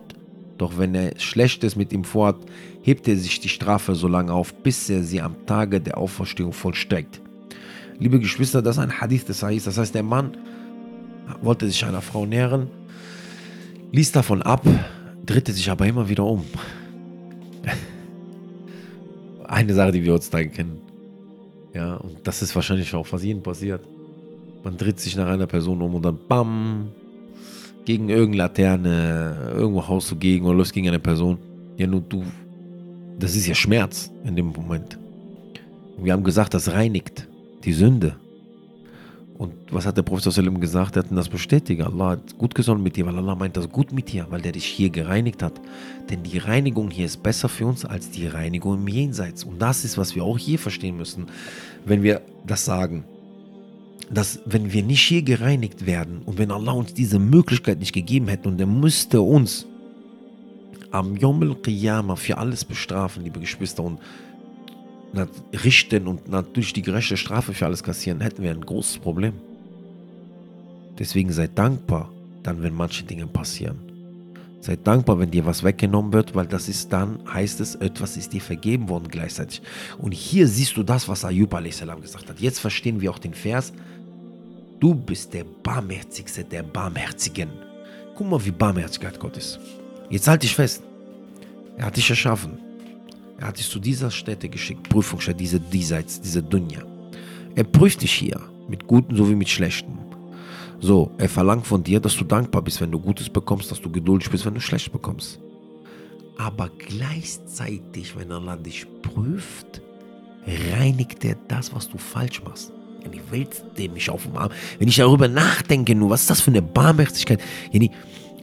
doch 0.59 0.77
wenn 0.77 0.93
er 0.93 1.19
Schlechtes 1.19 1.75
mit 1.75 1.91
ihm 1.91 2.03
vorhat, 2.03 2.35
hebt 2.83 3.07
er 3.07 3.17
sich 3.17 3.39
die 3.39 3.49
Strafe 3.49 3.95
so 3.95 4.07
lange 4.07 4.31
auf, 4.31 4.53
bis 4.53 4.87
er 4.91 5.01
sie 5.01 5.19
am 5.19 5.47
Tage 5.47 5.81
der 5.81 5.97
Auferstehung 5.97 6.53
vollstreckt. 6.53 7.19
Liebe 7.97 8.19
Geschwister, 8.19 8.61
das 8.61 8.77
ist 8.77 8.83
ein 8.83 9.01
Hadith 9.01 9.25
des 9.25 9.39
Sahih. 9.39 9.59
Das 9.59 9.79
heißt, 9.79 9.95
der 9.95 10.03
Mann 10.03 10.37
wollte 11.41 11.67
sich 11.67 11.83
einer 11.83 12.03
Frau 12.03 12.27
nähern, 12.27 12.69
ließ 13.91 14.11
davon 14.11 14.43
ab, 14.43 14.63
drehte 15.25 15.51
sich 15.51 15.71
aber 15.71 15.87
immer 15.87 16.07
wieder 16.07 16.23
um. 16.23 16.45
Eine 19.43 19.73
Sache, 19.73 19.93
die 19.93 20.03
wir 20.03 20.13
heutzutage 20.13 20.49
kennen. 20.49 20.81
Ja, 21.73 21.95
und 21.95 22.27
das 22.27 22.43
ist 22.43 22.55
wahrscheinlich 22.55 22.93
auch 22.93 23.07
jedem 23.19 23.41
passiert. 23.41 23.81
Man 24.63 24.77
dreht 24.77 24.99
sich 24.99 25.15
nach 25.15 25.27
einer 25.27 25.47
Person 25.47 25.81
um 25.81 25.95
und 25.95 26.03
dann 26.03 26.17
BAM! 26.27 26.89
Gegen 27.85 28.09
irgendeine 28.09 28.37
Laterne, 28.37 29.53
irgendwo 29.55 29.87
haust 29.87 30.11
du 30.11 30.15
gegen 30.15 30.45
oder 30.45 30.55
läufst 30.57 30.73
gegen 30.73 30.87
eine 30.87 30.99
Person. 30.99 31.37
Ja, 31.77 31.87
nur 31.87 32.01
du. 32.01 32.23
Das 33.17 33.35
ist 33.35 33.47
ja 33.47 33.55
Schmerz 33.55 34.11
in 34.25 34.35
dem 34.35 34.47
Moment. 34.47 34.99
wir 35.97 36.13
haben 36.13 36.23
gesagt, 36.23 36.53
das 36.53 36.71
reinigt 36.71 37.27
die 37.63 37.73
Sünde. 37.73 38.15
Und 39.39 39.53
was 39.71 39.85
hat 39.85 39.95
der 39.95 40.03
Prophet 40.03 40.33
gesagt? 40.59 40.97
Er 40.97 41.03
hat 41.03 41.11
das 41.11 41.29
bestätigt. 41.29 41.81
Allah 41.81 42.09
hat 42.09 42.37
gut 42.37 42.53
gesonnen 42.53 42.83
mit 42.83 42.97
dir, 42.97 43.05
weil 43.05 43.15
Allah 43.15 43.35
meint 43.35 43.55
das 43.55 43.69
gut 43.69 43.93
mit 43.93 44.11
dir, 44.11 44.27
weil 44.29 44.41
der 44.41 44.51
dich 44.51 44.65
hier 44.65 44.89
gereinigt 44.89 45.41
hat. 45.41 45.53
Denn 46.09 46.23
die 46.23 46.37
Reinigung 46.37 46.91
hier 46.91 47.05
ist 47.05 47.23
besser 47.23 47.47
für 47.47 47.65
uns 47.65 47.85
als 47.85 48.11
die 48.11 48.27
Reinigung 48.27 48.75
im 48.75 48.87
Jenseits. 48.89 49.45
Und 49.45 49.61
das 49.61 49.85
ist, 49.85 49.97
was 49.97 50.13
wir 50.13 50.25
auch 50.25 50.37
hier 50.37 50.59
verstehen 50.59 50.97
müssen, 50.97 51.27
wenn 51.85 52.03
wir 52.03 52.21
das 52.45 52.65
sagen. 52.65 53.05
Dass, 54.11 54.39
wenn 54.45 54.73
wir 54.73 54.83
nicht 54.83 55.01
hier 55.01 55.21
gereinigt 55.21 55.85
werden 55.85 56.21
und 56.25 56.37
wenn 56.37 56.51
Allah 56.51 56.71
uns 56.71 56.93
diese 56.93 57.19
Möglichkeit 57.19 57.79
nicht 57.79 57.93
gegeben 57.93 58.27
hätte 58.27 58.49
und 58.49 58.59
er 58.59 58.67
müsste 58.67 59.21
uns 59.21 59.67
am 60.91 61.15
Yom 61.15 61.43
al-Qiyamah 61.43 62.15
für 62.15 62.37
alles 62.37 62.65
bestrafen, 62.65 63.23
liebe 63.23 63.39
Geschwister, 63.39 63.83
und 63.83 63.99
richten 65.63 66.07
und 66.07 66.29
natürlich 66.29 66.73
die 66.73 66.81
gerechte 66.81 67.17
Strafe 67.17 67.53
für 67.53 67.65
alles 67.65 67.83
kassieren, 67.83 68.21
hätten 68.21 68.43
wir 68.43 68.51
ein 68.51 68.61
großes 68.61 68.99
Problem. 68.99 69.33
Deswegen 70.97 71.31
seid 71.31 71.57
dankbar, 71.57 72.11
dann 72.43 72.61
wenn 72.61 72.73
manche 72.73 73.03
Dinge 73.03 73.25
passieren. 73.25 73.77
Seid 74.61 74.85
dankbar, 74.85 75.19
wenn 75.19 75.31
dir 75.31 75.45
was 75.45 75.63
weggenommen 75.63 76.11
wird, 76.11 76.35
weil 76.35 76.45
das 76.45 76.67
ist 76.67 76.91
dann, 76.91 77.19
heißt 77.33 77.61
es, 77.61 77.75
etwas 77.75 78.17
ist 78.17 78.33
dir 78.33 78.41
vergeben 78.41 78.89
worden 78.89 79.07
gleichzeitig. 79.07 79.61
Und 79.97 80.13
hier 80.13 80.47
siehst 80.47 80.75
du 80.75 80.83
das, 80.83 81.07
was 81.07 81.23
Ayub 81.23 81.53
a.s. 81.53 81.79
gesagt 81.79 82.29
hat. 82.29 82.39
Jetzt 82.39 82.59
verstehen 82.59 82.99
wir 82.99 83.09
auch 83.11 83.19
den 83.19 83.33
Vers. 83.33 83.71
Du 84.79 84.95
bist 84.95 85.33
der 85.33 85.43
Barmherzigste 85.43 86.43
der 86.43 86.63
Barmherzigen. 86.63 87.49
Guck 88.15 88.29
mal, 88.29 88.45
wie 88.45 88.51
Barmherzigkeit 88.51 89.19
Gott 89.19 89.35
ist. 89.35 89.59
Jetzt 90.09 90.27
halt 90.27 90.41
dich 90.41 90.55
fest. 90.55 90.81
Er 91.77 91.87
hat 91.87 91.97
dich 91.97 92.09
erschaffen. 92.09 92.57
Er 93.37 93.47
hat 93.47 93.59
dich 93.59 93.69
zu 93.69 93.79
dieser 93.79 94.09
Stätte 94.09 94.47
geschickt, 94.47 94.87
Prüfungsstätte, 94.87 95.37
diese 95.37 95.59
Diesseits, 95.59 96.21
diese 96.21 96.41
Dunja. 96.41 96.81
Er 97.55 97.63
prüft 97.65 98.01
dich 98.01 98.13
hier, 98.13 98.39
mit 98.69 98.87
Guten 98.87 99.15
sowie 99.15 99.35
mit 99.35 99.49
Schlechten. 99.49 99.97
So, 100.79 101.11
er 101.17 101.27
verlangt 101.27 101.67
von 101.67 101.83
dir, 101.83 101.99
dass 101.99 102.15
du 102.15 102.23
dankbar 102.23 102.61
bist, 102.61 102.79
wenn 102.79 102.91
du 102.91 102.99
Gutes 102.99 103.29
bekommst, 103.29 103.69
dass 103.71 103.81
du 103.81 103.89
geduldig 103.89 104.29
bist, 104.29 104.45
wenn 104.45 104.53
du 104.53 104.61
Schlechtes 104.61 104.91
bekommst. 104.91 105.39
Aber 106.37 106.69
gleichzeitig, 106.77 108.15
wenn 108.17 108.31
Allah 108.31 108.55
dich 108.55 108.87
prüft, 109.01 109.81
reinigt 110.71 111.25
er 111.25 111.35
das, 111.49 111.73
was 111.75 111.89
du 111.89 111.97
falsch 111.97 112.41
machst. 112.43 112.71
Die 113.05 113.31
Welt 113.31 113.63
dem 113.77 113.93
mich 113.93 114.09
auf 114.09 114.23
dem 114.23 114.35
Arm. 114.37 114.51
Wenn 114.77 114.87
ich 114.87 114.97
darüber 114.97 115.27
nachdenke, 115.27 115.95
nur 115.95 116.09
was 116.09 116.21
ist 116.21 116.29
das 116.29 116.41
für 116.41 116.51
eine 116.51 116.61
Barmherzigkeit? 116.61 117.39
Ja, 117.71 117.87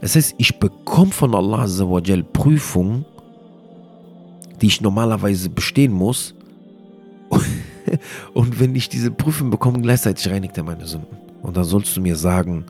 Das 0.01 0.17
heißt, 0.17 0.35
ich 0.39 0.59
bekomme 0.59 1.13
von 1.13 1.35
Allah 1.35 1.63
Azzawajal 1.63 2.23
Prüfungen, 2.23 3.05
die 4.61 4.67
ich 4.67 4.81
normalerweise 4.81 5.51
bestehen 5.51 5.93
muss. 5.93 6.35
Und 8.35 8.59
wenn 8.59 8.75
ich 8.75 8.89
diese 8.89 9.11
Prüfung 9.11 9.51
bekomme, 9.51 9.81
gleichzeitig 9.81 10.29
reinigt 10.29 10.57
er 10.57 10.65
meine 10.65 10.87
Sünden. 10.87 11.17
Und 11.43 11.57
dann 11.57 11.65
sollst 11.65 11.97
du 11.97 12.01
mir 12.01 12.17
sagen, 12.17 12.65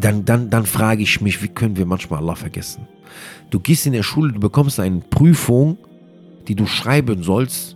dann, 0.00 0.24
dann, 0.24 0.50
dann 0.50 0.66
frage 0.66 1.02
ich 1.02 1.20
mich, 1.20 1.42
wie 1.42 1.48
können 1.48 1.76
wir 1.76 1.86
manchmal 1.86 2.20
Allah 2.20 2.34
vergessen? 2.34 2.86
Du 3.50 3.60
gehst 3.60 3.86
in 3.86 3.92
der 3.92 4.02
Schule, 4.02 4.32
du 4.32 4.40
bekommst 4.40 4.80
eine 4.80 5.00
Prüfung, 5.00 5.78
die 6.48 6.54
du 6.54 6.66
schreiben 6.66 7.22
sollst, 7.22 7.73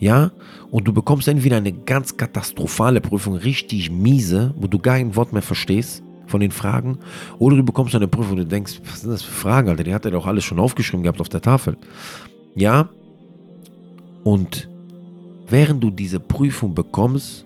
ja, 0.00 0.32
und 0.70 0.88
du 0.88 0.94
bekommst 0.94 1.28
entweder 1.28 1.58
eine 1.58 1.72
ganz 1.72 2.16
katastrophale 2.16 3.02
Prüfung, 3.02 3.34
richtig 3.34 3.90
miese, 3.90 4.54
wo 4.56 4.66
du 4.66 4.78
gar 4.78 4.96
kein 4.96 5.14
Wort 5.14 5.34
mehr 5.34 5.42
verstehst 5.42 6.02
von 6.26 6.40
den 6.40 6.52
Fragen, 6.52 6.98
oder 7.38 7.56
du 7.56 7.62
bekommst 7.62 7.94
eine 7.94 8.08
Prüfung 8.08 8.32
und 8.32 8.38
du 8.38 8.46
denkst, 8.46 8.80
was 8.90 9.02
sind 9.02 9.10
das 9.10 9.22
für 9.22 9.32
Fragen, 9.32 9.68
Alter, 9.68 9.84
die 9.84 9.92
hat 9.92 10.06
er 10.06 10.10
doch 10.12 10.26
alles 10.26 10.44
schon 10.44 10.58
aufgeschrieben 10.58 11.02
gehabt 11.02 11.20
auf 11.20 11.28
der 11.28 11.42
Tafel. 11.42 11.76
Ja, 12.54 12.88
und 14.24 14.70
während 15.48 15.84
du 15.84 15.90
diese 15.90 16.18
Prüfung 16.18 16.74
bekommst, 16.74 17.44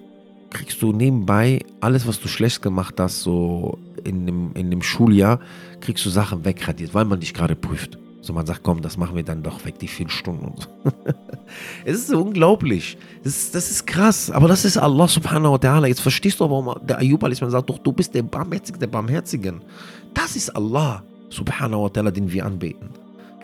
kriegst 0.51 0.81
du 0.81 0.93
nebenbei 0.93 1.61
alles, 1.81 2.07
was 2.07 2.21
du 2.21 2.29
schlecht 2.29 2.63
gemacht 2.63 2.95
hast, 3.01 3.23
so 3.23 3.79
in 4.05 4.27
dem, 4.27 4.53
in 4.55 4.71
dem 4.71 4.83
Schuljahr, 4.83 5.41
kriegst 5.81 6.07
du 6.07 6.11
Sachen 6.11 6.45
wegradiert, 6.45 6.95
weil 6.95 7.05
man 7.05 7.19
dich 7.19 7.35
gerade 7.35 7.57
prüft. 7.57 7.99
So 8.25 8.33
man 8.33 8.47
sagt, 8.47 8.63
komm, 8.63 8.81
das 8.81 8.97
machen 8.97 9.17
wir 9.17 9.23
dann 9.23 9.43
doch 9.43 9.67
weg, 9.67 9.79
die 9.79 9.87
vielen 9.87 10.09
Stunden 10.09 10.47
und 10.47 10.63
so. 10.63 10.69
es 11.85 11.99
ist 11.99 12.15
unglaublich. 12.15 12.97
Das 13.23 13.37
ist, 13.37 13.55
das 13.55 13.71
ist 13.71 13.87
krass. 13.87 14.31
Aber 14.31 14.49
das 14.49 14.65
ist 14.65 14.79
Allah 14.79 15.07
subhanahu 15.07 15.53
wa 15.53 15.57
ta'ala. 15.57 15.89
Jetzt 15.89 16.01
verstehst 16.01 16.41
du, 16.41 16.49
warum 16.49 16.75
der 16.87 17.01
Ayub 17.01 17.21
man 17.21 17.35
sagt, 17.35 17.69
doch, 17.69 17.77
du 17.77 17.93
bist 17.93 18.15
der 18.15 18.23
Barmherzige 18.23 18.79
der 18.79 18.87
Barmherzigen. 18.87 19.61
Das 20.15 20.37
ist 20.37 20.49
Allah 20.57 21.03
subhanahu 21.29 21.83
wa 21.83 21.89
ta'ala, 21.89 22.11
den 22.11 22.33
wir 22.33 22.47
anbeten. 22.47 22.89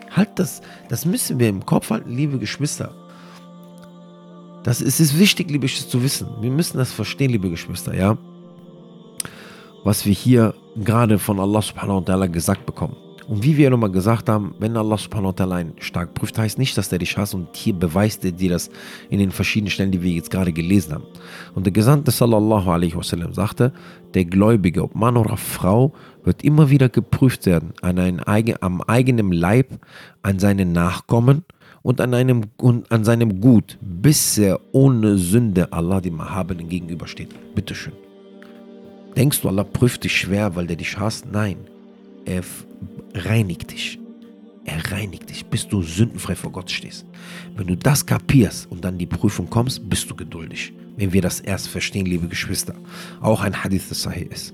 Halt 0.09 0.29
das, 0.37 0.61
das 0.89 1.05
müssen 1.05 1.37
wir 1.37 1.49
im 1.49 1.63
Kopf 1.63 1.91
halten, 1.91 2.09
liebe 2.09 2.39
Geschwister. 2.39 2.91
Das 4.63 4.81
ist, 4.81 4.99
ist 4.99 5.19
wichtig, 5.19 5.51
liebe 5.51 5.67
Geschwister, 5.67 5.91
zu 5.91 6.01
wissen. 6.01 6.27
Wir 6.41 6.49
müssen 6.49 6.79
das 6.79 6.91
verstehen, 6.91 7.29
liebe 7.29 7.51
Geschwister, 7.51 7.93
ja. 7.93 8.17
Was 9.83 10.07
wir 10.07 10.13
hier 10.13 10.55
gerade 10.75 11.19
von 11.19 11.39
Allah 11.39 11.61
subhanahu 11.61 11.97
wa 12.01 12.13
ta'ala 12.13 12.27
gesagt 12.27 12.65
bekommen. 12.65 12.95
Und 13.27 13.43
wie 13.43 13.55
wir 13.57 13.69
nochmal 13.69 13.91
gesagt 13.91 14.29
haben, 14.29 14.55
wenn 14.59 14.75
Allah 14.75 14.97
subhanahu 14.97 15.27
wa 15.27 15.43
ta'ala 15.43 15.55
einen 15.55 15.73
stark 15.79 16.13
prüft, 16.13 16.37
heißt 16.37 16.57
nicht, 16.57 16.77
dass 16.77 16.89
der 16.89 16.99
dich 16.99 17.17
hasst 17.17 17.35
und 17.35 17.55
hier 17.55 17.73
beweist 17.73 18.25
er 18.25 18.31
dir 18.31 18.49
das 18.49 18.69
in 19.09 19.19
den 19.19 19.31
verschiedenen 19.31 19.71
Stellen, 19.71 19.91
die 19.91 20.01
wir 20.01 20.11
jetzt 20.11 20.31
gerade 20.31 20.51
gelesen 20.51 20.93
haben. 20.93 21.05
Und 21.53 21.65
der 21.65 21.73
Gesandte 21.73 22.11
sallallahu 22.11 22.69
alaihi 22.69 22.95
wasallam 22.95 23.33
sagte, 23.33 23.73
der 24.13 24.25
Gläubige, 24.25 24.83
ob 24.83 24.95
Mann 24.95 25.17
oder 25.17 25.37
Frau, 25.37 25.93
wird 26.23 26.43
immer 26.43 26.69
wieder 26.69 26.89
geprüft 26.89 27.45
werden 27.45 27.73
an 27.81 27.99
einen, 27.99 28.21
am 28.61 28.81
eigenen 28.81 29.31
Leib, 29.31 29.79
an 30.23 30.39
seinen 30.39 30.71
Nachkommen 30.71 31.45
und 31.83 32.01
an, 32.01 32.13
einem, 32.13 32.43
und 32.57 32.91
an 32.91 33.03
seinem 33.03 33.41
Gut, 33.41 33.77
bis 33.81 34.37
er 34.37 34.59
ohne 34.71 35.17
Sünde 35.17 35.71
Allah 35.73 36.01
dem 36.01 36.19
Erhabenen 36.19 36.69
gegenübersteht. 36.69 37.29
Bitteschön. 37.55 37.93
Denkst 39.15 39.41
du, 39.41 39.49
Allah 39.49 39.63
prüft 39.63 40.03
dich 40.03 40.15
schwer, 40.15 40.55
weil 40.55 40.67
der 40.67 40.77
dich 40.77 40.97
hasst? 40.97 41.25
Nein. 41.31 41.57
Er 42.25 42.43
reinigt 43.15 43.71
dich. 43.71 43.99
Er 44.63 44.91
reinigt 44.91 45.29
dich, 45.29 45.45
bis 45.45 45.67
du 45.67 45.81
sündenfrei 45.81 46.35
vor 46.35 46.51
Gott 46.51 46.69
stehst. 46.69 47.05
Wenn 47.55 47.67
du 47.67 47.75
das 47.75 48.05
kapierst 48.05 48.69
und 48.69 48.85
dann 48.85 48.97
die 48.97 49.07
Prüfung 49.07 49.49
kommst, 49.49 49.89
bist 49.89 50.09
du 50.09 50.15
geduldig. 50.15 50.73
Wenn 50.97 51.13
wir 51.13 51.21
das 51.21 51.39
erst 51.39 51.67
verstehen, 51.67 52.05
liebe 52.05 52.27
Geschwister. 52.27 52.75
Auch 53.21 53.41
ein 53.41 53.63
Hadith, 53.63 53.89
das 53.89 54.03
Sahih 54.03 54.27
ist. 54.29 54.53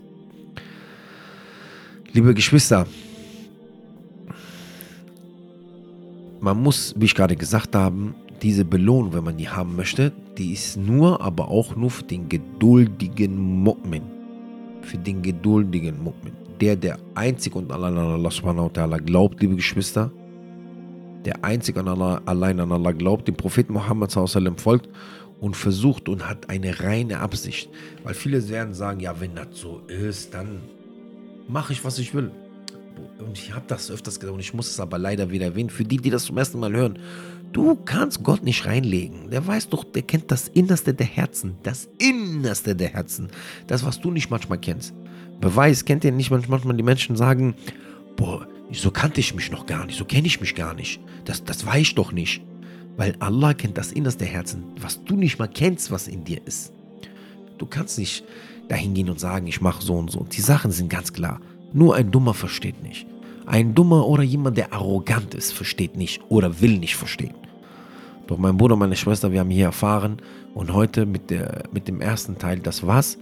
Liebe 2.13 2.33
Geschwister, 2.33 2.87
man 6.39 6.61
muss, 6.61 6.95
wie 6.97 7.05
ich 7.05 7.15
gerade 7.15 7.35
gesagt 7.35 7.75
habe, 7.75 8.13
diese 8.41 8.63
Belohnung, 8.63 9.13
wenn 9.13 9.23
man 9.23 9.37
die 9.37 9.49
haben 9.49 9.75
möchte, 9.75 10.13
die 10.37 10.53
ist 10.53 10.77
nur, 10.77 11.21
aber 11.21 11.49
auch 11.49 11.75
nur 11.75 11.91
für 11.91 12.03
den 12.03 12.29
geduldigen 12.29 13.65
Mu'min. 13.65 14.03
Für 14.83 14.97
den 14.97 15.21
geduldigen 15.21 15.95
Mu'min 16.01 16.46
der, 16.61 16.75
der 16.75 16.97
einzig 17.15 17.55
und 17.55 17.71
allein 17.71 17.97
an 17.97 18.13
Allah 18.13 18.31
subhanahu 18.31 18.65
wa 18.65 18.81
ta'ala 18.81 18.99
glaubt, 18.99 19.41
liebe 19.41 19.55
Geschwister, 19.55 20.11
der 21.25 21.43
einzig 21.43 21.75
und 21.75 21.87
allein 21.87 22.59
an 22.59 22.71
Allah 22.71 22.91
glaubt, 22.91 23.27
dem 23.27 23.35
Propheten 23.35 23.73
Muhammad 23.73 24.11
sallam 24.11 24.57
folgt 24.57 24.89
und 25.39 25.55
versucht 25.55 26.09
und 26.09 26.27
hat 26.27 26.49
eine 26.49 26.79
reine 26.79 27.19
Absicht. 27.19 27.69
Weil 28.03 28.13
viele 28.13 28.47
werden 28.49 28.73
sagen, 28.73 28.99
ja, 28.99 29.19
wenn 29.19 29.35
das 29.35 29.47
so 29.51 29.81
ist, 29.87 30.33
dann 30.33 30.61
mache 31.47 31.73
ich, 31.73 31.83
was 31.83 31.99
ich 31.99 32.13
will. 32.13 32.31
Und 33.19 33.37
ich 33.37 33.53
habe 33.53 33.65
das 33.67 33.91
öfters 33.91 34.19
gesagt 34.19 34.33
und 34.33 34.39
ich 34.39 34.53
muss 34.53 34.69
es 34.69 34.79
aber 34.79 34.97
leider 34.97 35.29
wieder 35.29 35.45
erwähnen. 35.45 35.69
Für 35.69 35.83
die, 35.83 35.97
die 35.97 36.09
das 36.09 36.25
zum 36.25 36.37
ersten 36.37 36.59
Mal 36.59 36.73
hören, 36.73 36.97
du 37.51 37.75
kannst 37.75 38.23
Gott 38.23 38.43
nicht 38.43 38.65
reinlegen. 38.65 39.29
Der 39.29 39.45
weiß 39.45 39.69
doch, 39.69 39.83
der 39.83 40.01
kennt 40.01 40.31
das 40.31 40.47
Innerste 40.47 40.93
der 40.93 41.05
Herzen. 41.05 41.55
Das 41.63 41.87
Innerste 41.99 42.75
der 42.75 42.89
Herzen. 42.89 43.27
Das, 43.67 43.85
was 43.85 43.99
du 43.99 44.11
nicht 44.11 44.29
manchmal 44.29 44.59
kennst. 44.59 44.93
Beweis, 45.39 45.85
kennt 45.85 46.03
ihr 46.03 46.11
nicht 46.11 46.31
manchmal 46.31 46.75
die 46.75 46.83
Menschen 46.83 47.15
sagen, 47.15 47.55
boah, 48.15 48.47
so 48.71 48.91
kannte 48.91 49.19
ich 49.19 49.33
mich 49.33 49.51
noch 49.51 49.65
gar 49.65 49.85
nicht, 49.85 49.97
so 49.97 50.05
kenne 50.05 50.27
ich 50.27 50.41
mich 50.41 50.55
gar 50.55 50.73
nicht. 50.73 50.99
Das, 51.25 51.43
das 51.43 51.65
weiß 51.65 51.81
ich 51.81 51.95
doch 51.95 52.11
nicht. 52.11 52.41
Weil 52.97 53.15
Allah 53.19 53.53
kennt 53.53 53.77
das 53.77 53.91
innerste 53.91 54.25
Herzen, 54.25 54.63
was 54.81 55.03
du 55.03 55.15
nicht 55.15 55.37
mal 55.37 55.47
kennst, 55.47 55.91
was 55.91 56.07
in 56.07 56.23
dir 56.23 56.41
ist. 56.45 56.73
Du 57.59 57.67
kannst 57.67 57.99
nicht 57.99 58.23
dahin 58.69 58.95
gehen 58.95 59.09
und 59.09 59.19
sagen, 59.19 59.47
ich 59.47 59.61
mache 59.61 59.83
so 59.83 59.93
und 59.95 60.11
so. 60.11 60.25
Die 60.31 60.41
Sachen 60.41 60.71
sind 60.71 60.89
ganz 60.89 61.13
klar. 61.13 61.39
Nur 61.73 61.95
ein 61.95 62.11
Dummer 62.11 62.33
versteht 62.33 62.81
nicht. 62.81 63.05
Ein 63.45 63.75
Dummer 63.75 64.07
oder 64.07 64.23
jemand, 64.23 64.57
der 64.57 64.73
arrogant 64.73 65.35
ist, 65.35 65.53
versteht 65.53 65.95
nicht 65.95 66.21
oder 66.29 66.59
will 66.59 66.79
nicht 66.79 66.95
verstehen. 66.95 67.35
Doch 68.25 68.37
mein 68.37 68.57
Bruder 68.57 68.75
meine 68.75 68.95
Schwester, 68.95 69.31
wir 69.31 69.39
haben 69.39 69.49
hier 69.49 69.65
erfahren 69.65 70.17
und 70.53 70.73
heute 70.73 71.05
mit, 71.05 71.29
der, 71.29 71.63
mit 71.71 71.87
dem 71.87 72.01
ersten 72.01 72.37
Teil, 72.37 72.59
das 72.59 72.85
was 72.85 73.17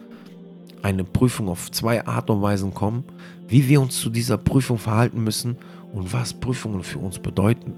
eine 0.81 1.03
Prüfung 1.03 1.49
auf 1.49 1.71
zwei 1.71 2.05
Art 2.05 2.29
und 2.29 2.41
Weisen 2.41 2.73
kommen, 2.73 3.03
wie 3.47 3.67
wir 3.67 3.81
uns 3.81 3.99
zu 3.99 4.09
dieser 4.09 4.37
Prüfung 4.37 4.77
verhalten 4.77 5.23
müssen 5.23 5.57
und 5.93 6.11
was 6.13 6.33
Prüfungen 6.33 6.83
für 6.83 6.99
uns 6.99 7.19
bedeuten. 7.19 7.73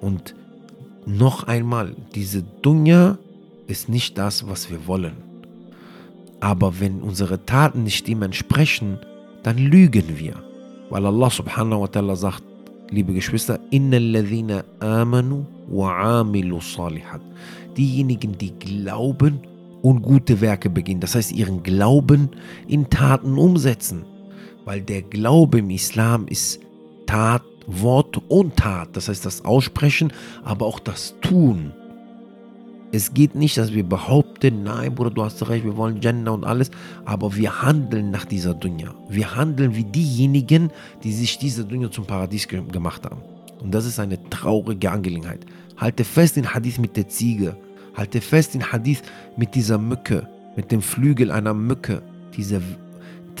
Und 0.00 0.34
noch 1.06 1.44
einmal, 1.44 1.94
diese 2.14 2.42
Dunja 2.62 3.18
ist 3.66 3.88
nicht 3.88 4.18
das, 4.18 4.46
was 4.48 4.70
wir 4.70 4.86
wollen. 4.86 5.16
Aber 6.40 6.80
wenn 6.80 7.00
unsere 7.00 7.44
Taten 7.46 7.84
nicht 7.84 8.06
dem 8.06 8.22
entsprechen, 8.22 8.98
dann 9.42 9.58
lügen 9.58 10.18
wir. 10.18 10.34
Weil 10.90 11.06
Allah 11.06 11.30
subhanahu 11.30 11.82
wa 11.82 11.86
ta'ala 11.86 12.16
sagt, 12.16 12.42
liebe 12.90 13.14
Geschwister, 13.14 13.58
amanu 14.80 15.46
wa 15.68 16.20
amilu 16.20 16.60
salihat. 16.60 17.22
Diejenigen, 17.76 18.36
die 18.36 18.52
glauben 18.58 19.40
und 19.84 20.00
gute 20.00 20.40
Werke 20.40 20.70
beginnen. 20.70 21.00
Das 21.00 21.14
heißt, 21.14 21.30
ihren 21.30 21.62
Glauben 21.62 22.30
in 22.66 22.88
Taten 22.88 23.36
umsetzen. 23.36 24.06
Weil 24.64 24.80
der 24.80 25.02
Glaube 25.02 25.58
im 25.58 25.68
Islam 25.68 26.26
ist 26.26 26.58
Tat, 27.04 27.42
Wort 27.66 28.18
und 28.28 28.56
Tat. 28.56 28.88
Das 28.94 29.08
heißt, 29.08 29.26
das 29.26 29.44
Aussprechen, 29.44 30.10
aber 30.42 30.64
auch 30.64 30.78
das 30.78 31.16
Tun. 31.20 31.74
Es 32.92 33.12
geht 33.12 33.34
nicht, 33.34 33.58
dass 33.58 33.74
wir 33.74 33.84
behaupten, 33.84 34.62
nein, 34.62 34.94
Bruder, 34.94 35.10
du 35.10 35.22
hast 35.22 35.46
recht, 35.50 35.66
wir 35.66 35.76
wollen 35.76 36.00
Jannah 36.00 36.30
und 36.30 36.44
alles, 36.44 36.70
aber 37.04 37.36
wir 37.36 37.60
handeln 37.60 38.10
nach 38.10 38.24
dieser 38.24 38.54
Dunya. 38.54 38.94
Wir 39.10 39.36
handeln 39.36 39.76
wie 39.76 39.84
diejenigen, 39.84 40.70
die 41.02 41.12
sich 41.12 41.36
diese 41.36 41.66
Dunya 41.66 41.90
zum 41.90 42.06
Paradies 42.06 42.48
gemacht 42.48 43.04
haben. 43.04 43.20
Und 43.60 43.74
das 43.74 43.84
ist 43.84 44.00
eine 44.00 44.18
traurige 44.30 44.90
Angelegenheit. 44.90 45.44
Halte 45.76 46.04
fest 46.04 46.36
den 46.36 46.54
Hadith 46.54 46.78
mit 46.78 46.96
der 46.96 47.08
Ziege. 47.08 47.54
Halte 47.94 48.20
fest 48.20 48.54
den 48.54 48.72
Hadith 48.72 49.02
mit 49.36 49.54
dieser 49.54 49.78
Mücke, 49.78 50.28
mit 50.56 50.70
dem 50.72 50.82
Flügel 50.82 51.30
einer 51.30 51.54
Mücke. 51.54 52.02
Diese, 52.36 52.60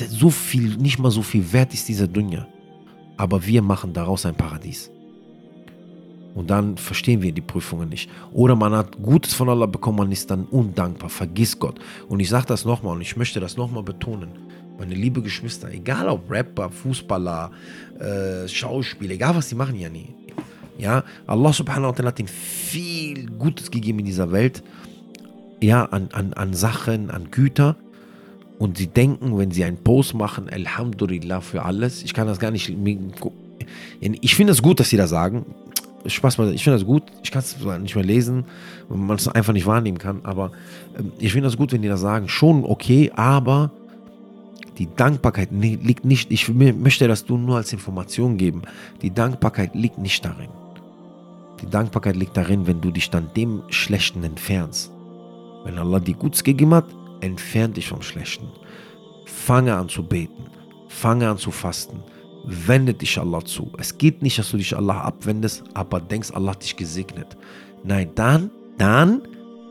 so 0.08 0.30
viel, 0.30 0.76
nicht 0.76 0.98
mal 0.98 1.10
so 1.10 1.22
viel 1.22 1.52
wert 1.52 1.74
ist 1.74 1.88
dieser 1.88 2.06
Dunja. 2.06 2.46
Aber 3.16 3.44
wir 3.46 3.62
machen 3.62 3.92
daraus 3.92 4.26
ein 4.26 4.34
Paradies. 4.34 4.90
Und 6.34 6.50
dann 6.50 6.76
verstehen 6.76 7.22
wir 7.22 7.32
die 7.32 7.40
Prüfungen 7.40 7.88
nicht. 7.88 8.10
Oder 8.32 8.56
man 8.56 8.72
hat 8.72 9.00
Gutes 9.00 9.34
von 9.34 9.48
Allah 9.48 9.66
bekommen, 9.66 9.98
man 9.98 10.12
ist 10.12 10.30
dann 10.30 10.46
undankbar, 10.46 11.08
vergiss 11.08 11.58
Gott. 11.58 11.78
Und 12.08 12.18
ich 12.20 12.28
sage 12.28 12.46
das 12.46 12.64
nochmal 12.64 12.96
und 12.96 13.02
ich 13.02 13.16
möchte 13.16 13.38
das 13.38 13.56
nochmal 13.56 13.84
betonen. 13.84 14.30
Meine 14.76 14.94
liebe 14.94 15.22
Geschwister, 15.22 15.70
egal 15.70 16.08
ob 16.08 16.28
Rapper, 16.28 16.68
Fußballer, 16.68 17.52
äh, 18.00 18.48
Schauspieler, 18.48 19.14
egal 19.14 19.36
was 19.36 19.48
sie 19.48 19.54
machen, 19.54 19.76
ja 19.76 19.88
nie. 19.88 20.08
Ja, 20.78 21.04
Allah 21.26 21.52
subhanahu 21.52 21.90
wa 21.90 21.94
ta'ala 21.96 22.06
hat 22.08 22.18
ihnen 22.18 22.28
viel 22.28 23.26
Gutes 23.30 23.70
gegeben 23.70 24.00
in 24.00 24.06
dieser 24.06 24.32
Welt. 24.32 24.62
Ja, 25.60 25.84
an, 25.86 26.08
an, 26.12 26.32
an 26.32 26.54
Sachen, 26.54 27.10
an 27.10 27.30
Güter. 27.30 27.76
Und 28.58 28.78
sie 28.78 28.86
denken, 28.86 29.36
wenn 29.38 29.50
sie 29.50 29.64
einen 29.64 29.78
Post 29.78 30.14
machen, 30.14 30.48
Alhamdulillah 30.48 31.40
für 31.40 31.64
alles. 31.64 32.02
Ich 32.02 32.14
kann 32.14 32.26
das 32.26 32.38
gar 32.38 32.50
nicht. 32.50 32.74
Ich 34.00 34.34
finde 34.34 34.52
es 34.52 34.62
gut, 34.62 34.80
dass 34.80 34.90
sie 34.90 34.96
das 34.96 35.10
sagen. 35.10 35.46
Spaß 36.06 36.38
mal, 36.38 36.52
ich 36.52 36.62
finde 36.62 36.78
das 36.78 36.86
gut. 36.86 37.02
Ich 37.22 37.30
kann 37.30 37.40
es 37.40 37.56
nicht 37.80 37.94
mehr 37.94 38.04
lesen, 38.04 38.44
weil 38.88 38.98
man 38.98 39.16
es 39.16 39.26
einfach 39.26 39.52
nicht 39.52 39.66
wahrnehmen 39.66 39.98
kann. 39.98 40.20
Aber 40.24 40.52
ähm, 40.98 41.12
ich 41.18 41.32
finde 41.32 41.48
das 41.48 41.56
gut, 41.56 41.72
wenn 41.72 41.82
die 41.82 41.88
das 41.88 42.00
sagen. 42.00 42.28
Schon 42.28 42.64
okay, 42.64 43.10
aber 43.14 43.70
Die 44.78 44.88
Dankbarkeit 44.94 45.50
liegt 45.52 46.04
nicht, 46.04 46.32
ich 46.32 46.48
möchte 46.48 47.06
das 47.06 47.28
nur 47.28 47.56
als 47.56 47.72
Information 47.72 48.36
geben. 48.36 48.62
Die 49.02 49.12
Dankbarkeit 49.12 49.74
liegt 49.74 49.98
nicht 49.98 50.24
darin. 50.24 50.48
Die 51.60 51.66
Dankbarkeit 51.66 52.16
liegt 52.16 52.36
darin, 52.36 52.66
wenn 52.66 52.80
du 52.80 52.90
dich 52.90 53.10
dann 53.10 53.32
dem 53.34 53.62
Schlechten 53.68 54.22
entfernst. 54.24 54.92
Wenn 55.64 55.78
Allah 55.78 56.00
dir 56.00 56.14
Gutes 56.14 56.44
gegeben 56.44 56.74
hat, 56.74 56.86
entfern 57.20 57.72
dich 57.72 57.88
vom 57.88 58.02
Schlechten. 58.02 58.48
Fange 59.24 59.74
an 59.74 59.88
zu 59.88 60.02
beten. 60.02 60.44
Fange 60.88 61.28
an 61.28 61.38
zu 61.38 61.50
fasten. 61.50 62.02
Wende 62.44 62.92
dich 62.92 63.18
Allah 63.18 63.44
zu. 63.44 63.72
Es 63.78 63.96
geht 63.96 64.22
nicht, 64.22 64.38
dass 64.38 64.50
du 64.50 64.58
dich 64.58 64.76
Allah 64.76 65.00
abwendest, 65.00 65.64
aber 65.72 66.00
denkst, 66.00 66.30
Allah 66.32 66.52
hat 66.52 66.62
dich 66.62 66.76
gesegnet. 66.76 67.36
Nein, 67.82 68.10
dann, 68.14 68.50
dann, 68.76 69.22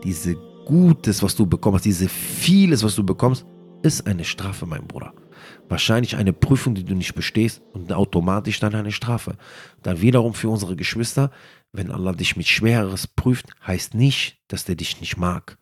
diese 0.03 0.35
Gutes, 0.65 1.21
was 1.21 1.35
du 1.35 1.45
bekommst, 1.45 1.85
diese 1.85 2.09
vieles, 2.09 2.83
was 2.83 2.95
du 2.95 3.03
bekommst, 3.03 3.45
ist 3.83 4.07
eine 4.07 4.23
Strafe, 4.23 4.65
mein 4.65 4.87
Bruder. 4.87 5.13
Wahrscheinlich 5.69 6.15
eine 6.15 6.33
Prüfung, 6.33 6.73
die 6.73 6.83
du 6.83 6.95
nicht 6.95 7.13
bestehst 7.13 7.61
und 7.73 7.91
automatisch 7.91 8.59
dann 8.59 8.73
eine 8.73 8.91
Strafe. 8.91 9.35
Dann 9.81 10.01
wiederum 10.01 10.33
für 10.33 10.49
unsere 10.49 10.75
Geschwister, 10.75 11.31
wenn 11.73 11.91
Allah 11.91 12.13
dich 12.13 12.37
mit 12.37 12.47
Schwereres 12.47 13.07
prüft, 13.07 13.47
heißt 13.65 13.95
nicht, 13.95 14.39
dass 14.47 14.63
der 14.63 14.75
dich 14.75 15.01
nicht 15.01 15.17
mag. 15.17 15.57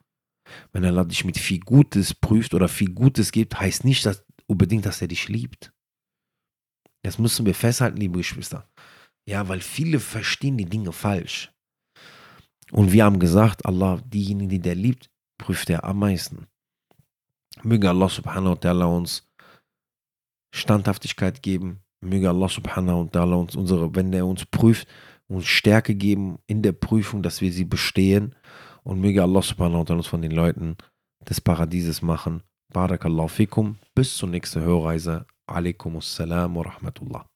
Wenn 0.73 0.85
Allah 0.85 1.05
dich 1.05 1.23
mit 1.23 1.37
viel 1.37 1.61
Gutes 1.61 2.13
prüft 2.13 2.53
oder 2.53 2.67
viel 2.67 2.93
Gutes 2.93 3.31
gibt, 3.31 3.59
heißt 3.59 3.85
nicht 3.85 4.05
dass, 4.05 4.25
unbedingt, 4.45 4.85
dass 4.85 5.01
er 5.01 5.07
dich 5.07 5.29
liebt. 5.29 5.73
Das 7.03 7.17
müssen 7.17 7.45
wir 7.45 7.55
festhalten, 7.55 7.97
liebe 7.97 8.19
Geschwister. 8.19 8.69
Ja, 9.25 9.47
weil 9.47 9.61
viele 9.61 9.99
verstehen 9.99 10.57
die 10.57 10.65
Dinge 10.65 10.91
falsch. 10.91 11.51
Und 12.71 12.91
wir 12.91 13.05
haben 13.05 13.19
gesagt, 13.19 13.65
Allah, 13.65 14.01
diejenigen, 14.05 14.49
die 14.49 14.59
der 14.59 14.75
liebt, 14.75 15.09
prüft 15.37 15.69
er 15.69 15.83
am 15.85 15.99
meisten. 15.99 16.47
Möge 17.63 17.89
Allah 17.89 18.09
subhanahu 18.09 18.55
wa 18.55 18.59
ta'ala 18.59 18.85
uns 18.85 19.27
Standhaftigkeit 20.53 21.41
geben. 21.41 21.81
Möge 22.01 22.29
Allah 22.29 22.49
subhanahu 22.49 23.05
wa 23.05 23.09
ta'ala 23.09 23.35
uns 23.35 23.55
unsere, 23.55 23.93
wenn 23.95 24.11
er 24.13 24.25
uns 24.25 24.45
prüft, 24.45 24.87
uns 25.31 25.47
Stärke 25.47 25.95
geben 25.95 26.39
in 26.47 26.61
der 26.61 26.73
Prüfung, 26.73 27.23
dass 27.23 27.41
wir 27.41 27.51
sie 27.51 27.65
bestehen. 27.65 28.35
Und 28.83 28.99
möge 28.99 29.21
Allah 29.21 29.41
subhanahu 29.41 29.79
wa 29.79 29.83
ta'ala 29.83 29.97
uns 29.97 30.07
von 30.07 30.21
den 30.21 30.31
Leuten 30.31 30.75
des 31.29 31.39
Paradieses 31.39 32.01
machen. 32.01 32.41
Barakallahu 32.73 33.27
fikum. 33.27 33.77
Bis 33.93 34.15
zur 34.15 34.29
nächsten 34.29 34.61
Hörreise. 34.61 35.25
Alaikum 35.45 35.97
assalam 35.97 36.55
wa 36.55 36.63
rahmatullah. 36.63 37.30